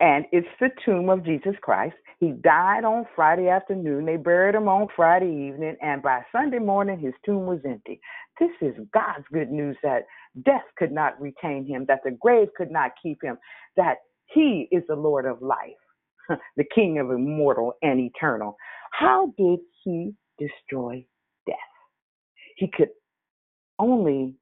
and 0.00 0.24
it's 0.32 0.48
the 0.60 0.70
tomb 0.84 1.10
of 1.10 1.24
Jesus 1.24 1.54
Christ. 1.62 1.96
He 2.20 2.32
died 2.32 2.84
on 2.84 3.06
Friday 3.14 3.48
afternoon. 3.48 4.06
They 4.06 4.16
buried 4.16 4.54
him 4.54 4.68
on 4.68 4.88
Friday 4.96 5.48
evening, 5.48 5.76
and 5.82 6.02
by 6.02 6.22
Sunday 6.32 6.58
morning, 6.58 6.98
his 6.98 7.14
tomb 7.24 7.46
was 7.46 7.60
empty. 7.66 8.00
This 8.40 8.50
is 8.62 8.74
God's 8.92 9.24
good 9.32 9.50
news 9.50 9.76
that 9.82 10.04
death 10.44 10.64
could 10.78 10.92
not 10.92 11.20
retain 11.20 11.66
him, 11.66 11.84
that 11.88 12.00
the 12.04 12.12
grave 12.12 12.48
could 12.56 12.70
not 12.70 12.92
keep 13.02 13.22
him, 13.22 13.38
that 13.76 13.98
he 14.26 14.68
is 14.72 14.82
the 14.88 14.96
Lord 14.96 15.26
of 15.26 15.42
life, 15.42 15.83
the 16.56 16.64
King 16.74 16.98
of 16.98 17.10
immortal 17.10 17.74
and 17.82 18.00
eternal. 18.00 18.56
How 18.92 19.32
did 19.36 19.60
he 19.82 20.14
destroy 20.38 21.04
death. 21.46 21.56
He 22.56 22.68
could 22.72 22.90
only 23.78 24.34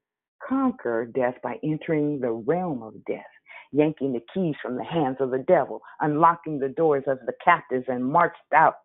conquer 0.47 1.05
death 1.05 1.35
by 1.41 1.55
entering 1.63 2.19
the 2.19 2.31
realm 2.31 2.83
of 2.83 2.93
death, 3.05 3.21
yanking 3.71 4.13
the 4.13 4.21
keys 4.33 4.55
from 4.61 4.75
the 4.75 4.83
hands 4.83 5.17
of 5.19 5.31
the 5.31 5.43
devil, 5.47 5.81
unlocking 6.01 6.59
the 6.59 6.69
doors 6.69 7.03
of 7.07 7.19
the 7.25 7.33
captives, 7.43 7.85
and 7.87 8.05
marched 8.05 8.37
out 8.53 8.75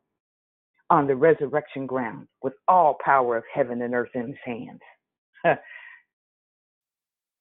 on 0.90 1.06
the 1.06 1.16
resurrection 1.16 1.86
ground 1.86 2.26
with 2.42 2.54
all 2.66 2.96
power 3.04 3.36
of 3.36 3.44
heaven 3.52 3.82
and 3.82 3.94
earth 3.94 4.10
in 4.14 4.28
his 4.28 4.36
hands. 4.44 4.80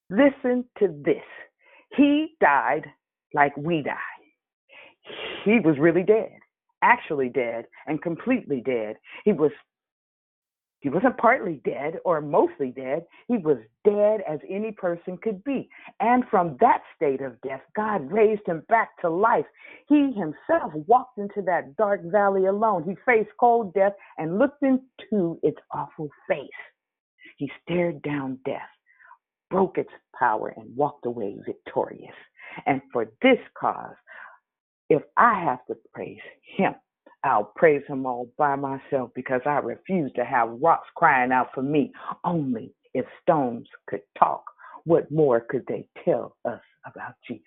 Listen 0.10 0.66
to 0.80 0.88
this. 1.04 1.24
He 1.96 2.36
died 2.42 2.86
like 3.34 3.56
we 3.56 3.82
died. 3.82 4.17
He 5.46 5.60
was 5.60 5.78
really 5.80 6.04
dead, 6.04 6.40
actually 6.82 7.30
dead, 7.30 7.66
and 7.88 8.02
completely 8.02 8.62
dead. 8.62 8.98
He 9.26 9.34
was 9.34 9.52
He 10.82 10.90
wasn't 10.90 11.18
partly 11.18 11.60
dead 11.66 11.96
or 12.06 12.22
mostly 12.22 12.72
dead. 12.72 13.06
He 13.28 13.38
was 13.38 13.58
dead 13.84 14.22
as 14.30 14.40
any 14.50 14.72
person 14.72 15.18
could 15.18 15.44
be. 15.44 15.70
And 16.00 16.24
from 16.30 16.56
that 16.62 16.84
state 16.96 17.22
of 17.22 17.42
death, 17.42 17.62
God 17.76 18.12
raised 18.12 18.46
him 18.46 18.64
back 18.70 18.90
to 19.02 19.10
life. 19.10 19.46
He 19.90 20.12
himself 20.14 20.72
walked 20.88 21.18
into 21.18 21.42
that 21.44 21.76
dark 21.78 22.02
valley 22.06 22.46
alone. 22.46 22.84
He 22.84 22.96
faced 23.06 23.32
cold 23.40 23.74
death 23.74 23.94
and 24.20 24.38
looked 24.40 24.64
into 24.64 25.40
its 25.44 25.58
awful 25.72 26.10
face. 26.30 26.62
He 27.38 27.52
stared 27.64 28.02
down 28.04 28.40
death, 28.46 28.70
broke 29.50 29.78
its 29.80 29.92
power, 30.18 30.54
and 30.56 30.76
walked 30.78 31.06
away 31.08 31.38
victorious. 31.46 32.16
And 32.68 32.82
for 32.94 33.06
this 33.24 33.40
cause, 33.60 33.96
if 34.90 35.02
I 35.18 35.42
have 35.44 35.66
to 35.68 35.76
praise 35.94 36.20
him, 36.58 36.76
I'll 37.24 37.52
praise 37.56 37.84
him 37.88 38.06
all 38.06 38.30
by 38.38 38.56
myself 38.56 39.12
because 39.16 39.42
I 39.46 39.58
refuse 39.58 40.12
to 40.14 40.24
have 40.24 40.50
rocks 40.62 40.88
crying 40.96 41.32
out 41.32 41.50
for 41.54 41.64
me. 41.64 41.92
Only 42.24 42.74
if 42.94 43.06
stones 43.22 43.68
could 43.88 44.02
talk, 44.18 44.44
what 44.86 45.12
more 45.12 45.42
could 45.42 45.66
they 45.68 45.88
tell 46.06 46.38
us 46.46 46.62
about 46.86 47.16
Jesus? 47.28 47.44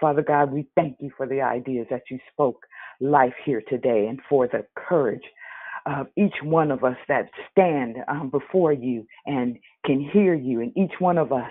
Father 0.00 0.22
God, 0.22 0.50
we 0.50 0.66
thank 0.74 0.96
you 1.00 1.10
for 1.16 1.26
the 1.26 1.40
ideas 1.40 1.86
that 1.90 2.02
you 2.10 2.18
spoke 2.32 2.64
life 3.00 3.34
here 3.44 3.62
today 3.68 4.06
and 4.08 4.20
for 4.28 4.48
the 4.48 4.66
courage 4.76 5.22
of 5.86 6.06
each 6.16 6.34
one 6.42 6.70
of 6.70 6.84
us 6.84 6.96
that 7.08 7.28
stand 7.50 7.96
um, 8.08 8.30
before 8.30 8.72
you 8.72 9.06
and 9.26 9.58
can 9.84 10.00
hear 10.00 10.34
you, 10.34 10.60
and 10.60 10.76
each 10.76 10.92
one 10.98 11.18
of 11.18 11.32
us 11.32 11.50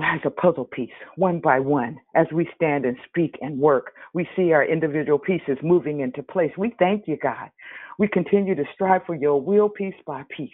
as 0.00 0.20
a 0.24 0.30
puzzle 0.30 0.64
piece, 0.64 0.90
one 1.16 1.38
by 1.38 1.60
one, 1.60 1.98
as 2.14 2.26
we 2.32 2.48
stand 2.56 2.86
and 2.86 2.96
speak 3.08 3.36
and 3.42 3.58
work. 3.58 3.92
We 4.14 4.26
see 4.34 4.52
our 4.52 4.64
individual 4.64 5.18
pieces 5.18 5.58
moving 5.62 6.00
into 6.00 6.22
place. 6.22 6.52
We 6.56 6.74
thank 6.78 7.06
you, 7.06 7.18
God. 7.22 7.50
We 7.98 8.08
continue 8.08 8.54
to 8.54 8.64
strive 8.72 9.02
for 9.06 9.14
your 9.14 9.40
will 9.40 9.68
piece 9.68 9.94
by 10.06 10.22
piece. 10.34 10.50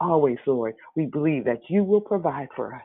Always, 0.00 0.38
Lord, 0.46 0.74
we 0.96 1.06
believe 1.06 1.44
that 1.44 1.60
you 1.68 1.84
will 1.84 2.00
provide 2.00 2.48
for 2.56 2.74
us. 2.74 2.82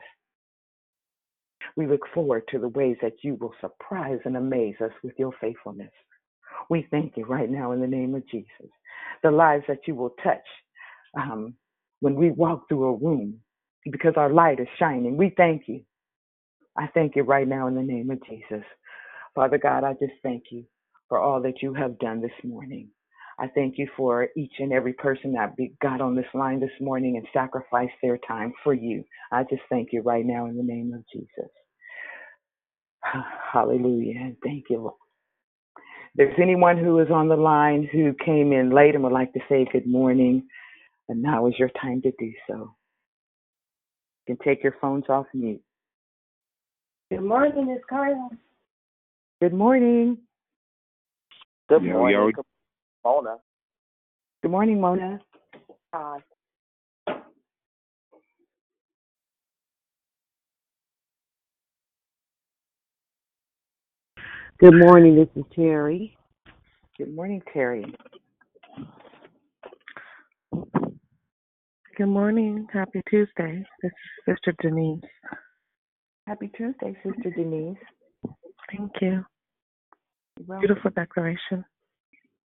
We 1.76 1.86
look 1.86 2.02
forward 2.14 2.44
to 2.50 2.58
the 2.60 2.68
ways 2.68 2.96
that 3.02 3.14
you 3.22 3.34
will 3.40 3.54
surprise 3.60 4.20
and 4.24 4.36
amaze 4.36 4.76
us 4.80 4.92
with 5.02 5.14
your 5.18 5.32
faithfulness. 5.40 5.90
We 6.70 6.86
thank 6.90 7.16
you 7.16 7.24
right 7.24 7.50
now 7.50 7.72
in 7.72 7.80
the 7.80 7.86
name 7.86 8.14
of 8.14 8.26
Jesus. 8.28 8.70
The 9.22 9.30
lives 9.30 9.64
that 9.66 9.80
you 9.86 9.94
will 9.94 10.14
touch 10.22 10.38
um, 11.20 11.54
when 12.00 12.14
we 12.14 12.30
walk 12.30 12.68
through 12.68 12.84
a 12.84 12.96
room 12.96 13.40
because 13.90 14.14
our 14.16 14.32
light 14.32 14.60
is 14.60 14.68
shining. 14.78 15.16
We 15.16 15.34
thank 15.36 15.64
you. 15.66 15.82
I 16.78 16.88
thank 16.94 17.16
you 17.16 17.22
right 17.24 17.48
now 17.48 17.68
in 17.68 17.74
the 17.74 17.82
name 17.82 18.10
of 18.10 18.20
Jesus. 18.28 18.64
Father 19.34 19.58
God, 19.58 19.84
I 19.84 19.92
just 19.94 20.14
thank 20.22 20.44
you 20.50 20.64
for 21.08 21.20
all 21.20 21.42
that 21.42 21.62
you 21.62 21.74
have 21.74 21.98
done 21.98 22.20
this 22.22 22.32
morning. 22.44 22.90
I 23.38 23.48
thank 23.48 23.78
you 23.78 23.88
for 23.96 24.28
each 24.36 24.54
and 24.60 24.72
every 24.72 24.94
person 24.94 25.32
that 25.34 25.54
got 25.82 26.00
on 26.00 26.16
this 26.16 26.26
line 26.34 26.60
this 26.60 26.70
morning 26.80 27.16
and 27.16 27.26
sacrificed 27.32 27.94
their 28.02 28.18
time 28.18 28.52
for 28.64 28.74
you. 28.74 29.04
I 29.32 29.44
just 29.44 29.62
thank 29.70 29.90
you 29.92 30.02
right 30.02 30.24
now 30.26 30.46
in 30.46 30.56
the 30.56 30.62
name 30.62 30.92
of 30.94 31.04
Jesus. 31.12 31.50
Hallelujah. 33.52 34.20
And 34.20 34.36
thank 34.44 34.64
you, 34.70 34.92
there's 36.16 36.36
anyone 36.42 36.78
who 36.78 37.00
is 37.00 37.08
on 37.10 37.28
the 37.28 37.36
line 37.36 37.88
who 37.90 38.14
came 38.24 38.52
in 38.52 38.70
late 38.70 38.94
and 38.96 39.04
would 39.04 39.12
like 39.14 39.32
to 39.34 39.40
say 39.48 39.66
good 39.72 39.88
morning, 39.88 40.46
and 41.08 41.22
now 41.22 41.46
is 41.48 41.54
your 41.58 41.70
time 41.82 42.02
to 42.02 42.12
do 42.18 42.32
so. 42.48 42.74
You 44.28 44.36
can 44.36 44.38
take 44.46 44.64
your 44.64 44.76
phones 44.80 45.04
off 45.08 45.26
mute. 45.34 45.62
Good 47.10 47.22
morning, 47.22 47.66
Miss 47.68 47.82
Carla. 47.88 48.28
Good 49.40 49.52
morning. 49.54 50.18
Good 51.68 51.82
Yeah, 51.82 51.92
we 51.92 51.98
morning, 51.98 52.16
already- 52.16 52.38
Mona. 53.04 53.40
Good 54.42 54.50
morning, 54.50 54.80
Mona. 54.80 55.20
Hi. 55.94 56.22
Good 64.58 64.74
morning. 64.74 65.14
This 65.14 65.28
is 65.36 65.44
Terry. 65.54 66.16
Good 66.98 67.14
morning, 67.14 67.40
Terry. 67.52 67.94
Good 71.96 72.06
morning. 72.06 72.66
Happy 72.72 73.00
Tuesday. 73.08 73.64
This 73.82 73.92
is 73.92 74.24
Sister 74.34 74.52
Denise. 74.60 75.04
Happy 76.26 76.50
Tuesday, 76.56 76.96
Sister 77.04 77.30
Denise. 77.30 77.76
Thank 78.76 78.92
you. 79.00 79.24
You're. 80.46 80.58
Beautiful 80.58 80.90
declaration. 80.90 81.64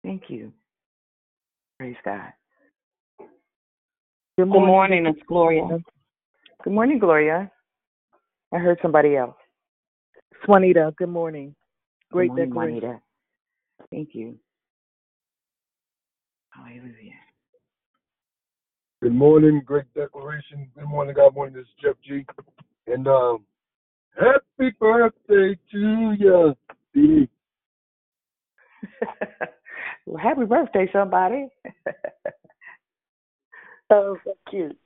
Thank 0.03 0.23
you. 0.27 0.51
Praise 1.79 1.95
God. 2.03 2.33
Good 4.37 4.47
morning. 4.47 5.05
It's 5.05 5.19
Gloria. 5.27 5.79
Good 6.63 6.73
morning, 6.73 6.99
Gloria. 6.99 7.49
I 8.53 8.57
heard 8.57 8.77
somebody 8.81 9.15
else. 9.15 9.35
Swanita. 10.45 10.95
Good 10.97 11.09
morning. 11.09 11.55
Great 12.11 12.27
Good 12.27 12.35
morning, 12.35 12.49
declaration. 12.49 12.81
Juanita. 12.81 13.01
Thank 13.89 14.09
you. 14.13 14.37
Hallelujah. 16.49 17.13
Good 19.01 19.15
morning, 19.15 19.61
great 19.65 19.91
declaration. 19.95 20.69
Good 20.75 20.87
morning, 20.87 21.15
God 21.15 21.33
morning. 21.33 21.55
This 21.55 21.63
is 21.63 21.69
Jeff 21.81 21.95
G. 22.05 22.25
And 22.87 23.07
um, 23.07 23.45
happy 24.17 24.75
birthday 24.79 25.57
to 25.71 26.15
you. 26.19 26.55
Dee. 26.93 27.29
well, 30.05 30.21
happy 30.21 30.45
birthday, 30.45 30.89
somebody. 30.91 31.47
Oh, 33.93 34.15
so 34.23 34.35
cute. 34.49 34.77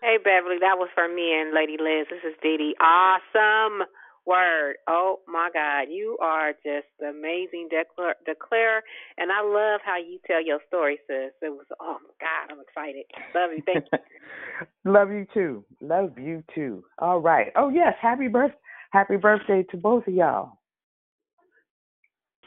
Hey, 0.00 0.16
Beverly, 0.16 0.56
that 0.60 0.78
was 0.78 0.88
for 0.94 1.06
me 1.06 1.38
and 1.38 1.52
Lady 1.52 1.76
Liz. 1.78 2.06
This 2.08 2.24
is 2.24 2.34
Dee 2.42 2.56
Dee. 2.56 2.74
Awesome 2.80 3.86
word. 4.24 4.76
Oh, 4.88 5.20
my 5.28 5.50
God. 5.52 5.92
You 5.92 6.16
are 6.22 6.52
just 6.64 6.88
amazing 7.00 7.68
declare, 7.70 8.16
declare, 8.24 8.82
and 9.18 9.30
I 9.30 9.42
love 9.42 9.80
how 9.84 9.98
you 9.98 10.18
tell 10.26 10.42
your 10.42 10.60
story, 10.66 10.98
sis. 11.06 11.32
It 11.42 11.50
was, 11.50 11.66
oh, 11.80 11.98
my 12.00 12.14
God, 12.18 12.52
I'm 12.52 12.60
excited. 12.60 13.04
Love 13.34 13.50
you. 13.54 13.62
Thank 13.66 13.84
you. 13.92 13.98
Love 14.84 15.10
you 15.10 15.26
too. 15.34 15.64
Love 15.80 16.18
you 16.18 16.42
too. 16.54 16.84
All 16.98 17.18
right. 17.18 17.52
Oh 17.56 17.68
yes, 17.68 17.94
happy 18.00 18.28
birth 18.28 18.52
happy 18.90 19.16
birthday 19.16 19.64
to 19.70 19.76
both 19.76 20.06
of 20.06 20.14
y'all. 20.14 20.58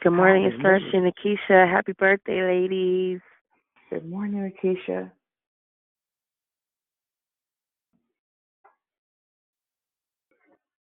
Good 0.02 0.12
morning, 0.12 0.44
it's 0.44 0.56
Hallelujah. 0.62 0.92
And 0.94 1.12
Akeisha. 1.12 1.70
Happy 1.70 1.92
birthday, 1.92 2.42
ladies. 2.42 3.20
Good 3.90 4.08
morning, 4.08 4.50
Akeisha. 4.50 5.10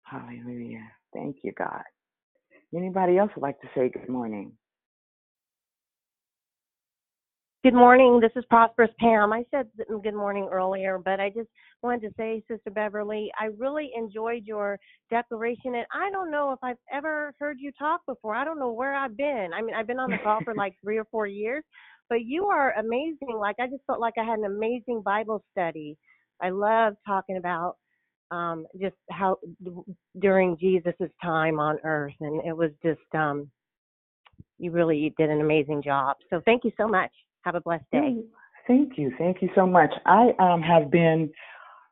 Hallelujah. 0.04 0.86
Thank 1.12 1.38
you, 1.42 1.52
God. 1.52 1.82
Anybody 2.74 3.18
else 3.18 3.30
would 3.34 3.42
like 3.42 3.60
to 3.60 3.68
say 3.74 3.90
good 3.90 4.08
morning? 4.08 4.52
Good 7.64 7.74
morning. 7.74 8.18
This 8.18 8.32
is 8.34 8.44
Prosperous 8.50 8.90
Pam. 8.98 9.32
I 9.32 9.44
said 9.52 9.68
good 10.02 10.14
morning 10.16 10.48
earlier, 10.50 10.98
but 10.98 11.20
I 11.20 11.28
just 11.28 11.48
wanted 11.80 12.00
to 12.08 12.14
say, 12.16 12.42
Sister 12.48 12.72
Beverly, 12.72 13.30
I 13.38 13.50
really 13.56 13.92
enjoyed 13.96 14.44
your 14.44 14.80
declaration. 15.10 15.76
And 15.76 15.86
I 15.94 16.10
don't 16.10 16.32
know 16.32 16.50
if 16.50 16.58
I've 16.64 16.80
ever 16.92 17.32
heard 17.38 17.58
you 17.60 17.70
talk 17.78 18.00
before. 18.04 18.34
I 18.34 18.44
don't 18.44 18.58
know 18.58 18.72
where 18.72 18.96
I've 18.96 19.16
been. 19.16 19.50
I 19.54 19.62
mean, 19.62 19.76
I've 19.76 19.86
been 19.86 20.00
on 20.00 20.10
the 20.10 20.18
call 20.24 20.40
for 20.42 20.56
like 20.56 20.74
three 20.82 20.98
or 20.98 21.04
four 21.04 21.28
years, 21.28 21.62
but 22.08 22.24
you 22.24 22.46
are 22.46 22.72
amazing. 22.80 23.38
Like, 23.38 23.54
I 23.60 23.68
just 23.68 23.84
felt 23.86 24.00
like 24.00 24.14
I 24.18 24.24
had 24.24 24.40
an 24.40 24.46
amazing 24.46 25.00
Bible 25.00 25.44
study. 25.52 25.96
I 26.40 26.50
love 26.50 26.94
talking 27.06 27.36
about 27.36 27.76
um 28.32 28.66
just 28.80 28.96
how 29.08 29.38
during 30.18 30.58
Jesus's 30.58 31.12
time 31.22 31.60
on 31.60 31.78
earth 31.84 32.14
and 32.18 32.44
it 32.44 32.56
was 32.56 32.72
just 32.82 33.14
um 33.14 33.48
you 34.58 34.72
really 34.72 35.14
did 35.16 35.30
an 35.30 35.40
amazing 35.40 35.80
job. 35.80 36.16
So 36.28 36.42
thank 36.44 36.64
you 36.64 36.72
so 36.76 36.88
much. 36.88 37.12
Have 37.44 37.54
a 37.56 37.60
blessed 37.60 37.84
day. 37.90 38.22
Thank 38.66 38.96
you. 38.96 39.12
Thank 39.18 39.42
you 39.42 39.48
so 39.54 39.66
much. 39.66 39.90
I 40.06 40.30
um, 40.38 40.62
have 40.62 40.90
been 40.90 41.30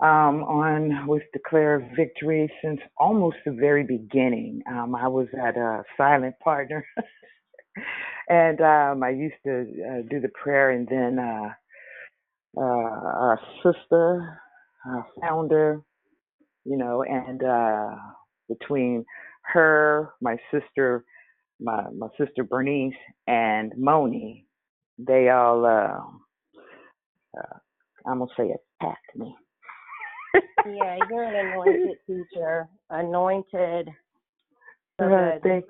um, 0.00 0.44
on 0.44 1.06
with 1.06 1.22
Declare 1.32 1.92
Victory 1.96 2.50
since 2.62 2.80
almost 2.96 3.36
the 3.44 3.52
very 3.52 3.82
beginning. 3.82 4.62
Um, 4.70 4.94
I 4.94 5.08
was 5.08 5.26
at 5.34 5.56
a 5.56 5.82
silent 5.96 6.36
partner, 6.42 6.86
and 8.28 8.60
um, 8.60 9.02
I 9.02 9.10
used 9.10 9.34
to 9.44 9.60
uh, 9.60 10.02
do 10.08 10.20
the 10.20 10.30
prayer, 10.42 10.70
and 10.70 10.86
then 10.88 11.18
uh, 11.18 11.50
uh, 12.56 12.60
our 12.60 13.40
sister, 13.62 14.38
our 14.86 15.06
founder, 15.20 15.82
you 16.64 16.76
know, 16.76 17.02
and 17.02 17.42
uh, 17.42 17.96
between 18.48 19.04
her, 19.52 20.10
my 20.20 20.36
sister, 20.52 21.04
my 21.60 21.84
my 21.96 22.08
sister 22.16 22.44
Bernice, 22.44 22.94
and 23.26 23.72
Moni, 23.76 24.46
they 25.06 25.28
all, 25.30 25.64
uh, 25.66 26.00
uh, 27.38 27.58
I'm 28.06 28.18
gonna 28.20 28.30
say 28.36 28.54
attacked 28.82 29.16
me. 29.16 29.36
Yeah, 30.66 30.98
you're 31.10 31.24
an 31.24 31.36
anointed 31.48 31.98
teacher. 32.06 32.68
Anointed. 32.90 33.88
So 35.00 35.06
Uh, 35.06 35.38
thank, 35.42 35.64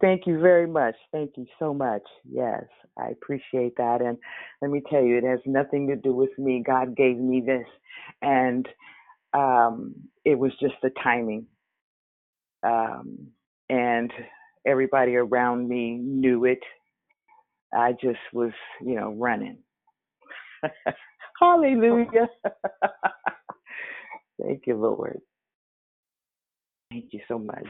thank 0.00 0.26
you 0.26 0.40
very 0.40 0.66
much. 0.66 0.94
Thank 1.12 1.32
you 1.36 1.46
so 1.58 1.74
much. 1.74 2.02
Yes, 2.30 2.64
I 2.98 3.08
appreciate 3.10 3.76
that. 3.76 4.00
And 4.02 4.18
let 4.62 4.70
me 4.70 4.82
tell 4.90 5.02
you, 5.02 5.18
it 5.18 5.24
has 5.24 5.40
nothing 5.46 5.88
to 5.88 5.96
do 5.96 6.14
with 6.14 6.36
me. 6.38 6.62
God 6.66 6.96
gave 6.96 7.16
me 7.18 7.42
this. 7.44 7.66
And 8.22 8.68
um, 9.34 9.94
it 10.24 10.38
was 10.38 10.52
just 10.60 10.74
the 10.82 10.90
timing. 11.02 11.46
Um, 12.62 13.28
and 13.68 14.12
everybody 14.66 15.16
around 15.16 15.68
me 15.68 15.92
knew 15.98 16.44
it. 16.44 16.60
I 17.76 17.92
just 17.92 18.18
was, 18.32 18.52
you 18.80 18.94
know, 18.96 19.12
running. 19.12 19.58
Hallelujah. 21.40 22.28
Thank 24.42 24.62
you, 24.66 24.76
Lord. 24.76 25.20
Thank 26.90 27.06
you 27.10 27.20
so 27.28 27.38
much. 27.38 27.66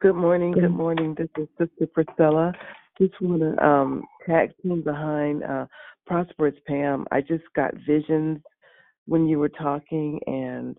Good 0.00 0.14
morning. 0.14 0.52
Good 0.52 0.70
morning. 0.70 1.14
This 1.18 1.28
is 1.38 1.48
Sister 1.58 1.86
Priscilla. 1.92 2.52
Just 2.98 3.20
want 3.20 3.42
to 3.42 3.64
um, 3.64 4.02
tag 4.26 4.50
team 4.62 4.82
behind 4.82 5.42
uh, 5.44 5.66
Prosperous 6.06 6.54
Pam. 6.66 7.04
I 7.10 7.20
just 7.20 7.44
got 7.54 7.74
visions 7.86 8.38
when 9.06 9.28
you 9.28 9.38
were 9.38 9.48
talking, 9.48 10.18
and 10.26 10.76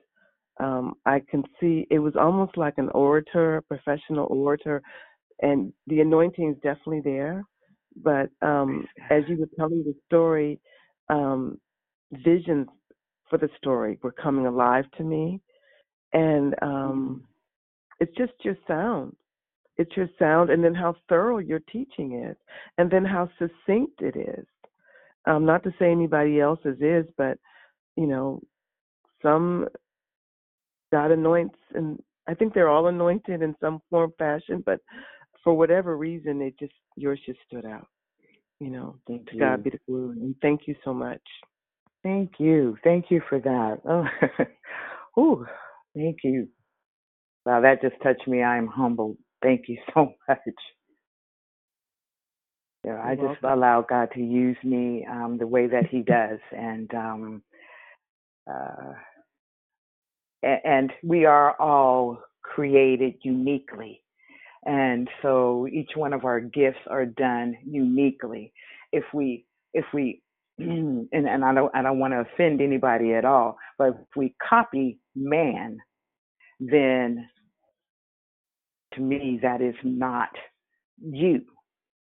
um, 0.60 0.93
I 1.06 1.22
can 1.30 1.43
see 1.60 1.86
it 1.91 1.99
was 1.99 2.16
almost 2.16 2.58
like 2.58 2.76
an 2.78 2.89
orator, 2.89 3.58
a 3.58 3.62
professional 3.62 4.28
orator, 4.30 4.82
and 5.43 5.73
the 5.87 6.01
anointing 6.01 6.49
is 6.51 6.57
definitely 6.63 7.01
there. 7.01 7.45
But 7.97 8.31
um, 8.41 8.87
as 9.11 9.23
you 9.29 9.37
were 9.37 9.49
telling 9.57 9.83
the 9.85 9.95
story, 10.07 10.59
um, 11.09 11.59
visions 12.11 12.67
for 13.29 13.37
the 13.37 13.49
story 13.57 13.99
were 14.03 14.13
coming 14.13 14.47
alive 14.47 14.85
to 14.97 15.03
me, 15.03 15.41
and 16.13 16.55
um, 16.63 17.25
it's 17.99 18.15
just 18.17 18.33
your 18.43 18.57
sound. 18.67 19.15
It's 19.77 19.95
your 19.97 20.09
sound, 20.19 20.51
and 20.51 20.63
then 20.63 20.75
how 20.75 20.95
thorough 21.09 21.39
your 21.39 21.61
teaching 21.71 22.23
is, 22.23 22.37
and 22.79 22.91
then 22.91 23.05
how 23.05 23.29
succinct 23.39 24.01
it 24.01 24.15
is. 24.15 24.45
Um, 25.25 25.45
not 25.45 25.63
to 25.63 25.73
say 25.79 25.91
anybody 25.91 26.41
else's 26.41 26.77
is, 26.81 27.05
but 27.17 27.37
you 27.97 28.07
know, 28.07 28.41
some 29.21 29.67
God 30.91 31.11
anoints, 31.11 31.57
and 31.75 31.99
I 32.27 32.35
think 32.35 32.53
they're 32.53 32.69
all 32.69 32.87
anointed 32.87 33.41
in 33.41 33.55
some 33.61 33.81
form, 33.89 34.13
fashion. 34.19 34.63
But 34.65 34.79
for 35.43 35.53
whatever 35.53 35.97
reason, 35.97 36.41
it 36.41 36.57
just 36.59 36.73
yours 36.97 37.19
just 37.25 37.39
stood 37.47 37.65
out. 37.65 37.87
You 38.59 38.69
know, 38.71 38.97
Thank 39.07 39.29
to 39.29 39.35
you. 39.35 39.39
God 39.39 39.63
be 39.63 39.71
the 39.71 39.79
glory, 39.87 40.17
and 40.19 40.35
thank 40.41 40.61
you 40.67 40.75
so 40.85 40.93
much. 40.93 41.21
Thank 42.03 42.33
you. 42.39 42.77
Thank 42.83 43.05
you 43.11 43.21
for 43.29 43.39
that. 43.39 43.81
Oh, 45.17 45.21
Ooh, 45.21 45.45
thank 45.95 46.19
you. 46.23 46.47
Wow, 47.45 47.61
that 47.61 47.81
just 47.81 47.95
touched 48.03 48.27
me. 48.27 48.43
I 48.43 48.57
am 48.57 48.67
humbled. 48.67 49.17
Thank 49.43 49.63
you 49.69 49.77
so 49.93 50.13
much. 50.29 50.39
Yeah, 52.85 53.01
I 53.03 53.15
You're 53.15 53.15
just 53.15 53.35
welcome. 53.43 53.49
allow 53.49 53.85
God 53.87 54.09
to 54.15 54.21
use 54.21 54.57
me 54.63 55.05
um, 55.09 55.37
the 55.39 55.47
way 55.47 55.67
that 55.67 55.87
He 55.89 56.01
does, 56.01 56.39
and 56.55 56.93
um, 56.95 57.43
uh, 58.51 58.93
and 60.43 60.93
we 61.03 61.25
are 61.25 61.59
all 61.61 62.19
created 62.43 63.15
uniquely, 63.23 64.03
and 64.66 65.09
so 65.22 65.68
each 65.72 65.91
one 65.95 66.14
of 66.14 66.26
our 66.26 66.39
gifts 66.39 66.80
are 66.89 67.05
done 67.05 67.55
uniquely. 67.66 68.53
If 68.91 69.03
we 69.14 69.45
if 69.74 69.86
we 69.93 70.22
and, 70.57 71.07
and 71.11 71.43
I 71.45 71.53
don't 71.53 71.76
I 71.76 71.82
don't 71.82 71.99
want 71.99 72.14
to 72.14 72.22
offend 72.22 72.61
anybody 72.61 73.14
at 73.14 73.26
all, 73.26 73.57
but 73.78 73.89
if 73.89 73.95
we 74.16 74.36
copy 74.47 74.99
man, 75.16 75.78
then 76.59 77.28
to 78.93 79.01
me 79.01 79.39
that 79.41 79.61
is 79.61 79.76
not 79.84 80.30
you. 81.01 81.41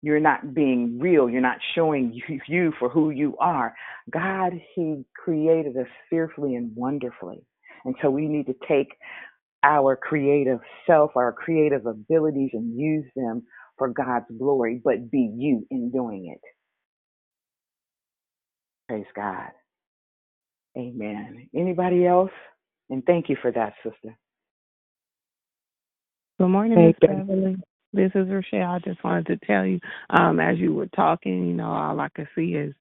You're 0.02 0.20
not 0.20 0.54
being 0.54 0.98
real. 0.98 1.28
You're 1.28 1.42
not 1.42 1.58
showing 1.74 2.12
you, 2.28 2.40
you 2.48 2.72
for 2.78 2.88
who 2.88 3.10
you 3.10 3.36
are. 3.38 3.74
God, 4.10 4.54
He 4.74 5.04
created 5.14 5.76
us 5.76 5.86
fearfully 6.08 6.54
and 6.56 6.74
wonderfully. 6.74 7.44
And 7.84 7.94
so 8.02 8.10
we 8.10 8.26
need 8.26 8.46
to 8.46 8.54
take 8.68 8.88
our 9.64 9.96
creative 9.96 10.60
self, 10.86 11.12
our 11.16 11.32
creative 11.32 11.86
abilities, 11.86 12.50
and 12.54 12.78
use 12.78 13.06
them 13.16 13.44
for 13.78 13.88
God's 13.90 14.26
glory, 14.38 14.80
but 14.84 15.10
be 15.10 15.32
you 15.36 15.66
in 15.70 15.90
doing 15.90 16.28
it. 16.34 16.40
Praise 18.88 19.06
God. 19.16 19.50
Amen. 20.78 21.48
Anybody 21.56 22.06
else? 22.06 22.30
And 22.90 23.04
thank 23.06 23.28
you 23.28 23.36
for 23.42 23.52
that, 23.52 23.74
sister. 23.84 24.16
Good 26.38 26.48
morning, 26.48 26.80
Thank 26.80 26.96
Miss. 27.02 27.06
Beverly. 27.06 27.56
This 27.92 28.12
is 28.14 28.28
Rochelle. 28.28 28.72
I 28.72 28.80
just 28.80 29.02
wanted 29.04 29.26
to 29.28 29.46
tell 29.46 29.64
you, 29.66 29.80
um, 30.10 30.40
as 30.40 30.58
you 30.58 30.74
were 30.74 30.88
talking, 30.88 31.46
you 31.48 31.54
know, 31.54 31.70
all 31.70 32.00
I 32.00 32.08
could 32.10 32.28
see 32.36 32.54
is, 32.56 32.74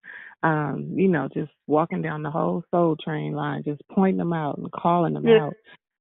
um, 0.43 0.91
you 0.95 1.07
know, 1.07 1.29
just 1.33 1.51
walking 1.67 2.01
down 2.01 2.23
the 2.23 2.31
whole 2.31 2.63
soul 2.71 2.97
train 2.97 3.33
line, 3.33 3.63
just 3.63 3.81
pointing 3.91 4.17
them 4.17 4.33
out 4.33 4.57
and 4.57 4.71
calling 4.73 5.13
them 5.13 5.27
Yeah. 5.27 5.39
out. 5.39 5.55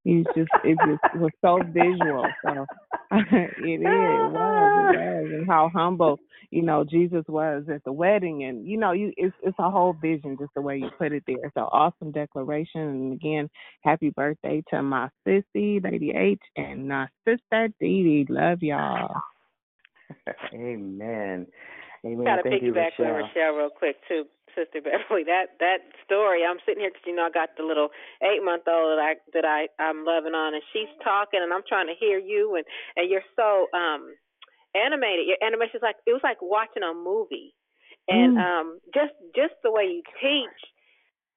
You 0.05 0.24
just, 0.36 0.51
it 0.62 0.80
just 0.82 1.03
was 1.12 1.32
so 1.40 1.61
visual. 1.72 2.34
So 2.44 2.66
it 3.11 3.80
is, 3.80 4.20
it 4.20 4.30
was, 4.30 4.70
it 4.74 4.90
was, 4.90 5.30
and 5.32 5.49
how 5.49 5.70
humble, 5.74 6.18
you 6.51 6.62
know, 6.62 6.84
Jesus 6.84 7.24
was 7.26 7.64
at 7.72 7.82
the 7.84 7.92
wedding, 7.92 8.44
and 8.44 8.66
you 8.66 8.76
know, 8.76 8.92
you, 8.92 9.12
it's, 9.16 9.34
it's 9.42 9.59
a 9.59 9.70
whole 9.70 9.94
vision, 9.94 10.36
just 10.38 10.53
the 10.55 10.61
way 10.61 10.76
you 10.76 10.90
put 10.99 11.12
it 11.12 11.24
there. 11.26 11.51
So 11.55 11.62
awesome 11.72 12.12
declaration, 12.12 12.82
and 12.82 13.12
again, 13.14 13.49
happy 13.82 14.11
birthday 14.11 14.62
to 14.70 14.82
my 14.82 15.09
sissy, 15.26 15.82
Lady 15.82 16.12
H, 16.14 16.40
and 16.57 16.88
my 16.88 17.07
sister 17.26 17.68
Dee 17.80 18.03
Dee. 18.03 18.26
Love 18.28 18.62
y'all. 18.62 19.14
Amen. 20.55 21.46
Amen. 22.05 22.24
Got 22.24 22.36
to 22.36 22.42
Thank 22.42 22.62
you, 22.62 22.72
piggyback 22.72 22.90
with 22.99 23.09
Rochelle. 23.09 23.28
Rochelle 23.28 23.55
real 23.55 23.70
quick 23.70 23.96
too, 24.07 24.24
Sister 24.59 24.83
Beverly. 24.83 25.23
That 25.31 25.55
that 25.63 25.87
story. 26.05 26.43
I'm 26.43 26.59
sitting 26.67 26.83
here 26.83 26.91
because 26.91 27.07
you 27.07 27.15
know 27.15 27.31
I 27.31 27.31
got 27.31 27.55
the 27.57 27.63
little 27.63 27.95
eight 28.27 28.43
month 28.43 28.67
old 28.67 28.99
that 28.99 29.03
I 29.03 29.15
that 29.39 29.47
I 29.47 29.71
I'm 29.79 30.03
loving 30.05 30.35
on, 30.35 30.55
and 30.59 30.63
she's 30.75 30.91
talking, 31.05 31.39
and 31.43 31.55
I'm 31.55 31.63
trying 31.69 31.87
to 31.87 31.95
hear 31.99 32.19
you, 32.19 32.57
and 32.59 32.67
and 32.99 33.07
you're 33.11 33.27
so 33.39 33.71
um 33.71 34.11
animated. 34.75 35.31
Your 35.31 35.39
animation's 35.47 35.83
like 35.87 35.97
it 36.07 36.13
was 36.13 36.25
like 36.27 36.43
watching 36.43 36.83
a 36.83 36.93
movie, 36.95 37.55
and 38.11 38.35
Mm. 38.35 38.43
um 38.43 38.67
just 38.95 39.15
just 39.39 39.55
the 39.63 39.71
way 39.71 39.87
you 39.87 40.03
teach. 40.21 40.61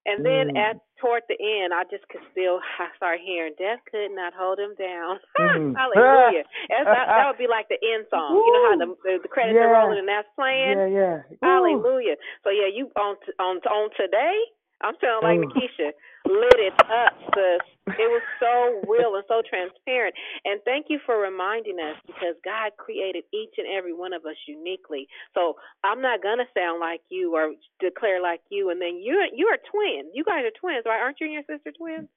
And 0.05 0.25
then 0.25 0.49
Mm. 0.49 0.57
at 0.57 0.77
toward 0.97 1.23
the 1.29 1.37
end, 1.39 1.73
I 1.73 1.83
just 1.85 2.07
could 2.09 2.21
still 2.31 2.59
I 2.79 2.89
start 2.95 3.19
hearing 3.21 3.53
death 3.57 3.79
could 3.89 4.11
not 4.11 4.33
hold 4.33 4.59
him 4.59 4.73
down. 4.75 5.19
Mm. 5.39 5.75
Hallelujah! 5.75 6.43
That's, 6.69 6.85
that, 6.85 7.07
that 7.07 7.27
would 7.27 7.37
be 7.37 7.47
like 7.47 7.67
the 7.69 7.77
end 7.81 8.05
song. 8.09 8.35
You 8.35 8.51
know 8.53 8.63
how 8.69 8.77
the 8.77 8.87
the, 9.03 9.19
the 9.23 9.27
credits 9.27 9.57
are 9.57 9.71
rolling 9.71 9.99
and 9.99 10.07
that's 10.07 10.27
playing. 10.35 10.77
Yeah, 10.77 10.85
yeah. 10.87 11.17
Hallelujah. 11.41 12.15
So 12.43 12.49
yeah, 12.49 12.67
you 12.67 12.89
on 12.95 13.15
t- 13.25 13.33
on 13.39 13.57
on 13.69 13.89
today. 13.97 14.37
I'm 14.83 14.95
feeling 14.97 15.21
like 15.23 15.39
Oh. 15.39 15.47
Nikisha 15.47 15.93
lit 16.25 16.59
it 16.59 16.73
up, 16.89 17.13
sis. 17.33 17.61
It 17.97 18.09
was 18.09 18.21
so 18.39 18.81
real 18.89 19.15
and 19.15 19.25
so 19.27 19.41
transparent. 19.41 20.15
And 20.45 20.61
thank 20.63 20.87
you 20.89 20.99
for 21.05 21.17
reminding 21.17 21.79
us 21.79 21.97
because 22.05 22.35
God 22.43 22.71
created 22.77 23.23
each 23.33 23.55
and 23.57 23.67
every 23.67 23.93
one 23.93 24.13
of 24.13 24.25
us 24.25 24.37
uniquely. 24.47 25.07
So 25.33 25.57
I'm 25.83 26.01
not 26.01 26.21
gonna 26.23 26.47
sound 26.53 26.79
like 26.79 27.01
you 27.09 27.35
or 27.35 27.53
declare 27.79 28.21
like 28.21 28.41
you. 28.49 28.69
And 28.69 28.81
then 28.81 28.97
you 28.97 29.21
you 29.33 29.47
are 29.47 29.57
twins. 29.69 30.11
You 30.13 30.23
guys 30.23 30.45
are 30.45 30.51
twins, 30.59 30.83
right? 30.85 31.01
Aren't 31.01 31.19
you 31.19 31.27
and 31.27 31.33
your 31.33 31.43
sister 31.47 31.71
twins? 31.71 32.07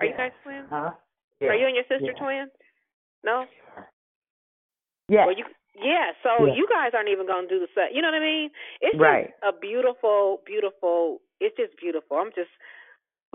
Are 0.00 0.06
you 0.06 0.16
guys 0.16 0.32
twins? 0.42 0.66
Huh? 0.70 0.90
Are 1.42 1.54
you 1.54 1.66
and 1.66 1.74
your 1.76 1.84
sister 1.84 2.12
Yeah. 2.14 2.20
twins? 2.20 2.50
No. 3.22 3.44
Yes. 5.08 5.26
Well, 5.26 5.36
you 5.36 5.44
yeah. 5.76 6.12
So 6.22 6.46
Yeah. 6.46 6.54
you 6.54 6.66
guys 6.68 6.92
aren't 6.94 7.08
even 7.08 7.26
gonna 7.26 7.46
do 7.48 7.60
the 7.60 7.68
set. 7.74 7.92
You 7.94 8.02
know 8.02 8.08
what 8.08 8.16
I 8.16 8.20
mean? 8.20 8.50
It's 8.80 8.96
Right. 8.98 9.28
just 9.30 9.42
a 9.42 9.52
beautiful, 9.58 10.42
beautiful. 10.46 11.20
It's 11.40 11.56
just 11.56 11.78
beautiful. 11.80 12.16
I'm 12.18 12.30
just. 12.34 12.50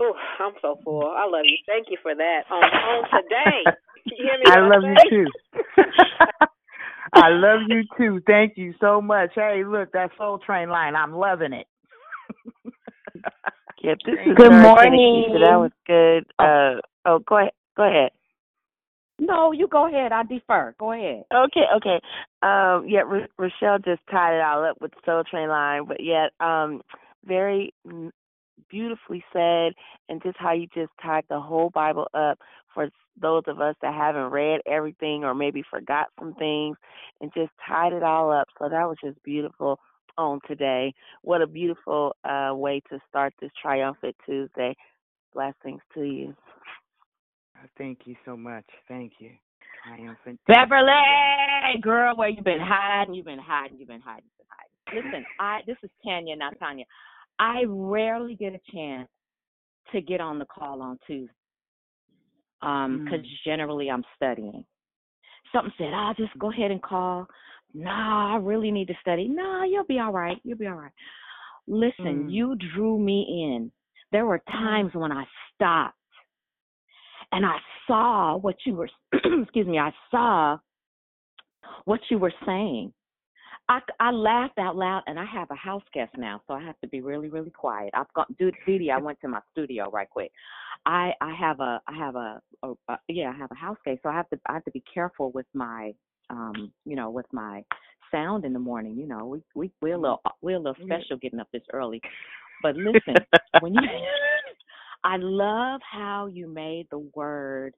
Oh, 0.00 0.14
I'm 0.40 0.54
so 0.62 0.78
full. 0.84 1.06
I 1.06 1.24
love 1.26 1.44
you. 1.44 1.58
Thank 1.66 1.88
you 1.90 1.98
for 2.02 2.14
that. 2.14 2.40
On 2.50 2.62
on 2.62 3.22
today. 3.22 3.64
You 4.06 4.16
hear 4.16 4.38
me? 4.38 4.44
I 4.46 4.60
love 4.66 4.82
you 4.82 5.10
too. 5.10 5.82
I 7.12 7.28
love 7.28 7.60
you 7.68 7.82
too. 7.98 8.22
Thank 8.26 8.56
you 8.56 8.72
so 8.80 9.02
much. 9.02 9.32
Hey, 9.34 9.62
look, 9.62 9.92
that 9.92 10.10
Soul 10.16 10.38
Train 10.38 10.70
line, 10.70 10.96
I'm 10.96 11.12
loving 11.12 11.52
it. 11.52 11.66
Yep, 13.82 13.98
this 14.06 14.14
is. 14.26 14.36
Good 14.36 14.50
Nurse 14.50 14.62
morning. 14.62 15.24
Nikisha. 15.28 15.40
That 15.40 15.56
was 15.56 15.70
good. 15.86 16.24
Uh 16.38 16.80
oh, 17.04 17.18
go 17.28 17.38
ahead. 17.38 17.52
Go 17.76 17.88
ahead. 17.88 18.10
No, 19.18 19.52
you 19.52 19.68
go 19.68 19.86
ahead. 19.86 20.12
I 20.12 20.22
defer. 20.22 20.74
Go 20.78 20.92
ahead. 20.92 21.24
Okay, 21.32 21.64
okay. 21.76 22.00
Um, 22.42 22.86
yeah, 22.88 23.02
R- 23.06 23.28
Rochelle 23.38 23.78
just 23.78 24.00
tied 24.10 24.38
it 24.38 24.42
all 24.42 24.64
up 24.64 24.80
with 24.80 24.92
the 24.92 25.00
Soul 25.04 25.24
Train 25.30 25.48
line, 25.50 25.84
but 25.86 26.02
yet, 26.02 26.30
um, 26.40 26.80
very 27.24 27.72
beautifully 28.68 29.24
said, 29.32 29.72
and 30.08 30.22
just 30.22 30.36
how 30.38 30.52
you 30.52 30.66
just 30.74 30.90
tied 31.02 31.24
the 31.28 31.40
whole 31.40 31.70
Bible 31.70 32.08
up 32.14 32.38
for 32.74 32.88
those 33.20 33.42
of 33.46 33.60
us 33.60 33.74
that 33.82 33.94
haven't 33.94 34.30
read 34.30 34.60
everything 34.66 35.24
or 35.24 35.34
maybe 35.34 35.62
forgot 35.68 36.06
some 36.18 36.34
things, 36.34 36.76
and 37.20 37.32
just 37.34 37.50
tied 37.66 37.92
it 37.92 38.02
all 38.02 38.30
up. 38.30 38.48
So 38.58 38.68
that 38.68 38.88
was 38.88 38.96
just 39.02 39.22
beautiful 39.22 39.78
on 40.18 40.40
today. 40.46 40.92
What 41.22 41.42
a 41.42 41.46
beautiful 41.46 42.14
uh 42.24 42.52
way 42.54 42.82
to 42.90 42.98
start 43.08 43.32
this 43.40 43.50
triumphant 43.60 44.16
Tuesday. 44.26 44.76
Blessings 45.32 45.80
to 45.94 46.02
you. 46.02 46.34
Thank 47.78 48.00
you 48.04 48.16
so 48.24 48.36
much. 48.36 48.64
Thank 48.88 49.12
you. 49.20 49.30
Triumphant. 49.84 50.40
Beverly, 50.46 51.80
girl, 51.80 52.16
where 52.16 52.28
you 52.28 52.42
been 52.42 52.60
hiding? 52.60 53.14
You've 53.14 53.26
been 53.26 53.38
hiding. 53.38 53.78
You've 53.78 53.88
been 53.88 54.00
hiding. 54.00 54.24
You've 54.26 54.38
been 54.38 54.46
hiding. 54.48 55.04
Listen, 55.04 55.24
I 55.38 55.60
this 55.66 55.76
is 55.82 55.90
Tanya, 56.04 56.36
not 56.36 56.58
Tanya. 56.58 56.84
I 57.40 57.64
rarely 57.66 58.34
get 58.34 58.54
a 58.54 58.60
chance 58.70 59.08
to 59.92 60.02
get 60.02 60.20
on 60.20 60.38
the 60.38 60.44
call 60.44 60.82
on 60.82 60.98
Tuesday, 61.06 61.32
um, 62.60 63.00
because 63.02 63.26
generally 63.46 63.90
I'm 63.90 64.04
studying. 64.14 64.64
Something 65.50 65.72
said, 65.78 65.94
"I'll 65.94 66.14
just 66.14 66.38
go 66.38 66.50
ahead 66.50 66.70
and 66.70 66.82
call." 66.82 67.26
Nah, 67.72 68.34
I 68.34 68.36
really 68.36 68.70
need 68.70 68.88
to 68.88 68.94
study. 69.00 69.26
Nah, 69.26 69.64
you'll 69.64 69.84
be 69.84 69.98
all 69.98 70.12
right. 70.12 70.38
You'll 70.44 70.58
be 70.58 70.66
all 70.66 70.74
right. 70.74 70.92
Listen, 71.66 72.26
Mm. 72.26 72.30
you 72.30 72.56
drew 72.56 72.98
me 72.98 73.44
in. 73.44 73.72
There 74.12 74.26
were 74.26 74.40
times 74.40 74.92
when 74.94 75.12
I 75.12 75.26
stopped 75.54 75.96
and 77.32 77.46
I 77.46 77.58
saw 77.86 78.36
what 78.36 78.56
you 78.66 78.74
were 78.74 78.90
excuse 79.12 79.66
me, 79.66 79.78
I 79.78 79.94
saw 80.10 80.58
what 81.84 82.00
you 82.10 82.18
were 82.18 82.34
saying. 82.44 82.92
I, 83.70 83.78
I 84.00 84.10
laughed 84.10 84.58
out 84.58 84.74
loud, 84.74 85.02
and 85.06 85.16
I 85.16 85.24
have 85.24 85.48
a 85.52 85.54
house 85.54 85.84
guest 85.94 86.10
now, 86.18 86.42
so 86.48 86.54
I 86.54 86.62
have 86.62 86.78
to 86.80 86.88
be 86.88 87.02
really, 87.02 87.28
really 87.28 87.50
quiet. 87.50 87.90
I've 87.94 88.12
got 88.14 88.26
Dee 88.36 88.50
Dee. 88.66 88.90
I 88.90 88.98
went 89.02 89.20
to 89.20 89.28
my 89.28 89.38
studio 89.52 89.88
right 89.92 90.10
quick. 90.10 90.32
I 90.86 91.12
I 91.20 91.32
have 91.34 91.60
a 91.60 91.80
I 91.86 91.96
have 91.96 92.16
a, 92.16 92.40
a, 92.64 92.72
a 92.88 92.98
yeah 93.06 93.30
I 93.32 93.38
have 93.38 93.52
a 93.52 93.54
house 93.54 93.76
guest, 93.84 94.00
so 94.02 94.08
I 94.08 94.14
have 94.14 94.28
to 94.30 94.40
I 94.46 94.54
have 94.54 94.64
to 94.64 94.72
be 94.72 94.82
careful 94.92 95.30
with 95.30 95.46
my 95.54 95.92
um 96.30 96.72
you 96.84 96.96
know 96.96 97.10
with 97.10 97.26
my 97.32 97.62
sound 98.10 98.44
in 98.44 98.52
the 98.52 98.58
morning. 98.58 98.96
You 98.96 99.06
know 99.06 99.26
we 99.26 99.42
we 99.54 99.70
we're 99.80 99.94
a 99.94 99.98
mm. 99.98 100.02
little 100.02 100.20
uh, 100.24 100.30
we're 100.42 100.56
a 100.56 100.58
little 100.58 100.74
mm. 100.74 100.86
special 100.86 101.16
getting 101.18 101.38
up 101.38 101.48
this 101.52 101.62
early, 101.72 102.00
but 102.64 102.74
listen 102.74 103.14
when 103.60 103.74
you 103.74 103.82
I 105.04 105.16
love 105.16 105.80
how 105.88 106.26
you 106.26 106.48
made 106.48 106.88
the 106.90 107.08
word 107.14 107.74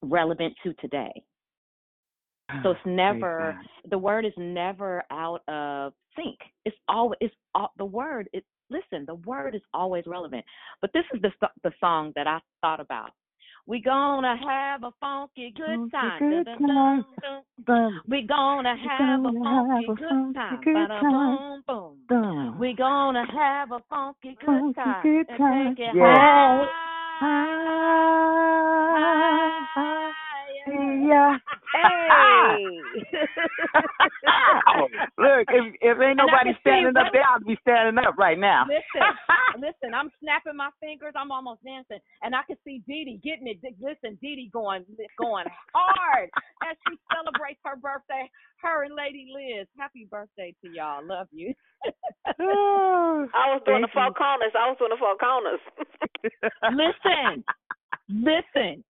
relevant 0.00 0.54
to 0.62 0.74
today. 0.74 1.24
So 2.62 2.70
it's 2.70 2.80
never 2.86 3.58
the 3.90 3.98
word 3.98 4.24
is 4.24 4.32
never 4.36 5.02
out 5.10 5.42
of 5.48 5.92
sync. 6.16 6.38
It's 6.64 6.76
always 6.88 7.18
it's 7.20 7.34
all, 7.54 7.72
the 7.78 7.84
word. 7.84 8.28
It 8.32 8.44
listen, 8.70 9.04
the 9.06 9.16
word 9.26 9.54
is 9.54 9.62
always 9.74 10.04
relevant. 10.06 10.44
But 10.80 10.92
this 10.92 11.04
is 11.14 11.22
the 11.22 11.30
the 11.62 11.72
song 11.80 12.12
that 12.16 12.26
I 12.26 12.40
thought 12.60 12.80
about. 12.80 13.10
We 13.66 13.80
gonna 13.80 14.36
have 14.36 14.82
a 14.82 14.90
funky 15.00 15.54
good 15.56 15.90
time. 15.92 16.18
good. 17.64 17.92
We 18.08 18.22
gonna 18.22 18.74
have 18.76 19.20
a 19.20 19.32
funky 19.32 19.86
good 19.94 20.34
time. 20.34 20.60
Boom. 22.08 22.58
We 22.58 22.74
gonna 22.74 23.24
have 23.32 23.70
a 23.70 23.80
funky 23.88 24.36
good 24.44 24.74
time. 24.74 25.02
good 25.02 25.26
and 25.28 25.38
time. 25.38 25.76
take 25.76 25.86
it 25.86 25.94
high. 25.94 26.66
Yeah. 30.66 31.38
Hey. 31.72 32.80
Look, 35.18 35.48
if 35.48 35.74
if 35.80 35.96
ain't 36.00 36.16
nobody 36.18 36.52
standing 36.60 36.96
up 36.96 37.12
there, 37.12 37.24
I'll 37.24 37.40
be 37.40 37.56
standing 37.62 37.96
up 38.04 38.16
right 38.18 38.38
now. 38.38 38.66
Listen, 38.68 39.08
listen, 39.56 39.94
I'm 39.94 40.10
snapping 40.20 40.56
my 40.56 40.70
fingers. 40.80 41.14
I'm 41.16 41.30
almost 41.30 41.64
dancing, 41.64 41.98
and 42.22 42.34
I 42.34 42.42
can 42.46 42.56
see 42.64 42.82
Dee 42.86 43.04
Dee 43.04 43.20
getting 43.22 43.48
it. 43.48 43.58
Listen, 43.80 44.18
Dee 44.20 44.36
Dee 44.36 44.50
going 44.52 44.84
going 45.18 45.46
hard 45.74 46.28
as 46.68 46.76
she 46.88 46.98
celebrates 47.12 47.60
her 47.64 47.76
birthday. 47.76 48.28
Her 48.62 48.84
and 48.84 48.94
Lady 48.94 49.32
Liz. 49.32 49.66
Happy 49.78 50.06
birthday 50.10 50.54
to 50.62 50.70
y'all. 50.70 51.04
Love 51.04 51.28
you. 51.32 51.54
I 52.26 53.48
was 53.48 53.62
doing 53.66 53.82
the 53.82 53.88
four 53.92 54.12
corners. 54.12 54.52
I 54.54 54.68
was 54.68 54.76
doing 54.78 54.92
the 54.92 55.00
four 55.00 55.16
corners. 55.16 55.60
listen, 56.76 57.44
listen. 58.08 58.84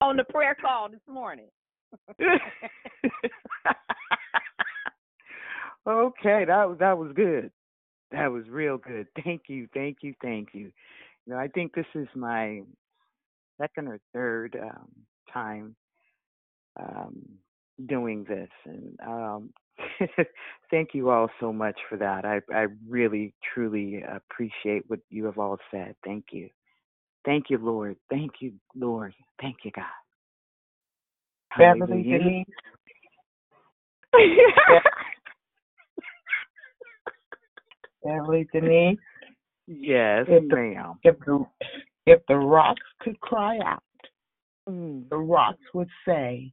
On 0.00 0.16
the 0.16 0.24
prayer 0.24 0.56
call 0.60 0.88
this 0.88 1.00
morning. 1.08 1.48
okay, 5.88 6.44
that 6.44 6.68
was 6.68 6.76
that 6.78 6.96
was 6.98 7.12
good. 7.14 7.50
That 8.12 8.30
was 8.30 8.48
real 8.48 8.78
good. 8.78 9.06
Thank 9.24 9.42
you, 9.48 9.68
thank 9.74 9.98
you, 10.02 10.14
thank 10.22 10.48
you. 10.52 10.70
You 11.26 11.34
know, 11.34 11.36
I 11.38 11.48
think 11.48 11.74
this 11.74 11.86
is 11.94 12.08
my 12.14 12.62
second 13.60 13.88
or 13.88 13.98
third 14.12 14.56
um, 14.60 14.88
time 15.32 15.76
um, 16.78 17.22
doing 17.86 18.24
this, 18.28 18.48
and 18.64 18.98
um, 19.06 19.50
thank 20.70 20.90
you 20.94 21.10
all 21.10 21.28
so 21.40 21.52
much 21.52 21.78
for 21.88 21.96
that. 21.98 22.24
I 22.24 22.40
I 22.54 22.66
really 22.88 23.34
truly 23.54 24.02
appreciate 24.02 24.84
what 24.88 25.00
you 25.10 25.24
have 25.26 25.38
all 25.38 25.58
said. 25.70 25.96
Thank 26.04 26.26
you, 26.32 26.48
thank 27.28 27.50
you, 27.50 27.58
Lord. 27.58 27.96
Thank 28.10 28.32
you, 28.40 28.52
Lord. 28.74 29.12
Thank 29.40 29.56
you, 29.64 29.70
God. 29.74 29.84
Beverly 31.58 32.02
Hallelujah. 32.02 32.18
Denise. 32.18 32.46
Beverly 38.04 38.46
Denise. 38.52 38.98
Yes, 39.66 40.26
If 40.28 40.48
the- 40.48 40.56
ma'am. 40.56 40.94
If 41.02 41.18
the 41.26 41.44
if 42.06 42.20
the 42.26 42.36
rocks 42.36 42.80
could 43.00 43.20
cry 43.20 43.58
out, 43.58 43.82
Mm. 44.68 45.08
the 45.10 45.16
rocks 45.18 45.62
would 45.74 45.90
say, 46.06 46.52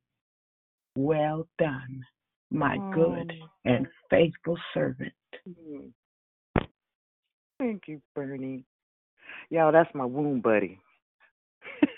"Well 0.97 1.47
done, 1.57 2.05
my 2.51 2.78
good 2.93 3.32
Oh. 3.41 3.49
and 3.65 3.88
faithful 4.09 4.57
servant." 4.73 5.13
Mm. 5.47 5.93
Thank 7.59 7.88
you, 7.88 8.01
Bernie. 8.13 8.65
Yo, 9.49 9.71
that's 9.71 9.93
my 9.93 10.05
womb 10.05 10.41
buddy. 10.41 10.80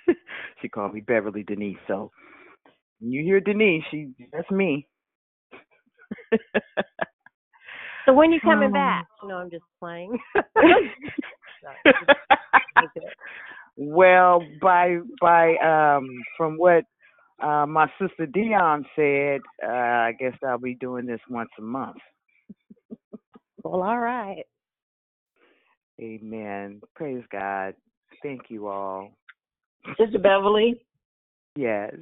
she 0.61 0.69
called 0.69 0.93
me 0.93 1.01
Beverly 1.01 1.43
Denise. 1.43 1.77
So 1.87 2.11
when 2.99 3.11
you 3.11 3.23
hear 3.23 3.39
Denise, 3.39 3.83
she 3.91 4.09
that's 4.31 4.49
me. 4.51 4.87
So 8.05 8.13
when 8.13 8.31
you 8.31 8.39
coming 8.39 8.67
Um, 8.69 8.71
back? 8.71 9.05
No, 9.23 9.35
I'm 9.35 9.51
just 9.51 9.65
playing. 9.79 10.17
well, 13.77 14.41
by 14.61 14.97
by 15.21 15.55
um 15.57 16.07
from 16.37 16.57
what 16.57 16.83
uh 17.43 17.65
my 17.67 17.87
sister 17.99 18.25
Dion 18.25 18.85
said, 18.95 19.41
uh 19.63 19.67
I 19.69 20.13
guess 20.19 20.33
I'll 20.47 20.57
be 20.57 20.75
doing 20.75 21.05
this 21.05 21.19
once 21.29 21.49
a 21.59 21.61
month. 21.61 21.97
well, 23.63 23.83
all 23.83 23.99
right. 23.99 24.43
Amen. 26.01 26.81
Praise 26.95 27.23
God. 27.31 27.73
Thank 28.21 28.43
you 28.49 28.67
all. 28.67 29.11
Sister 29.99 30.19
Beverly, 30.19 30.81
Yes. 31.55 31.93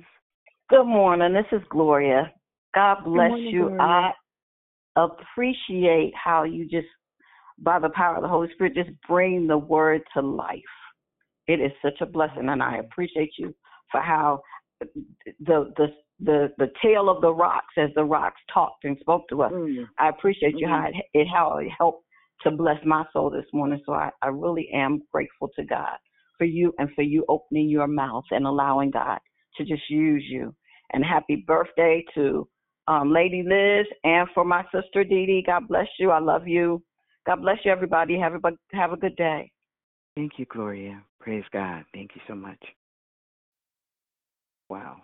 good 0.70 0.86
morning. 0.86 1.34
This 1.34 1.46
is 1.52 1.66
Gloria. 1.70 2.34
God 2.74 3.04
bless 3.06 3.30
morning, 3.30 3.48
you. 3.48 3.70
Gloria. 3.70 3.82
I 3.82 4.12
appreciate 4.98 6.14
how 6.16 6.44
you 6.44 6.66
just, 6.66 6.88
by 7.60 7.80
the 7.80 7.90
power 7.90 8.18
of 8.18 8.22
the 8.22 8.28
Holy 8.28 8.52
Spirit, 8.54 8.76
just 8.76 8.90
bring 9.08 9.48
the 9.48 9.58
word 9.58 10.02
to 10.14 10.22
life. 10.22 10.60
It 11.48 11.62
is 11.62 11.72
such 11.82 12.02
a 12.02 12.06
blessing, 12.06 12.50
and 12.50 12.62
I 12.62 12.78
appreciate 12.78 13.32
you 13.38 13.54
for 13.92 14.02
how 14.02 14.42
the 14.80 15.72
the 15.78 15.88
the 16.20 16.52
the 16.58 16.72
tale 16.82 17.10
of 17.10 17.22
the 17.22 17.34
rocks, 17.34 17.74
as 17.78 17.92
the 17.96 18.04
rocks 18.04 18.42
talked 18.52 18.84
and 18.84 18.98
spoke 19.00 19.28
to 19.30 19.44
us. 19.44 19.52
Mm. 19.52 19.86
I 20.00 20.10
appreciate 20.10 20.56
you 20.58 20.68
how 20.68 20.86
mm-hmm. 20.88 21.00
it, 21.14 21.22
it 21.22 21.28
how 21.32 21.58
it 21.58 21.70
helped 21.78 22.05
to 22.44 22.52
bless 22.52 22.78
my 22.86 23.04
soul 23.14 23.30
this 23.30 23.46
morning. 23.54 23.82
So 23.86 23.94
I, 23.94 24.10
I 24.22 24.28
really 24.28 24.70
am 24.74 25.02
grateful 25.12 25.50
to 25.56 25.64
God 25.64 25.98
for 26.38 26.46
you 26.46 26.74
and 26.80 26.90
for 26.96 27.02
you 27.02 27.26
opening 27.30 27.70
your 27.70 27.88
mouth 27.88 28.26
and 28.32 28.46
allowing 28.46 28.92
God 28.92 29.20
to 29.58 29.66
just 29.66 29.90
use 29.90 30.24
you. 30.28 30.54
And 30.94 31.04
happy 31.04 31.44
birthday 31.48 32.04
to 32.14 32.48
um, 32.88 33.12
Lady 33.12 33.44
Liz 33.44 33.88
and 34.04 34.28
for 34.34 34.46
my 34.46 34.64
sister 34.74 35.04
Dee 35.04 35.26
Dee. 35.26 35.44
God 35.46 35.68
bless 35.68 35.88
you. 36.00 36.12
I 36.12 36.20
love 36.20 36.48
you. 36.48 36.84
God 37.26 37.42
bless 37.42 37.58
you, 37.66 37.72
everybody. 37.72 38.20
Have 38.20 38.34
a 38.34 38.40
have 38.74 38.92
a 38.92 38.98
good 38.98 39.16
day. 39.16 39.52
Thank 40.16 40.34
you, 40.38 40.46
Gloria. 40.46 41.02
Praise 41.20 41.44
God. 41.52 41.84
Thank 41.94 42.12
you 42.16 42.22
so 42.28 42.36
much. 42.36 42.64
Wow. 44.70 44.98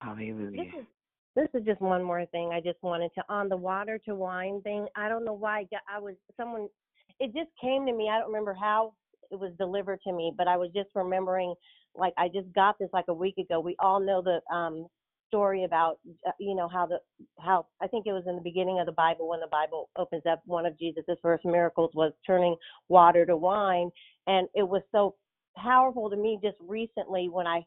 Hallelujah. 0.00 0.64
This 0.64 0.80
is 0.80 0.86
this 1.34 1.48
is 1.54 1.64
just 1.64 1.80
one 1.80 2.02
more 2.02 2.24
thing. 2.26 2.50
I 2.52 2.60
just 2.60 2.82
wanted 2.82 3.10
to 3.14 3.22
on 3.28 3.48
the 3.48 3.56
water 3.56 3.98
to 4.06 4.14
wine 4.14 4.60
thing. 4.62 4.86
I 4.96 5.08
don't 5.08 5.24
know 5.24 5.32
why 5.32 5.60
I, 5.60 5.62
got, 5.64 5.80
I 5.92 5.98
was 5.98 6.14
someone. 6.36 6.68
It 7.20 7.32
just 7.34 7.50
came 7.60 7.86
to 7.86 7.92
me. 7.92 8.08
I 8.10 8.18
don't 8.18 8.28
remember 8.28 8.54
how 8.54 8.94
it 9.30 9.38
was 9.38 9.52
delivered 9.58 10.00
to 10.06 10.12
me, 10.12 10.32
but 10.36 10.48
I 10.48 10.56
was 10.56 10.70
just 10.74 10.90
remembering. 10.94 11.54
Like 11.94 12.14
I 12.16 12.28
just 12.28 12.52
got 12.54 12.78
this 12.78 12.88
like 12.92 13.06
a 13.08 13.14
week 13.14 13.36
ago. 13.38 13.60
We 13.60 13.76
all 13.78 14.00
know 14.00 14.22
the 14.22 14.40
um 14.54 14.86
story 15.28 15.64
about 15.64 15.98
uh, 16.26 16.32
you 16.38 16.54
know 16.54 16.68
how 16.68 16.86
the 16.86 16.98
how 17.40 17.66
I 17.82 17.86
think 17.86 18.06
it 18.06 18.12
was 18.12 18.24
in 18.26 18.36
the 18.36 18.42
beginning 18.42 18.80
of 18.80 18.86
the 18.86 18.92
Bible 18.92 19.28
when 19.28 19.40
the 19.40 19.46
Bible 19.50 19.88
opens 19.96 20.22
up. 20.30 20.42
One 20.46 20.66
of 20.66 20.78
Jesus's 20.78 21.18
first 21.22 21.44
miracles 21.44 21.90
was 21.94 22.12
turning 22.26 22.56
water 22.88 23.24
to 23.26 23.36
wine, 23.36 23.90
and 24.26 24.48
it 24.54 24.66
was 24.68 24.82
so 24.92 25.16
powerful 25.56 26.08
to 26.10 26.16
me 26.16 26.38
just 26.42 26.56
recently 26.60 27.28
when 27.28 27.46
I 27.46 27.62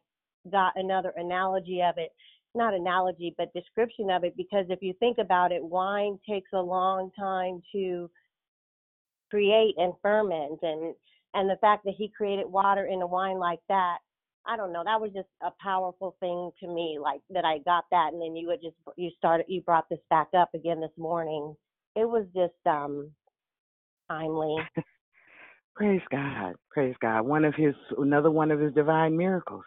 got 0.50 0.72
another 0.76 1.12
analogy 1.16 1.82
of 1.82 1.98
it 1.98 2.10
not 2.56 2.74
analogy 2.74 3.34
but 3.38 3.52
description 3.52 4.10
of 4.10 4.24
it 4.24 4.36
because 4.36 4.66
if 4.68 4.80
you 4.82 4.94
think 4.98 5.18
about 5.18 5.52
it 5.52 5.62
wine 5.62 6.18
takes 6.28 6.50
a 6.54 6.60
long 6.60 7.10
time 7.18 7.62
to 7.72 8.10
create 9.30 9.74
and 9.78 9.92
ferment 10.02 10.58
and 10.62 10.94
and 11.34 11.50
the 11.50 11.58
fact 11.60 11.84
that 11.84 11.94
he 11.96 12.10
created 12.16 12.46
water 12.46 12.86
in 12.86 13.02
a 13.02 13.06
wine 13.06 13.38
like 13.38 13.60
that 13.68 13.98
I 14.46 14.56
don't 14.56 14.72
know. 14.72 14.82
That 14.84 15.00
was 15.00 15.10
just 15.12 15.28
a 15.42 15.50
powerful 15.60 16.16
thing 16.20 16.50
to 16.60 16.72
me, 16.72 16.98
like 17.02 17.20
that 17.30 17.44
I 17.44 17.58
got 17.58 17.84
that, 17.90 18.12
and 18.12 18.22
then 18.22 18.36
you 18.36 18.48
had 18.50 18.62
just 18.62 18.76
you 18.96 19.10
started 19.18 19.46
you 19.48 19.60
brought 19.62 19.88
this 19.88 19.98
back 20.08 20.28
up 20.36 20.50
again 20.54 20.80
this 20.80 20.96
morning. 20.96 21.54
It 21.96 22.08
was 22.08 22.26
just 22.34 22.54
um 22.66 23.10
timely. 24.08 24.56
Praise 25.76 26.02
God. 26.10 26.54
Praise 26.70 26.94
God. 27.00 27.22
One 27.22 27.44
of 27.44 27.54
his 27.54 27.74
another 27.98 28.30
one 28.30 28.50
of 28.50 28.60
his 28.60 28.72
divine 28.72 29.16
miracles. 29.16 29.64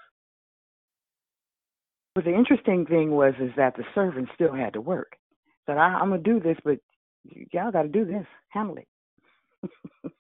But 2.19 2.25
the 2.25 2.35
interesting 2.35 2.85
thing 2.85 3.11
was 3.11 3.33
is 3.39 3.51
that 3.55 3.77
the 3.77 3.85
servant 3.95 4.27
still 4.35 4.53
had 4.53 4.73
to 4.73 4.81
work. 4.81 5.15
Said, 5.65 5.77
I, 5.77 5.85
I'm 5.85 6.09
gonna 6.09 6.21
do 6.21 6.41
this, 6.41 6.57
but 6.65 6.77
y'all 7.53 7.71
got 7.71 7.83
to 7.83 7.87
do 7.87 8.03
this. 8.03 8.25
Handle 8.49 8.75
it. 8.75 8.87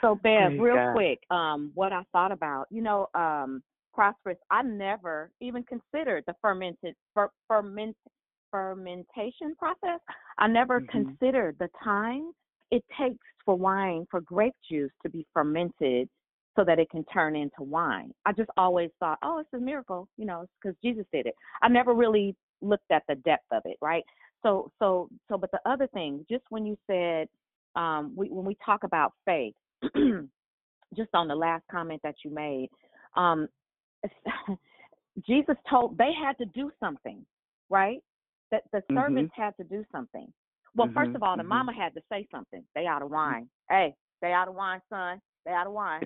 So 0.00 0.14
Bev, 0.14 0.50
Praise 0.50 0.60
real 0.60 0.74
God. 0.74 0.92
quick, 0.92 1.18
um, 1.30 1.72
what 1.74 1.92
I 1.92 2.02
thought 2.12 2.30
about, 2.30 2.66
you 2.70 2.82
know, 2.82 3.08
um, 3.14 3.62
prosperous. 3.94 4.36
I 4.50 4.62
never 4.62 5.30
even 5.40 5.64
considered 5.64 6.24
the 6.26 6.34
fermented 6.42 6.94
fer, 7.14 7.30
ferment 7.48 7.96
fermentation 8.50 9.56
process. 9.58 9.98
I 10.38 10.46
never 10.46 10.82
Mhm. 10.82 10.90
considered 10.90 11.56
the 11.58 11.70
time 11.82 12.32
it 12.70 12.84
takes 12.96 13.26
for 13.44 13.56
wine 13.56 14.06
for 14.10 14.20
grape 14.20 14.54
juice 14.70 14.92
to 15.02 15.08
be 15.08 15.26
fermented 15.32 16.08
so 16.56 16.64
that 16.64 16.78
it 16.78 16.90
can 16.90 17.04
turn 17.06 17.36
into 17.36 17.62
wine. 17.62 18.12
I 18.26 18.32
just 18.32 18.50
always 18.56 18.90
thought, 19.00 19.18
oh, 19.22 19.38
it's 19.38 19.52
a 19.54 19.58
miracle, 19.58 20.08
you 20.16 20.26
know, 20.26 20.46
because 20.62 20.76
Jesus 20.82 21.06
did 21.12 21.26
it. 21.26 21.34
I 21.62 21.68
never 21.68 21.94
really 21.94 22.36
looked 22.62 22.90
at 22.90 23.04
the 23.08 23.16
depth 23.16 23.46
of 23.52 23.62
it, 23.66 23.76
right? 23.82 24.04
So, 24.42 24.70
so, 24.78 25.08
so, 25.28 25.38
but 25.38 25.50
the 25.52 25.60
other 25.66 25.86
thing, 25.88 26.26
just 26.30 26.44
when 26.50 26.66
you 26.66 26.76
said, 26.86 27.28
um, 27.76 28.12
we, 28.16 28.28
when 28.30 28.44
we 28.44 28.56
talk 28.64 28.84
about 28.84 29.12
faith, 29.24 29.54
just 30.96 31.10
on 31.14 31.28
the 31.28 31.34
last 31.36 31.64
comment 31.70 32.00
that 32.04 32.16
you 32.24 32.30
made, 32.32 32.68
um, 33.16 33.48
Jesus 35.26 35.56
told 35.70 35.98
they 35.98 36.12
had 36.12 36.38
to 36.38 36.46
do 36.46 36.70
something, 36.80 37.24
right? 37.70 38.00
That 38.50 38.64
the 38.72 38.82
Mhm. 38.90 38.96
servants 39.00 39.32
had 39.36 39.56
to 39.58 39.64
do 39.64 39.84
something. 39.92 40.32
Well, 40.76 40.90
first 40.94 41.10
Mhm, 41.10 41.16
of 41.16 41.22
all, 41.22 41.36
the 41.36 41.42
mhm. 41.42 41.48
mama 41.48 41.72
had 41.74 41.94
to 41.94 42.02
say 42.10 42.26
something. 42.32 42.64
They 42.74 42.86
out 42.86 43.02
of 43.02 43.10
wine. 43.10 43.48
Hey, 43.70 43.94
they 44.22 44.32
out 44.32 44.48
of 44.48 44.54
wine, 44.54 44.80
son. 44.90 45.20
They 45.46 45.52
out 45.52 45.66
of 45.68 45.72
wine. 45.74 46.02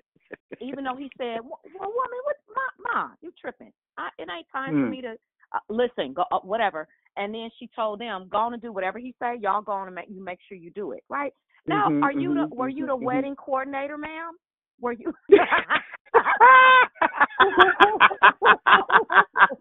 Even 0.61 0.85
though 0.85 0.97
he 0.97 1.11
said, 1.17 1.39
"Well, 1.43 1.61
woman, 1.65 2.21
what, 2.25 2.37
ma, 2.55 2.93
ma, 2.93 3.09
you 3.21 3.33
tripping? 3.41 3.73
I, 3.97 4.09
it 4.19 4.29
ain't 4.31 4.47
time 4.53 4.75
for 4.75 4.87
Hmm. 4.87 4.91
me 4.91 5.01
to 5.03 5.17
uh, 5.53 5.59
listen. 5.69 6.13
Go, 6.15 6.25
uh, 6.31 6.41
whatever." 6.41 6.89
And 7.17 7.35
then 7.35 7.51
she 7.59 7.69
told 7.75 8.01
them, 8.01 8.29
"Go 8.31 8.39
on 8.39 8.53
and 8.55 8.63
do 8.63 8.73
whatever 8.73 8.99
he 8.99 9.15
say. 9.21 9.37
Y'all 9.41 9.63
go 9.63 9.73
on 9.73 9.87
and 9.87 9.95
make 9.95 10.09
you 10.09 10.23
make 10.23 10.39
sure 10.49 10.59
you 10.59 10.71
do 10.71 10.93
it, 10.93 11.05
right?" 11.09 11.33
Now, 11.67 11.89
Mhm, 11.89 12.03
are 12.03 12.13
you 12.13 12.35
the 12.35 12.47
mhm, 12.47 12.57
were 12.57 12.69
you 12.69 12.87
the 12.87 12.93
mhm, 12.93 13.01
mhm. 13.01 13.05
wedding 13.05 13.37
coordinator, 13.37 13.99
ma'am? 13.99 14.37
Were 14.81 14.93
you? 14.93 15.13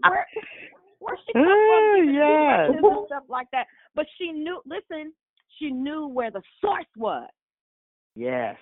where, 0.08 0.28
where 1.00 1.18
she 1.26 1.34
come 1.34 1.46
from? 1.46 2.14
yes. 2.14 2.72
stuff 3.08 3.24
like 3.30 3.48
that. 3.52 3.68
But 3.96 4.06
she 4.18 4.32
knew. 4.32 4.62
Listen, 4.66 5.14
she 5.58 5.70
knew 5.72 6.08
where 6.08 6.32
the 6.32 6.42
source 6.62 6.86
was. 6.96 7.30
Yes. 8.16 8.56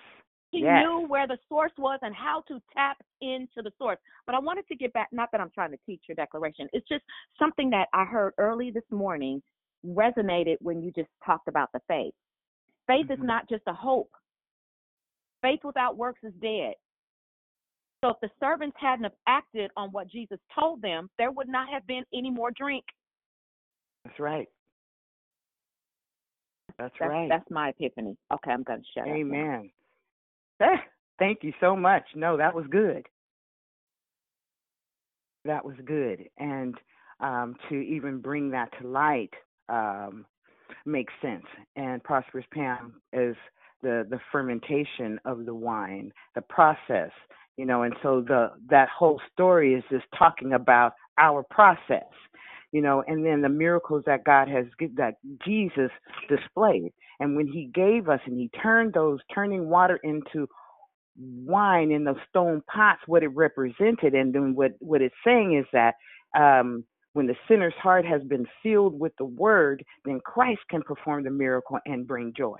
She 0.56 0.62
yes. 0.62 0.84
knew 0.86 1.06
where 1.06 1.26
the 1.26 1.36
source 1.48 1.72
was 1.76 1.98
and 2.02 2.14
how 2.14 2.42
to 2.48 2.60
tap 2.72 2.96
into 3.20 3.62
the 3.62 3.70
source. 3.78 3.98
But 4.24 4.34
I 4.34 4.38
wanted 4.38 4.66
to 4.68 4.76
get 4.76 4.92
back, 4.94 5.08
not 5.12 5.30
that 5.32 5.40
I'm 5.40 5.50
trying 5.50 5.70
to 5.72 5.78
teach 5.84 6.02
your 6.08 6.14
declaration, 6.14 6.66
it's 6.72 6.88
just 6.88 7.04
something 7.38 7.68
that 7.70 7.88
I 7.92 8.04
heard 8.04 8.32
early 8.38 8.70
this 8.70 8.84
morning 8.90 9.42
resonated 9.86 10.56
when 10.60 10.80
you 10.80 10.90
just 10.92 11.10
talked 11.24 11.48
about 11.48 11.70
the 11.72 11.80
faith. 11.86 12.14
Faith 12.86 13.10
is 13.10 13.18
Mhm. 13.18 13.24
not 13.24 13.48
just 13.48 13.64
a 13.66 13.74
hope, 13.74 14.10
faith 15.42 15.62
without 15.62 15.96
works 15.96 16.22
is 16.24 16.32
dead. 16.34 16.74
So 18.02 18.10
if 18.10 18.20
the 18.20 18.30
servants 18.40 18.76
hadn't 18.78 19.04
have 19.04 19.16
acted 19.26 19.70
on 19.76 19.90
what 19.90 20.06
Jesus 20.08 20.40
told 20.54 20.80
them, 20.80 21.10
there 21.18 21.32
would 21.32 21.48
not 21.48 21.68
have 21.68 21.86
been 21.86 22.04
any 22.12 22.30
more 22.30 22.50
drink. 22.52 22.84
That's 24.04 24.18
right. 24.18 24.48
That's, 26.78 26.94
That's, 26.98 27.10
right. 27.10 27.28
that's 27.28 27.50
my 27.50 27.70
epiphany. 27.70 28.16
Okay, 28.32 28.50
I'm 28.52 28.62
going 28.62 28.80
to 28.80 28.86
shut 28.94 29.08
up. 29.08 29.14
Amen. 29.14 29.70
Eh, 30.60 30.76
Thank 31.18 31.40
you 31.42 31.52
so 31.60 31.76
much. 31.76 32.04
No, 32.14 32.36
that 32.36 32.54
was 32.54 32.66
good. 32.70 33.06
That 35.44 35.64
was 35.64 35.76
good. 35.86 36.28
And 36.38 36.74
um, 37.20 37.56
to 37.70 37.76
even 37.76 38.20
bring 38.20 38.50
that 38.52 38.70
to 38.80 38.88
light 38.88 39.30
um, 39.68 40.26
makes 40.86 41.12
sense. 41.22 41.44
And 41.76 42.02
Prosperous 42.04 42.46
Pam 42.52 42.94
is 43.12 43.36
the, 43.82 44.06
the 44.10 44.20
fermentation 44.32 45.20
of 45.24 45.46
the 45.46 45.54
wine, 45.54 46.12
the 46.34 46.42
process, 46.42 47.10
you 47.56 47.66
know, 47.66 47.82
and 47.82 47.94
so 48.02 48.22
the 48.26 48.52
that 48.70 48.88
whole 48.90 49.20
story 49.32 49.74
is 49.74 49.84
just 49.90 50.04
talking 50.18 50.54
about 50.54 50.92
our 51.18 51.44
process, 51.50 52.04
you 52.72 52.82
know, 52.82 53.02
and 53.06 53.24
then 53.24 53.42
the 53.42 53.48
miracles 53.48 54.02
that 54.06 54.24
God 54.24 54.48
has 54.48 54.66
that 54.96 55.14
Jesus 55.44 55.90
displayed. 56.28 56.92
And 57.20 57.36
when 57.36 57.46
he 57.48 57.70
gave 57.74 58.08
us 58.08 58.20
and 58.26 58.38
he 58.38 58.50
turned 58.62 58.94
those 58.94 59.20
turning 59.34 59.68
water 59.68 59.98
into 60.04 60.48
wine 61.18 61.90
in 61.92 62.04
those 62.04 62.16
stone 62.28 62.62
pots 62.72 63.00
what 63.06 63.22
it 63.22 63.28
represented 63.28 64.14
and 64.14 64.34
then 64.34 64.54
what 64.54 64.72
what 64.80 65.02
it's 65.02 65.14
saying 65.24 65.56
is 65.58 65.66
that 65.72 65.94
um 66.38 66.84
when 67.14 67.26
the 67.26 67.36
sinner's 67.48 67.74
heart 67.82 68.04
has 68.06 68.22
been 68.24 68.46
filled 68.62 68.98
with 68.98 69.12
the 69.18 69.24
word 69.24 69.82
then 70.04 70.20
christ 70.24 70.60
can 70.70 70.82
perform 70.82 71.24
the 71.24 71.30
miracle 71.30 71.78
and 71.86 72.06
bring 72.06 72.32
joy. 72.36 72.58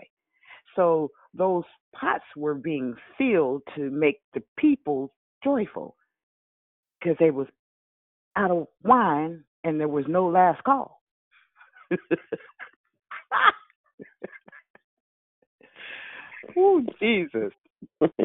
So 0.77 1.11
those 1.35 1.65
pots 1.95 2.25
were 2.37 2.55
being 2.55 2.95
filled 3.19 3.63
to 3.77 3.91
make 3.91 4.21
the 4.35 4.43
people 4.59 5.15
joyful 5.45 5.97
because 7.01 7.17
they 7.21 7.31
was 7.31 7.49
out 8.37 8.51
of 8.51 8.69
wine 8.85 9.45
and 9.65 9.81
there 9.81 9.89
was 9.89 10.05
no 10.09 10.27
last 10.29 10.63
call 10.65 11.03
oh 16.57 16.83
jesus 17.01 17.53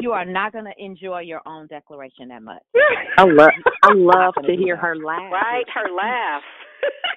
You 0.00 0.12
are 0.12 0.24
not 0.24 0.52
going 0.52 0.64
to 0.64 0.72
enjoy 0.78 1.20
your 1.20 1.42
own 1.46 1.66
declaration 1.66 2.28
that 2.28 2.42
much. 2.42 2.62
I 3.18 3.24
love 3.24 3.50
I 3.82 3.92
love 3.92 4.34
Gonna 4.36 4.48
to 4.48 4.56
do 4.56 4.62
hear 4.64 4.76
that. 4.76 4.82
her 4.82 4.96
laugh. 4.96 5.32
Right, 5.32 5.64
her 5.74 5.90
laugh. 5.94 6.42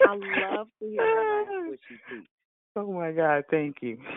I 0.02 0.14
love 0.16 0.68
to 0.82 0.90
hear 0.90 1.02
her 1.02 1.42
laugh 1.42 1.48
when 1.68 1.78
she 1.88 1.96
speaks. 2.08 2.28
Oh 2.76 2.92
my 2.92 3.12
God, 3.12 3.44
thank 3.50 3.78
you. 3.82 3.98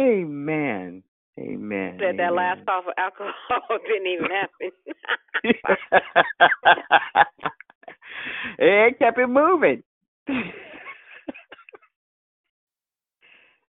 Amen. 0.00 1.02
Amen. 1.38 1.98
Said 2.00 2.16
that 2.18 2.32
Amen. 2.32 2.34
last 2.34 2.66
off 2.68 2.84
of 2.86 2.94
alcohol 2.96 3.78
didn't 3.86 4.06
even 4.06 4.30
happen. 4.30 4.70
it 8.58 8.98
kept 8.98 9.18
it 9.18 9.26
moving. 9.26 9.82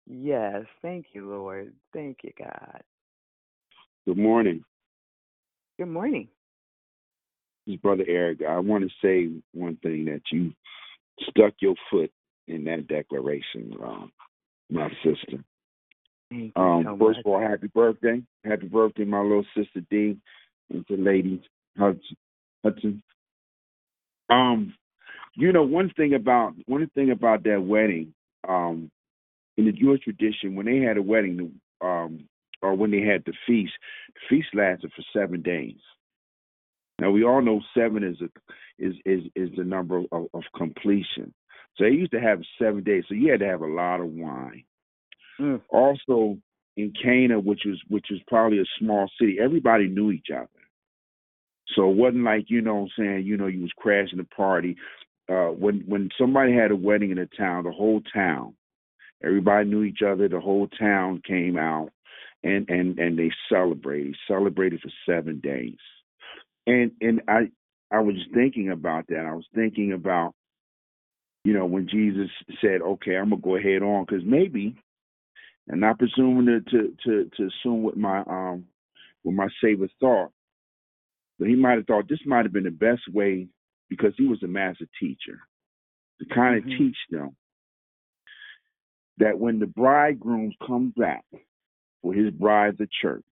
Yes, 0.06 0.64
thank 0.82 1.06
you, 1.12 1.28
Lord. 1.28 1.72
Thank 1.92 2.18
you, 2.22 2.32
God. 2.38 2.82
Good 4.06 4.18
morning. 4.18 4.64
Good 5.78 5.88
morning. 5.88 6.28
This 7.66 7.74
is 7.74 7.80
Brother 7.80 8.04
Eric. 8.06 8.40
I 8.48 8.58
want 8.58 8.84
to 8.84 8.90
say 9.02 9.32
one 9.52 9.76
thing 9.82 10.06
that 10.06 10.22
you 10.32 10.52
stuck 11.30 11.54
your 11.60 11.74
foot 11.90 12.10
in 12.48 12.64
that 12.64 12.88
declaration, 12.88 13.74
um, 13.82 14.12
my 14.70 14.88
sister. 15.04 15.42
Thank 16.30 16.52
you 16.56 16.62
Um, 16.62 16.84
so 16.84 16.98
first 16.98 17.20
of 17.20 17.26
all, 17.26 17.40
happy 17.40 17.68
birthday. 17.68 18.22
Happy 18.44 18.66
birthday, 18.66 19.04
my 19.04 19.20
little 19.20 19.46
sister 19.56 19.80
D 19.90 20.16
and 20.70 20.86
to 20.88 20.96
Lady 20.96 21.42
Hudson. 21.78 22.16
Hudson. 22.64 23.02
Um, 24.30 24.74
you 25.34 25.52
know, 25.52 25.62
one 25.62 25.90
thing 25.96 26.14
about 26.14 26.54
one 26.66 26.88
thing 26.94 27.10
about 27.10 27.42
that 27.44 27.62
wedding, 27.62 28.14
um, 28.48 28.90
in 29.56 29.66
the 29.66 29.72
Jewish 29.72 30.02
tradition, 30.02 30.54
when 30.54 30.66
they 30.66 30.78
had 30.78 30.96
a 30.96 31.02
wedding, 31.02 31.60
um, 31.80 32.28
or 32.62 32.74
when 32.74 32.90
they 32.90 33.02
had 33.02 33.24
the 33.26 33.32
feast, 33.46 33.72
the 34.14 34.20
feast 34.28 34.48
lasted 34.54 34.92
for 34.94 35.02
seven 35.12 35.42
days. 35.42 35.80
Now 37.00 37.10
we 37.10 37.24
all 37.24 37.42
know 37.42 37.60
seven 37.76 38.04
is 38.04 38.20
a 38.20 38.28
is 38.78 38.94
is 39.04 39.24
is 39.34 39.50
the 39.56 39.64
number 39.64 40.02
of, 40.12 40.26
of 40.32 40.42
completion. 40.56 41.34
So 41.76 41.84
they 41.84 41.90
used 41.90 42.12
to 42.12 42.20
have 42.20 42.40
seven 42.60 42.84
days. 42.84 43.04
So 43.08 43.14
you 43.14 43.30
had 43.30 43.40
to 43.40 43.46
have 43.46 43.62
a 43.62 43.66
lot 43.66 44.00
of 44.00 44.06
wine. 44.06 44.64
Mm. 45.40 45.60
Also 45.70 46.38
in 46.76 46.92
Cana, 47.02 47.40
which 47.40 47.62
was 47.66 47.80
which 47.88 48.06
was 48.10 48.20
probably 48.28 48.58
a 48.60 48.64
small 48.78 49.10
city, 49.20 49.38
everybody 49.42 49.88
knew 49.88 50.12
each 50.12 50.28
other. 50.32 50.48
So 51.74 51.90
it 51.90 51.96
wasn't 51.96 52.24
like, 52.24 52.44
you 52.48 52.60
know 52.60 52.74
what 52.74 52.90
I'm 52.98 53.04
saying, 53.04 53.26
you 53.26 53.36
know, 53.36 53.46
you 53.46 53.62
was 53.62 53.72
crashing 53.76 54.18
the 54.18 54.24
party. 54.24 54.76
Uh 55.28 55.48
when 55.48 55.82
when 55.86 56.08
somebody 56.18 56.52
had 56.52 56.70
a 56.70 56.76
wedding 56.76 57.10
in 57.10 57.18
a 57.18 57.26
town, 57.26 57.64
the 57.64 57.72
whole 57.72 58.00
town, 58.14 58.54
everybody 59.24 59.68
knew 59.68 59.82
each 59.82 60.02
other, 60.02 60.28
the 60.28 60.40
whole 60.40 60.68
town 60.68 61.22
came 61.26 61.56
out 61.56 61.90
and 62.42 62.68
and 62.68 62.98
and 62.98 63.18
they 63.18 63.30
celebrated, 63.48 64.16
celebrated 64.26 64.80
for 64.80 64.90
seven 65.06 65.40
days. 65.40 65.78
And 66.66 66.92
and 67.00 67.22
I 67.28 67.50
I 67.90 68.00
was 68.00 68.16
thinking 68.34 68.70
about 68.70 69.06
that. 69.08 69.26
I 69.26 69.34
was 69.34 69.46
thinking 69.54 69.92
about, 69.92 70.34
you 71.44 71.52
know, 71.52 71.66
when 71.66 71.88
Jesus 71.88 72.30
said, 72.60 72.80
"Okay, 72.82 73.16
I'm 73.16 73.30
gonna 73.30 73.42
go 73.42 73.56
ahead 73.56 73.82
on," 73.82 74.04
because 74.04 74.24
maybe 74.24 74.76
and 75.68 75.80
not 75.80 75.98
presuming 75.98 76.46
to 76.46 76.60
to 76.60 76.96
to, 77.04 77.30
to 77.36 77.46
assume 77.48 77.82
what 77.82 77.96
my 77.96 78.20
um 78.20 78.66
what 79.22 79.34
my 79.34 79.48
savior 79.62 79.88
thought, 80.00 80.32
but 81.38 81.48
he 81.48 81.54
might 81.54 81.76
have 81.76 81.86
thought 81.86 82.08
this 82.08 82.24
might 82.26 82.44
have 82.44 82.52
been 82.52 82.64
the 82.64 82.70
best 82.70 83.02
way 83.12 83.46
because 83.88 84.12
he 84.16 84.26
was 84.26 84.42
a 84.42 84.48
master 84.48 84.86
teacher 84.98 85.38
to 86.18 86.26
kind 86.34 86.56
of 86.56 86.64
Mhm. 86.64 86.78
teach 86.78 86.96
them 87.10 87.36
that 89.18 89.38
when 89.38 89.58
the 89.58 89.66
bridegroom 89.66 90.52
comes 90.66 90.92
back 90.96 91.24
for 92.02 92.12
his 92.12 92.30
bride, 92.30 92.76
the 92.78 92.88
church, 93.00 93.24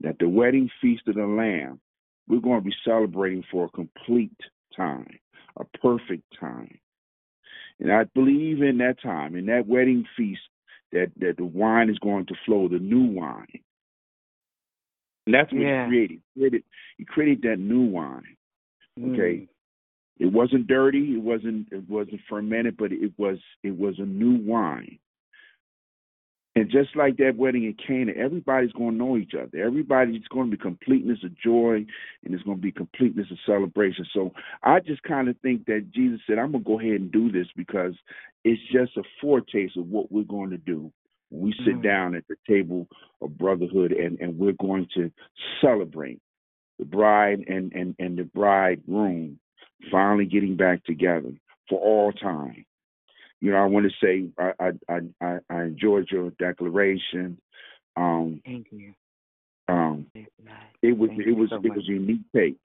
that 0.00 0.18
the 0.18 0.28
wedding 0.28 0.70
feast 0.80 1.02
of 1.08 1.14
the 1.14 1.26
Lamb, 1.26 1.80
we're 2.28 2.40
going 2.40 2.60
to 2.60 2.64
be 2.64 2.74
celebrating 2.84 3.42
for 3.50 3.66
a 3.66 3.70
complete 3.70 4.36
time, 4.76 5.18
a 5.56 5.64
perfect 5.78 6.22
time. 6.38 6.78
And 7.80 7.92
I 7.92 8.04
believe 8.14 8.62
in 8.62 8.78
that 8.78 9.00
time, 9.02 9.36
in 9.36 9.46
that 9.46 9.66
wedding 9.66 10.04
feast, 10.16 10.40
that, 10.92 11.10
that 11.18 11.36
the 11.36 11.44
wine 11.44 11.90
is 11.90 11.98
going 11.98 12.26
to 12.26 12.34
flow, 12.44 12.68
the 12.68 12.78
new 12.78 13.04
wine. 13.04 13.46
And 15.26 15.34
that's 15.34 15.52
what 15.52 15.60
Yeah. 15.60 15.84
he 15.84 15.90
created. 15.90 16.22
He 16.34 16.40
created. 16.40 16.64
He 16.96 17.04
created 17.04 17.42
that 17.42 17.58
new 17.58 17.82
wine. 17.82 18.36
Okay. 18.98 19.46
Mm. 19.46 19.48
It 20.18 20.32
wasn't 20.32 20.66
dirty. 20.66 21.14
It 21.14 21.22
wasn't. 21.22 21.68
It 21.72 21.88
wasn't 21.88 22.20
fermented, 22.28 22.76
but 22.76 22.92
it 22.92 23.12
was. 23.18 23.38
It 23.62 23.76
was 23.76 23.98
a 23.98 24.06
new 24.06 24.36
wine. 24.36 24.98
And 26.56 26.68
just 26.70 26.96
like 26.96 27.18
that 27.18 27.36
wedding 27.36 27.64
in 27.64 27.74
Cana, 27.74 28.12
everybody's 28.16 28.72
going 28.72 28.92
to 28.92 28.96
know 28.96 29.16
each 29.16 29.34
other. 29.34 29.62
Everybody's 29.62 30.26
going 30.28 30.50
to 30.50 30.56
be 30.56 30.60
completeness 30.60 31.22
of 31.22 31.38
joy, 31.38 31.86
and 32.24 32.34
it's 32.34 32.42
going 32.42 32.56
to 32.56 32.62
be 32.62 32.72
completeness 32.72 33.30
of 33.30 33.38
celebration. 33.46 34.04
So 34.12 34.32
I 34.64 34.80
just 34.80 35.02
kind 35.04 35.28
of 35.28 35.36
think 35.38 35.66
that 35.66 35.92
Jesus 35.92 36.20
said, 36.26 36.38
"I'm 36.38 36.50
going 36.50 36.64
to 36.64 36.68
go 36.68 36.80
ahead 36.80 37.00
and 37.00 37.12
do 37.12 37.30
this 37.30 37.46
because 37.54 37.94
it's 38.44 38.62
just 38.72 38.96
a 38.96 39.04
foretaste 39.20 39.76
of 39.76 39.88
what 39.88 40.10
we're 40.10 40.24
going 40.24 40.50
to 40.50 40.58
do 40.58 40.92
we 41.30 41.52
sit 41.64 41.76
Mhm. 41.76 41.82
down 41.82 42.14
at 42.14 42.26
the 42.28 42.36
table 42.46 42.88
of 43.20 43.36
brotherhood, 43.36 43.92
and 43.92 44.18
and 44.20 44.38
we're 44.38 44.52
going 44.52 44.86
to 44.94 45.10
celebrate 45.60 46.20
the 46.78 46.84
bride 46.84 47.44
and 47.48 47.72
and 47.72 47.94
and 47.98 48.18
the 48.18 48.24
bridegroom 48.24 49.38
finally 49.90 50.26
getting 50.26 50.56
back 50.56 50.84
together 50.84 51.32
for 51.68 51.80
all 51.80 52.12
time. 52.12 52.64
You 53.40 53.52
know, 53.52 53.58
I 53.58 53.66
want 53.66 53.86
to 53.86 54.06
say 54.06 54.28
I 54.38 54.72
I 54.88 55.00
I, 55.20 55.38
I- 55.48 55.62
enjoyed 55.62 56.08
your 56.10 56.30
declaration. 56.38 57.38
Um, 57.96 58.40
Thank 58.44 58.66
you. 58.70 58.92
um, 59.68 60.06
it 60.82 60.96
was 60.96 61.10
Thank 61.10 61.26
it 61.26 61.32
was 61.32 61.50
so 61.50 61.56
it 61.56 61.64
much. 61.64 61.76
was 61.76 61.88
a 61.88 61.92
unique 61.92 62.22
take. 62.34 62.60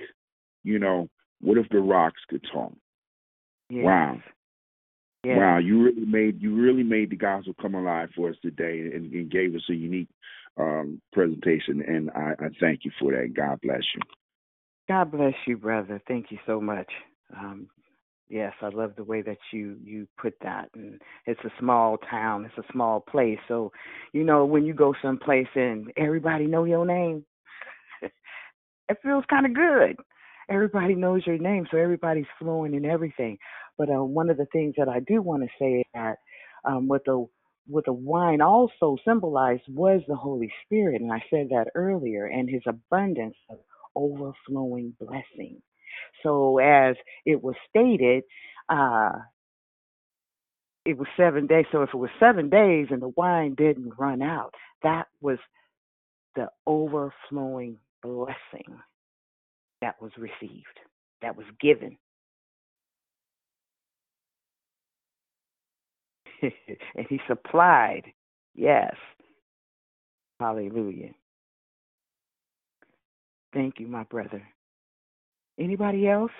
You 0.63 0.79
know, 0.79 1.09
what 1.41 1.57
if 1.57 1.67
the 1.69 1.79
rocks 1.79 2.21
could 2.29 2.45
talk? 2.51 2.73
Yes. 3.69 3.83
Wow. 3.83 4.17
Yes. 5.23 5.37
Wow, 5.37 5.57
you 5.59 5.83
really 5.83 6.05
made 6.05 6.41
you 6.41 6.53
really 6.53 6.83
made 6.83 7.09
the 7.09 7.15
gospel 7.15 7.53
come 7.61 7.75
alive 7.75 8.09
for 8.15 8.29
us 8.29 8.35
today 8.41 8.79
and, 8.93 9.13
and 9.13 9.31
gave 9.31 9.55
us 9.55 9.61
a 9.69 9.73
unique 9.73 10.09
um, 10.57 11.01
presentation, 11.13 11.81
and 11.81 12.11
I, 12.11 12.33
I 12.39 12.49
thank 12.59 12.83
you 12.83 12.91
for 12.99 13.11
that. 13.13 13.33
God 13.33 13.59
bless 13.61 13.83
you. 13.95 14.01
God 14.87 15.11
bless 15.11 15.33
you, 15.47 15.57
brother. 15.57 16.01
Thank 16.07 16.31
you 16.31 16.37
so 16.45 16.59
much. 16.59 16.91
Um, 17.37 17.67
yes, 18.29 18.53
I 18.61 18.69
love 18.69 18.93
the 18.97 19.03
way 19.03 19.21
that 19.21 19.37
you 19.53 19.77
you 19.83 20.07
put 20.21 20.35
that. 20.43 20.69
And 20.75 21.01
it's 21.25 21.41
a 21.45 21.51
small 21.59 21.97
town, 22.09 22.45
it's 22.45 22.57
a 22.67 22.71
small 22.73 23.01
place. 23.01 23.39
So, 23.47 23.71
you 24.13 24.23
know, 24.23 24.45
when 24.45 24.65
you 24.65 24.73
go 24.73 24.93
someplace 25.01 25.47
and 25.55 25.91
everybody 25.97 26.47
know 26.47 26.65
your 26.65 26.85
name, 26.85 27.25
it 28.01 28.97
feels 29.03 29.25
kind 29.29 29.45
of 29.45 29.55
good. 29.55 29.97
Everybody 30.49 30.95
knows 30.95 31.23
your 31.27 31.37
name, 31.39 31.67
so 31.71 31.77
everybody's 31.77 32.25
flowing 32.39 32.73
in 32.75 32.85
everything. 32.85 33.37
But 33.77 33.89
uh, 33.89 34.03
one 34.03 34.29
of 34.29 34.37
the 34.37 34.47
things 34.53 34.75
that 34.77 34.89
I 34.89 34.99
do 35.01 35.21
want 35.21 35.43
to 35.43 35.49
say 35.59 35.79
is 35.79 35.85
that 35.93 36.17
um, 36.65 36.87
what 36.87 37.03
the 37.05 37.25
with 37.69 37.85
the 37.85 37.93
wine 37.93 38.41
also 38.41 38.97
symbolized 39.07 39.63
was 39.69 40.01
the 40.07 40.15
Holy 40.15 40.51
Spirit, 40.65 41.01
and 41.01 41.13
I 41.13 41.23
said 41.29 41.49
that 41.49 41.69
earlier, 41.75 42.27
and 42.27 42.49
His 42.49 42.61
abundance 42.67 43.35
of 43.49 43.57
overflowing 43.95 44.95
blessing. 44.99 45.61
So 46.23 46.59
as 46.59 46.95
it 47.25 47.43
was 47.43 47.55
stated, 47.69 48.23
uh, 48.69 49.11
it 50.85 50.97
was 50.97 51.07
seven 51.17 51.47
days. 51.47 51.65
So 51.71 51.83
if 51.83 51.89
it 51.93 51.97
was 51.97 52.09
seven 52.19 52.49
days 52.49 52.87
and 52.91 53.01
the 53.01 53.13
wine 53.17 53.55
didn't 53.55 53.93
run 53.97 54.21
out, 54.21 54.53
that 54.83 55.07
was 55.21 55.39
the 56.35 56.47
overflowing 56.67 57.77
blessing 58.03 58.79
that 59.81 60.01
was 60.01 60.11
received, 60.17 60.79
that 61.21 61.37
was 61.37 61.45
given. 61.61 61.97
and 66.41 67.07
he 67.09 67.19
supplied. 67.27 68.03
Yes. 68.55 68.95
Hallelujah. 70.39 71.11
Thank 73.53 73.79
you, 73.79 73.87
my 73.87 74.03
brother. 74.05 74.43
Anybody 75.59 76.07
else? 76.09 76.31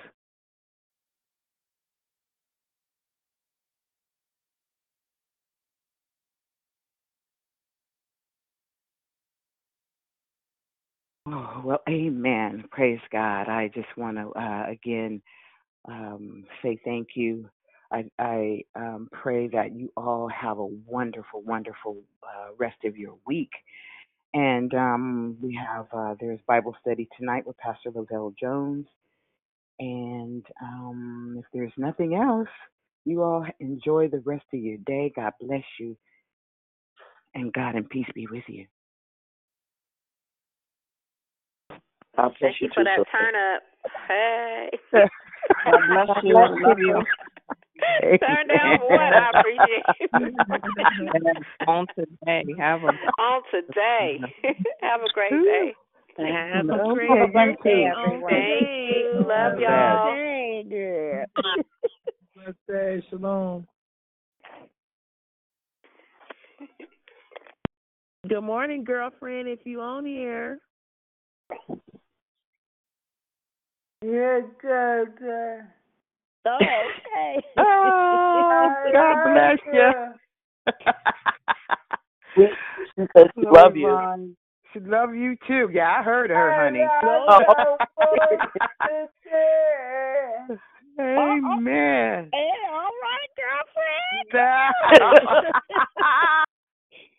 Oh, 11.27 11.61
well, 11.65 11.81
amen. 11.89 12.65
Praise 12.71 12.99
God. 13.11 13.49
I 13.49 13.69
just 13.73 13.87
want 13.97 14.17
to, 14.17 14.29
uh, 14.39 14.65
again, 14.69 15.21
um, 15.87 16.45
say 16.63 16.79
thank 16.85 17.09
you. 17.15 17.49
I, 17.91 18.05
I 18.19 18.63
um, 18.75 19.09
pray 19.11 19.47
that 19.49 19.75
you 19.75 19.91
all 19.97 20.29
have 20.29 20.59
a 20.59 20.65
wonderful, 20.65 21.41
wonderful 21.43 21.97
uh, 22.23 22.53
rest 22.57 22.77
of 22.85 22.97
your 22.97 23.15
week. 23.27 23.51
And 24.33 24.73
um, 24.73 25.37
we 25.41 25.55
have, 25.55 25.87
uh, 25.93 26.15
there's 26.19 26.39
Bible 26.47 26.75
study 26.81 27.07
tonight 27.17 27.45
with 27.45 27.57
Pastor 27.57 27.91
Lavelle 27.93 28.33
Jones. 28.39 28.87
And 29.79 30.45
um, 30.61 31.35
if 31.39 31.45
there's 31.53 31.73
nothing 31.77 32.15
else, 32.15 32.49
you 33.05 33.21
all 33.23 33.45
enjoy 33.59 34.07
the 34.07 34.21
rest 34.25 34.45
of 34.53 34.59
your 34.59 34.77
day. 34.77 35.11
God 35.15 35.33
bless 35.39 35.63
you. 35.79 35.97
And 37.35 37.53
God 37.53 37.75
and 37.75 37.89
peace 37.89 38.07
be 38.15 38.27
with 38.27 38.43
you. 38.47 38.65
God 42.15 42.33
bless 42.39 42.53
Thank 42.53 42.61
you 42.61 42.69
for 42.73 42.83
too, 42.83 42.85
that 42.85 42.97
sister. 42.97 43.11
turn 43.11 43.35
up. 43.35 43.63
Hey. 44.07 44.69
God 45.65 45.81
bless 45.89 46.09
you. 46.23 46.35
Love 46.35 46.79
you. 46.79 47.03
Turn 48.19 48.47
down 48.47 48.79
for 48.79 48.89
what? 48.89 49.13
I 49.13 49.31
appreciate 49.31 49.83
it. 49.99 51.43
on 51.67 51.87
today. 51.95 52.45
Have 52.57 52.83
a 52.83 52.87
On 53.21 53.41
today. 53.51 54.19
Have 54.81 55.01
a 55.01 55.13
great 55.13 55.31
day. 55.31 55.73
Have 56.17 56.69
Okay, 56.69 56.79
a 56.79 56.93
great 56.93 57.09
you 57.09 57.27
birthday, 57.33 57.91
everyone. 57.91 58.31
Thank 58.31 58.69
you. 58.69 59.25
Love 59.27 59.59
y'all. 59.59 60.13
Hey, 60.13 60.65
girl. 60.69 61.25
Birthday, 62.35 63.05
shalom. 63.09 63.67
Good 68.27 68.41
morning, 68.41 68.83
girlfriend. 68.83 69.49
If 69.49 69.65
you 69.65 69.81
on 69.81 70.05
here, 70.05 70.59
Yeah, 74.03 74.41
good. 74.61 75.63
Oh, 76.45 76.57
okay. 76.57 77.41
Oh, 77.57 78.69
God 78.93 79.15
bless 79.23 79.59
you. 79.71 79.91
She 82.35 83.03
said 83.15 83.27
she 83.35 83.45
love 83.45 83.75
you. 83.75 83.89
Yvonne. 83.89 84.35
She 84.73 84.79
love 84.79 85.13
you 85.15 85.35
too. 85.47 85.69
Yeah, 85.71 85.97
I 85.99 86.03
heard 86.03 86.29
her, 86.29 86.53
honey. 86.53 86.85
Oh. 87.03 87.77
Amen. 90.99 92.29
Hey, 92.31 92.49
all 92.71 92.91
right, 93.01 93.29
girlfriend. 93.37 94.29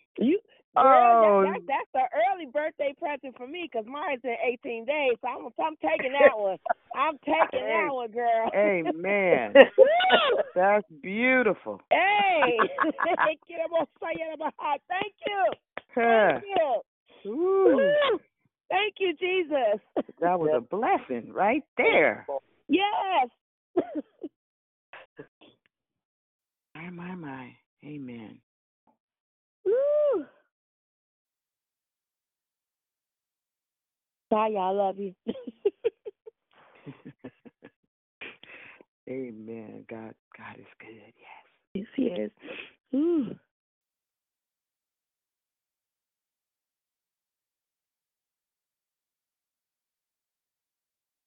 you, 0.18 0.38
girl, 0.74 1.22
Oh. 1.24 1.42
that, 1.42 1.60
that, 1.66 1.66
that's 1.66 1.90
the 1.94 2.05
early 2.32 2.46
birthday 2.46 2.94
present 2.98 3.36
for 3.36 3.46
me 3.46 3.68
'cause 3.72 3.84
mine's 3.86 4.20
in 4.24 4.36
18 4.42 4.84
days. 4.84 5.12
So 5.20 5.28
I'm, 5.28 5.46
I'm 5.64 5.76
taking 5.76 6.12
that 6.12 6.36
one. 6.36 6.59
I'm 6.94 7.18
taking 7.18 7.64
that 7.66 7.88
one, 7.92 8.10
girl. 8.10 8.51
Amen. 8.55 9.55
That's 10.55 10.86
beautiful. 11.02 11.80
hey, 11.90 12.59
thank 13.16 13.40
you. 13.48 13.56
I'm 13.64 13.70
gonna 13.70 13.86
say 14.02 14.20
it 14.20 14.34
about 14.34 14.55
how- 14.59 14.76
Thank 14.88 15.14
you. 15.26 15.44
Huh. 15.94 16.40
Thank 16.40 16.44
you. 17.24 17.30
Ooh, 17.30 18.18
Thank 18.68 18.94
you, 18.98 19.14
Jesus. 19.14 19.80
that 20.20 20.38
was 20.38 20.51
a 20.56 20.60
blessing 20.60 21.32
right 21.32 21.62
there. 21.76 22.26
Yes. 22.68 23.28
My, 26.74 26.90
my, 26.90 27.14
my. 27.14 27.51
Amen. 27.84 28.38
Woo. 29.64 30.24
God, 34.35 34.52
y'all 34.52 34.77
love 34.77 34.98
you. 34.98 35.15
Amen. 39.09 39.85
God, 39.89 40.12
God 40.36 40.56
is 40.59 40.66
good. 40.81 41.12
Yes. 41.16 41.47
Yes, 41.74 41.86
He 41.94 42.02
is. 42.06 42.32
Ooh. 42.93 43.36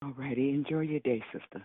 All 0.03 0.11
righty. 0.17 0.49
Enjoy 0.49 0.81
your 0.81 0.99
day, 0.99 1.23
sister. 1.31 1.63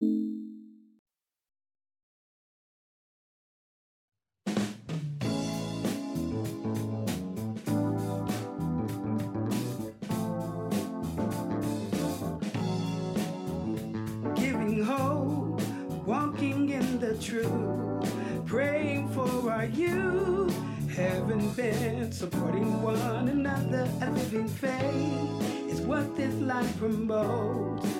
Giving 0.00 0.32
hope, 14.82 15.60
walking 16.06 16.70
in 16.70 16.98
the 16.98 17.14
truth, 17.20 18.46
praying 18.46 19.10
for 19.10 19.52
our 19.52 19.66
youth, 19.66 20.56
having 20.88 21.52
bent, 21.52 22.14
supporting 22.14 22.80
one 22.80 23.28
another. 23.28 23.86
A 24.00 24.10
living 24.10 24.48
faith 24.48 25.68
is 25.68 25.82
what 25.82 26.16
this 26.16 26.34
life 26.36 26.78
promotes. 26.78 27.99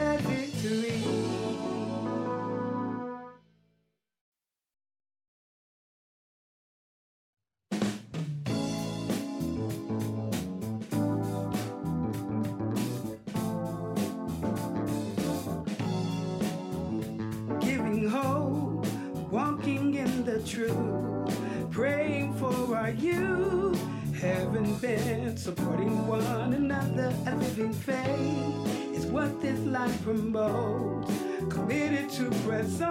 truth, 20.45 21.71
praying 21.71 22.33
for 22.35 22.75
our 22.75 22.91
youth. 22.91 23.79
Haven't 24.19 24.79
been 24.81 25.35
supporting 25.35 26.05
one 26.07 26.53
another. 26.53 27.13
A 27.25 27.35
living 27.35 27.73
faith 27.73 28.95
is 28.95 29.05
what 29.07 29.41
this 29.41 29.59
life 29.61 30.03
promotes. 30.03 31.11
Committed 31.49 32.09
to 32.11 32.29
press 32.45 32.81
on. 32.81 32.90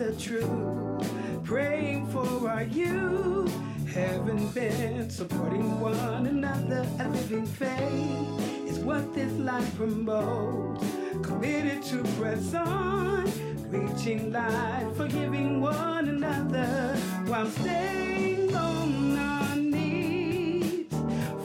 the 0.00 0.12
truth, 0.12 1.44
praying 1.44 2.06
for 2.06 2.48
our 2.48 2.62
youth. 2.62 3.54
Haven't 3.86 4.54
been 4.54 5.10
supporting 5.10 5.78
one 5.78 6.26
another. 6.26 6.86
A 7.00 7.08
living 7.10 7.44
faith 7.44 8.66
is 8.66 8.78
what 8.78 9.14
this 9.14 9.30
life 9.34 9.76
promotes. 9.76 10.86
Committed 11.22 11.82
to 11.90 12.02
press 12.18 12.54
on, 12.54 13.30
reaching 13.68 14.32
light, 14.32 14.90
forgiving 14.96 15.60
one 15.60 16.08
another 16.08 16.96
while 17.26 17.50
staying 17.50 18.56
on 18.56 19.18
our 19.18 19.56
knees. 19.56 20.86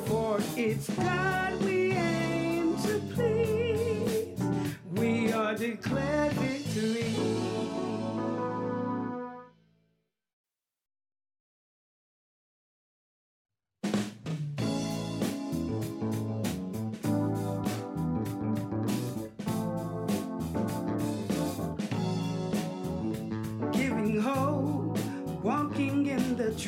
For 0.05 0.39
it's 0.55 0.89
God 0.91 1.61
we 1.65 1.74